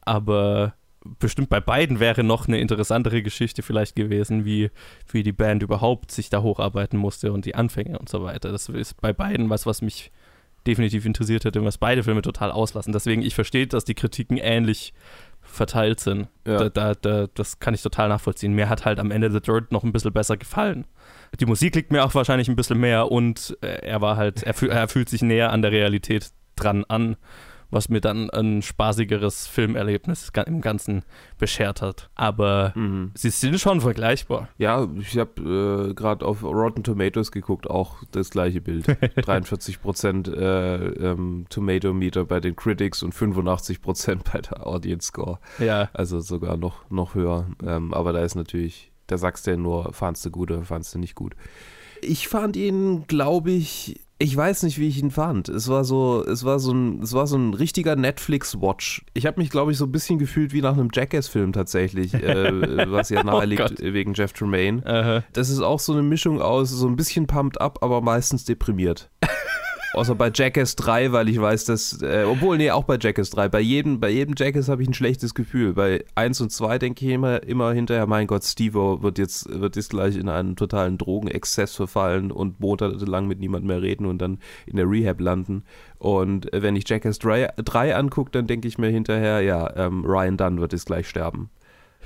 Aber 0.00 0.74
bestimmt 1.18 1.48
bei 1.48 1.60
beiden 1.60 2.00
wäre 2.00 2.22
noch 2.22 2.46
eine 2.46 2.60
interessantere 2.60 3.22
Geschichte 3.22 3.62
vielleicht 3.62 3.96
gewesen, 3.96 4.44
wie, 4.44 4.70
wie 5.10 5.22
die 5.22 5.32
Band 5.32 5.62
überhaupt 5.62 6.10
sich 6.10 6.30
da 6.30 6.42
hocharbeiten 6.42 6.98
musste 6.98 7.32
und 7.32 7.44
die 7.44 7.54
Anfänge 7.54 7.98
und 7.98 8.08
so 8.08 8.22
weiter. 8.22 8.52
Das 8.52 8.68
ist 8.68 9.00
bei 9.00 9.12
beiden 9.12 9.50
was, 9.50 9.66
was 9.66 9.82
mich 9.82 10.10
definitiv 10.66 11.06
interessiert 11.06 11.44
hätte 11.44 11.64
was 11.64 11.78
beide 11.78 12.02
Filme 12.02 12.22
total 12.22 12.50
auslassen. 12.50 12.92
Deswegen, 12.92 13.22
ich 13.22 13.34
verstehe, 13.34 13.66
dass 13.66 13.84
die 13.84 13.94
Kritiken 13.94 14.36
ähnlich 14.36 14.92
verteilt 15.42 16.00
sind. 16.00 16.28
Ja. 16.46 16.56
Da, 16.56 16.68
da, 16.68 16.94
da, 16.94 17.26
das 17.34 17.58
kann 17.58 17.74
ich 17.74 17.82
total 17.82 18.08
nachvollziehen. 18.08 18.54
Mir 18.54 18.68
hat 18.68 18.84
halt 18.84 18.98
am 18.98 19.10
Ende 19.10 19.30
The 19.30 19.40
Dirt 19.40 19.72
noch 19.72 19.82
ein 19.82 19.92
bisschen 19.92 20.12
besser 20.12 20.36
gefallen. 20.36 20.86
Die 21.40 21.46
Musik 21.46 21.74
liegt 21.74 21.90
mir 21.90 22.04
auch 22.04 22.14
wahrscheinlich 22.14 22.48
ein 22.48 22.56
bisschen 22.56 22.78
mehr 22.78 23.10
und 23.10 23.56
äh, 23.60 23.86
er 23.86 24.00
war 24.00 24.16
halt, 24.16 24.42
er, 24.42 24.54
fühl, 24.54 24.70
er 24.70 24.88
fühlt 24.88 25.08
sich 25.08 25.22
näher 25.22 25.50
an 25.50 25.62
der 25.62 25.72
Realität 25.72 26.30
dran 26.56 26.84
an, 26.84 27.16
was 27.72 27.88
mir 27.88 28.00
dann 28.00 28.30
ein 28.30 28.62
spaßigeres 28.62 29.48
Filmerlebnis 29.48 30.30
im 30.46 30.60
Ganzen 30.60 31.02
beschert 31.38 31.82
hat. 31.82 32.10
Aber 32.14 32.72
Mhm. 32.76 33.10
sie 33.14 33.30
sind 33.30 33.58
schon 33.58 33.80
vergleichbar. 33.80 34.48
Ja, 34.58 34.86
ich 35.00 35.18
habe 35.18 35.88
äh, 35.90 35.94
gerade 35.94 36.24
auf 36.24 36.44
Rotten 36.44 36.84
Tomatoes 36.84 37.32
geguckt, 37.32 37.68
auch 37.68 37.96
das 38.12 38.30
gleiche 38.30 38.60
Bild. 38.60 38.86
43% 39.42 40.32
äh, 40.34 40.86
ähm, 41.10 41.46
Tomato 41.48 41.92
Meter 41.92 42.24
bei 42.24 42.40
den 42.40 42.54
Critics 42.56 43.02
und 43.02 43.14
85% 43.14 44.20
bei 44.32 44.40
der 44.40 44.66
Audience 44.66 45.08
Score. 45.08 45.38
Ja. 45.58 45.88
Also 45.92 46.20
sogar 46.20 46.56
noch, 46.56 46.88
noch 46.90 47.14
höher. 47.14 47.46
Ähm, 47.66 47.92
aber 47.94 48.12
da 48.12 48.20
ist 48.22 48.34
natürlich, 48.34 48.92
da 49.06 49.18
sagst 49.18 49.46
du 49.46 49.52
ja 49.52 49.56
nur, 49.56 49.92
fandst 49.92 50.24
du 50.24 50.30
gut 50.30 50.50
oder 50.50 50.62
fandst 50.62 50.94
du 50.94 50.98
nicht 50.98 51.14
gut. 51.14 51.34
Ich 52.00 52.28
fand 52.28 52.56
ihn, 52.56 53.06
glaube 53.06 53.50
ich, 53.52 54.00
ich 54.22 54.36
weiß 54.36 54.62
nicht, 54.62 54.78
wie 54.78 54.86
ich 54.86 54.98
ihn 55.02 55.10
fand. 55.10 55.48
Es 55.48 55.68
war 55.68 55.82
so, 55.84 56.24
es 56.24 56.44
war 56.44 56.58
so 56.60 56.72
ein, 56.72 57.02
es 57.02 57.12
war 57.12 57.26
so 57.26 57.36
ein 57.36 57.54
richtiger 57.54 57.96
Netflix-Watch. 57.96 59.04
Ich 59.14 59.26
habe 59.26 59.40
mich, 59.40 59.50
glaube 59.50 59.72
ich, 59.72 59.78
so 59.78 59.84
ein 59.84 59.90
bisschen 59.92 60.18
gefühlt 60.18 60.52
wie 60.52 60.62
nach 60.62 60.74
einem 60.74 60.90
Jackass-Film 60.92 61.52
tatsächlich, 61.52 62.14
äh, 62.14 62.86
was 62.90 63.08
ja 63.10 63.24
nahe 63.24 63.44
liegt 63.46 63.60
Gott. 63.62 63.80
wegen 63.80 64.14
Jeff 64.14 64.32
Tremaine. 64.32 64.84
Äh, 64.84 65.22
Das 65.32 65.48
ist 65.50 65.60
auch 65.60 65.80
so 65.80 65.92
eine 65.92 66.02
Mischung 66.02 66.40
aus 66.40 66.70
so 66.70 66.86
ein 66.86 66.94
bisschen 66.96 67.26
pumped 67.26 67.60
up, 67.60 67.78
aber 67.82 68.00
meistens 68.00 68.44
deprimiert. 68.44 69.10
Außer 69.94 70.14
bei 70.14 70.30
Jackass 70.34 70.74
3, 70.76 71.12
weil 71.12 71.28
ich 71.28 71.38
weiß, 71.38 71.66
dass, 71.66 72.00
äh, 72.00 72.24
obwohl, 72.26 72.56
nee, 72.56 72.70
auch 72.70 72.84
bei 72.84 72.96
Jackass 72.98 73.28
3. 73.30 73.50
Bei 73.50 73.60
jedem, 73.60 74.00
bei 74.00 74.08
jedem 74.08 74.34
Jackass 74.36 74.68
habe 74.68 74.82
ich 74.82 74.88
ein 74.88 74.94
schlechtes 74.94 75.34
Gefühl. 75.34 75.74
Bei 75.74 76.04
1 76.14 76.40
und 76.40 76.50
2 76.50 76.78
denke 76.78 77.04
ich 77.04 77.12
immer, 77.12 77.42
immer 77.42 77.72
hinterher, 77.74 78.06
mein 78.06 78.26
Gott, 78.26 78.42
Steve 78.44 79.02
wird 79.02 79.18
jetzt, 79.18 79.48
wird 79.50 79.76
jetzt 79.76 79.90
gleich 79.90 80.16
in 80.16 80.30
einen 80.30 80.56
totalen 80.56 80.96
Drogenexzess 80.96 81.76
verfallen 81.76 82.32
und 82.32 82.58
monatelang 82.58 83.26
mit 83.26 83.38
niemandem 83.38 83.68
mehr 83.68 83.82
reden 83.82 84.06
und 84.06 84.18
dann 84.18 84.38
in 84.66 84.76
der 84.76 84.88
Rehab 84.88 85.20
landen. 85.20 85.64
Und 85.98 86.50
äh, 86.54 86.62
wenn 86.62 86.74
ich 86.74 86.88
Jackass 86.88 87.18
3, 87.18 87.48
3 87.56 87.94
angucke, 87.94 88.30
dann 88.30 88.46
denke 88.46 88.68
ich 88.68 88.78
mir 88.78 88.88
hinterher, 88.88 89.42
ja, 89.42 89.76
ähm, 89.76 90.06
Ryan 90.06 90.38
Dunn 90.38 90.60
wird 90.60 90.72
jetzt 90.72 90.86
gleich 90.86 91.06
sterben. 91.06 91.50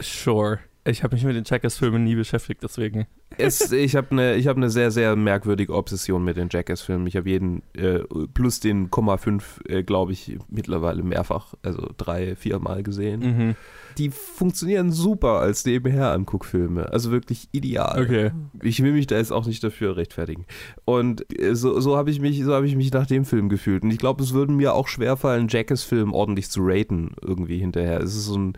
sure. 0.01 0.59
Ich 0.87 1.03
habe 1.03 1.14
mich 1.16 1.24
mit 1.24 1.34
den 1.37 1.45
Jackass-Filmen 1.45 2.05
nie 2.05 2.14
beschäftigt, 2.14 2.62
deswegen. 2.62 3.07
Es, 3.39 3.72
ich 3.72 3.97
habe 3.97 4.09
eine 4.12 4.39
hab 4.45 4.57
ne 4.57 4.70
sehr, 4.70 4.91
sehr 4.91 5.16
merkwürdige 5.16 5.74
Obsession 5.74 6.24
mit 6.24 6.37
den 6.37 6.49
Jackass-Filmen. 6.51 7.07
Ich 7.07 7.16
habe 7.16 7.28
jeden 7.28 7.62
äh, 7.74 8.01
plus 8.32 8.61
den 8.61 8.91
Komma 8.91 9.16
5, 9.16 9.61
äh, 9.68 9.82
glaube 9.82 10.12
ich, 10.12 10.39
mittlerweile 10.49 11.03
mehrfach, 11.03 11.55
also 11.62 11.91
drei, 11.97 12.37
vier 12.37 12.59
Mal 12.61 12.82
gesehen. 12.82 13.20
Mhm. 13.20 13.55
Die 13.99 14.11
funktionieren 14.11 14.93
super 14.93 15.41
als 15.41 15.64
Nebenher-Anguckfilme. 15.64 16.93
Also 16.93 17.11
wirklich 17.11 17.49
ideal. 17.53 18.03
Okay. 18.03 18.30
Ich 18.62 18.82
will 18.82 18.93
mich 18.93 19.07
da 19.07 19.16
jetzt 19.16 19.32
auch 19.32 19.47
nicht 19.47 19.64
dafür 19.64 19.97
rechtfertigen. 19.97 20.47
Und 20.84 21.24
äh, 21.41 21.55
so, 21.55 21.80
so 21.80 21.97
habe 21.97 22.11
ich, 22.11 22.20
mich- 22.20 22.43
so 22.45 22.55
hab 22.55 22.64
ich 22.64 22.76
mich 22.76 22.93
nach 22.93 23.07
dem 23.07 23.24
Film 23.24 23.49
gefühlt. 23.49 23.82
Und 23.82 23.91
ich 23.91 23.99
glaube, 23.99 24.22
es 24.22 24.32
würde 24.34 24.53
mir 24.53 24.74
auch 24.74 24.89
schwerfallen, 24.89 25.49
Jackass-Film 25.49 26.12
ordentlich 26.12 26.51
zu 26.51 26.61
raten, 26.62 27.12
irgendwie 27.22 27.59
hinterher. 27.59 28.01
Es 28.01 28.14
ist 28.14 28.26
so 28.26 28.37
ein. 28.39 28.53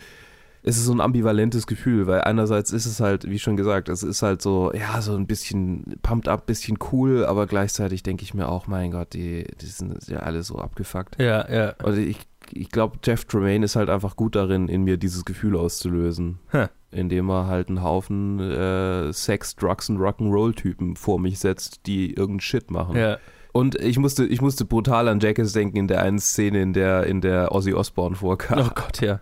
Es 0.63 0.77
ist 0.77 0.85
so 0.85 0.93
ein 0.93 1.01
ambivalentes 1.01 1.67
Gefühl, 1.67 2.07
weil 2.07 2.23
einerseits 2.23 2.73
ist 2.73 2.87
es 2.87 3.01
halt, 3.01 3.29
wie 3.31 3.39
schon 3.39 3.57
gesagt, 3.57 3.89
es 3.89 4.03
ist 4.03 4.23
halt 4.23 4.43
so, 4.43 4.73
ja, 4.73 5.01
so 5.01 5.15
ein 5.15 5.27
bisschen 5.27 5.97
pumped 6.03 6.29
up, 6.29 6.47
bisschen 6.47 6.79
cool, 6.93 7.25
aber 7.25 7.47
gleichzeitig 7.47 8.03
denke 8.03 8.25
ich 8.25 8.35
mir 8.35 8.49
auch, 8.49 8.67
mein 8.67 8.91
Gott, 8.91 9.13
die, 9.15 9.45
die 9.61 9.67
sind 9.67 10.09
ja 10.09 10.19
alle 10.21 10.43
so 10.43 10.57
abgefuckt. 10.57 11.21
Ja, 11.21 11.51
ja. 11.51 11.75
Und 11.83 11.99
ich, 11.99 12.19
ich 12.53 12.71
glaube, 12.71 12.99
Jeff 13.05 13.25
Tremaine 13.25 13.65
ist 13.65 13.77
halt 13.77 13.91
einfach 13.91 14.17
gut 14.17 14.37
darin, 14.37 14.69
in 14.69 14.83
mir 14.85 14.97
dieses 14.97 15.25
Gefühl 15.25 15.57
auszulösen. 15.57 16.39
Huh. 16.53 16.67
Indem 16.91 17.29
er 17.29 17.47
halt 17.47 17.69
einen 17.69 17.83
Haufen 17.83 18.41
äh, 18.41 19.13
Sex, 19.13 19.57
Drugs 19.57 19.91
und 19.91 19.99
Rock'n'Roll-Typen 19.99 20.97
vor 20.97 21.21
mich 21.21 21.39
setzt, 21.39 21.87
die 21.87 22.15
irgendeinen 22.15 22.41
Shit 22.41 22.71
machen. 22.71 22.97
Ja. 22.97 23.19
Und 23.53 23.75
ich 23.75 23.99
musste, 23.99 24.25
ich 24.25 24.41
musste 24.41 24.65
brutal 24.65 25.09
an 25.09 25.21
Jackass 25.21 25.53
denken 25.53 25.77
in 25.77 25.89
der 25.89 26.03
einen 26.03 26.19
Szene, 26.19 26.63
in 26.63 26.73
der, 26.73 27.05
in 27.05 27.21
der 27.21 27.53
Ozzy 27.53 27.75
Osbourne 27.75 28.17
vorkam. 28.17 28.61
Oh 28.61 28.71
Gott, 28.75 29.01
ja. 29.01 29.21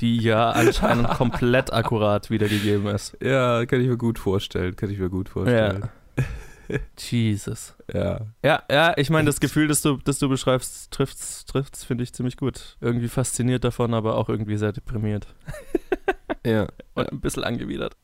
Die 0.00 0.18
ja 0.18 0.50
anscheinend 0.50 1.08
komplett 1.10 1.72
akkurat 1.72 2.30
wiedergegeben 2.30 2.86
ist. 2.88 3.16
Ja, 3.22 3.64
kann 3.66 3.80
ich 3.80 3.88
mir 3.88 3.96
gut 3.96 4.18
vorstellen, 4.18 4.76
kann 4.76 4.90
ich 4.90 4.98
mir 4.98 5.10
gut 5.10 5.28
vorstellen. 5.28 5.88
Jesus. 6.98 7.74
Ja. 7.92 8.20
Ja, 8.42 8.62
ja, 8.70 8.94
ich 8.96 9.10
meine, 9.10 9.26
das 9.26 9.40
Gefühl, 9.40 9.68
das 9.68 9.82
du, 9.82 9.98
das 10.04 10.18
du 10.18 10.28
beschreibst, 10.28 10.90
trifft's, 10.90 11.44
trifft's, 11.44 11.84
finde 11.84 12.04
ich 12.04 12.12
ziemlich 12.12 12.36
gut. 12.36 12.76
Irgendwie 12.80 13.08
fasziniert 13.08 13.64
davon, 13.64 13.94
aber 13.94 14.16
auch 14.16 14.28
irgendwie 14.28 14.56
sehr 14.56 14.72
deprimiert. 14.72 15.26
Ja. 16.46 16.66
Und 16.94 17.10
ein 17.10 17.20
bisschen 17.20 17.44
angewidert. 17.44 17.96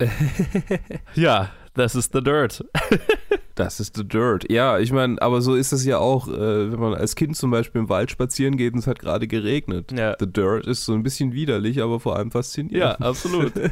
ja, 1.15 1.51
das 1.75 1.95
ist 1.95 2.13
The 2.13 2.23
Dirt. 2.23 2.65
Das 3.65 3.79
ist 3.81 3.97
The 3.97 4.05
Dirt. 4.07 4.51
Ja, 4.51 4.79
ich 4.79 4.91
meine, 4.93 5.21
aber 5.21 5.43
so 5.43 5.55
ist 5.55 5.73
es 5.73 5.85
ja 5.85 5.99
auch, 5.99 6.29
äh, 6.29 6.73
wenn 6.73 6.81
man 6.81 6.95
als 6.95 7.15
Kind 7.15 7.37
zum 7.37 7.51
Beispiel 7.51 7.83
im 7.83 7.89
Wald 7.89 8.11
spazieren 8.11 8.57
geht 8.57 8.73
und 8.73 8.79
es 8.81 8.87
hat 8.87 8.99
gerade 8.99 9.27
geregnet. 9.29 9.93
Ja. 9.93 10.17
The 10.19 10.27
Dirt 10.33 10.67
ist 10.67 10.85
so 10.85 10.95
ein 10.95 11.03
bisschen 11.03 11.33
widerlich, 11.33 11.83
aber 11.83 12.01
vor 12.01 12.17
allem 12.17 12.29
Ja, 12.29 12.33
faszinierend. 12.33 13.01
absolut. 13.03 13.53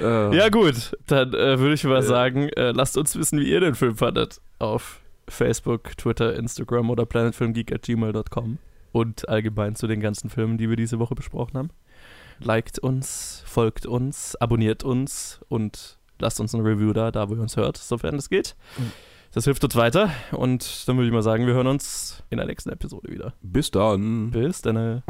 Äh, 0.00 0.36
Ja, 0.36 0.48
gut, 0.50 0.96
dann 1.06 1.32
äh, 1.32 1.58
würde 1.58 1.74
ich 1.74 1.84
mal 1.84 2.02
sagen, 2.02 2.48
äh, 2.50 2.72
lasst 2.72 2.96
uns 2.98 3.16
wissen, 3.16 3.40
wie 3.40 3.50
ihr 3.50 3.60
den 3.60 3.74
Film 3.74 3.96
fandet. 3.96 4.40
Auf 4.58 5.00
Facebook, 5.28 5.96
Twitter, 5.96 6.34
Instagram 6.36 6.90
oder 6.90 7.06
planetfilmgeek.gmail.com. 7.06 8.58
Und 8.92 9.28
allgemein 9.28 9.74
zu 9.74 9.86
den 9.86 10.00
ganzen 10.00 10.30
Filmen, 10.30 10.58
die 10.58 10.68
wir 10.68 10.76
diese 10.76 10.98
Woche 10.98 11.14
besprochen 11.14 11.56
haben. 11.58 11.70
Liked 12.40 12.78
uns, 12.78 13.42
folgt 13.46 13.86
uns, 13.86 14.36
abonniert 14.36 14.84
uns 14.84 15.40
und 15.48 15.98
lasst 16.18 16.40
uns 16.40 16.54
ein 16.54 16.60
Review 16.60 16.92
da, 16.92 17.10
da 17.10 17.28
wo 17.28 17.34
ihr 17.34 17.40
uns 17.40 17.56
hört, 17.56 17.76
sofern 17.76 18.16
es 18.16 18.28
geht. 18.28 18.56
Das 19.32 19.44
hilft 19.44 19.62
uns 19.64 19.76
weiter. 19.76 20.10
Und 20.32 20.88
dann 20.88 20.96
würde 20.96 21.08
ich 21.08 21.12
mal 21.12 21.22
sagen, 21.22 21.46
wir 21.46 21.54
hören 21.54 21.66
uns 21.66 22.22
in 22.30 22.38
der 22.38 22.46
nächsten 22.46 22.70
Episode 22.70 23.10
wieder. 23.10 23.34
Bis 23.42 23.70
dann. 23.70 24.30
Bis 24.30 24.62
dann. 24.62 25.02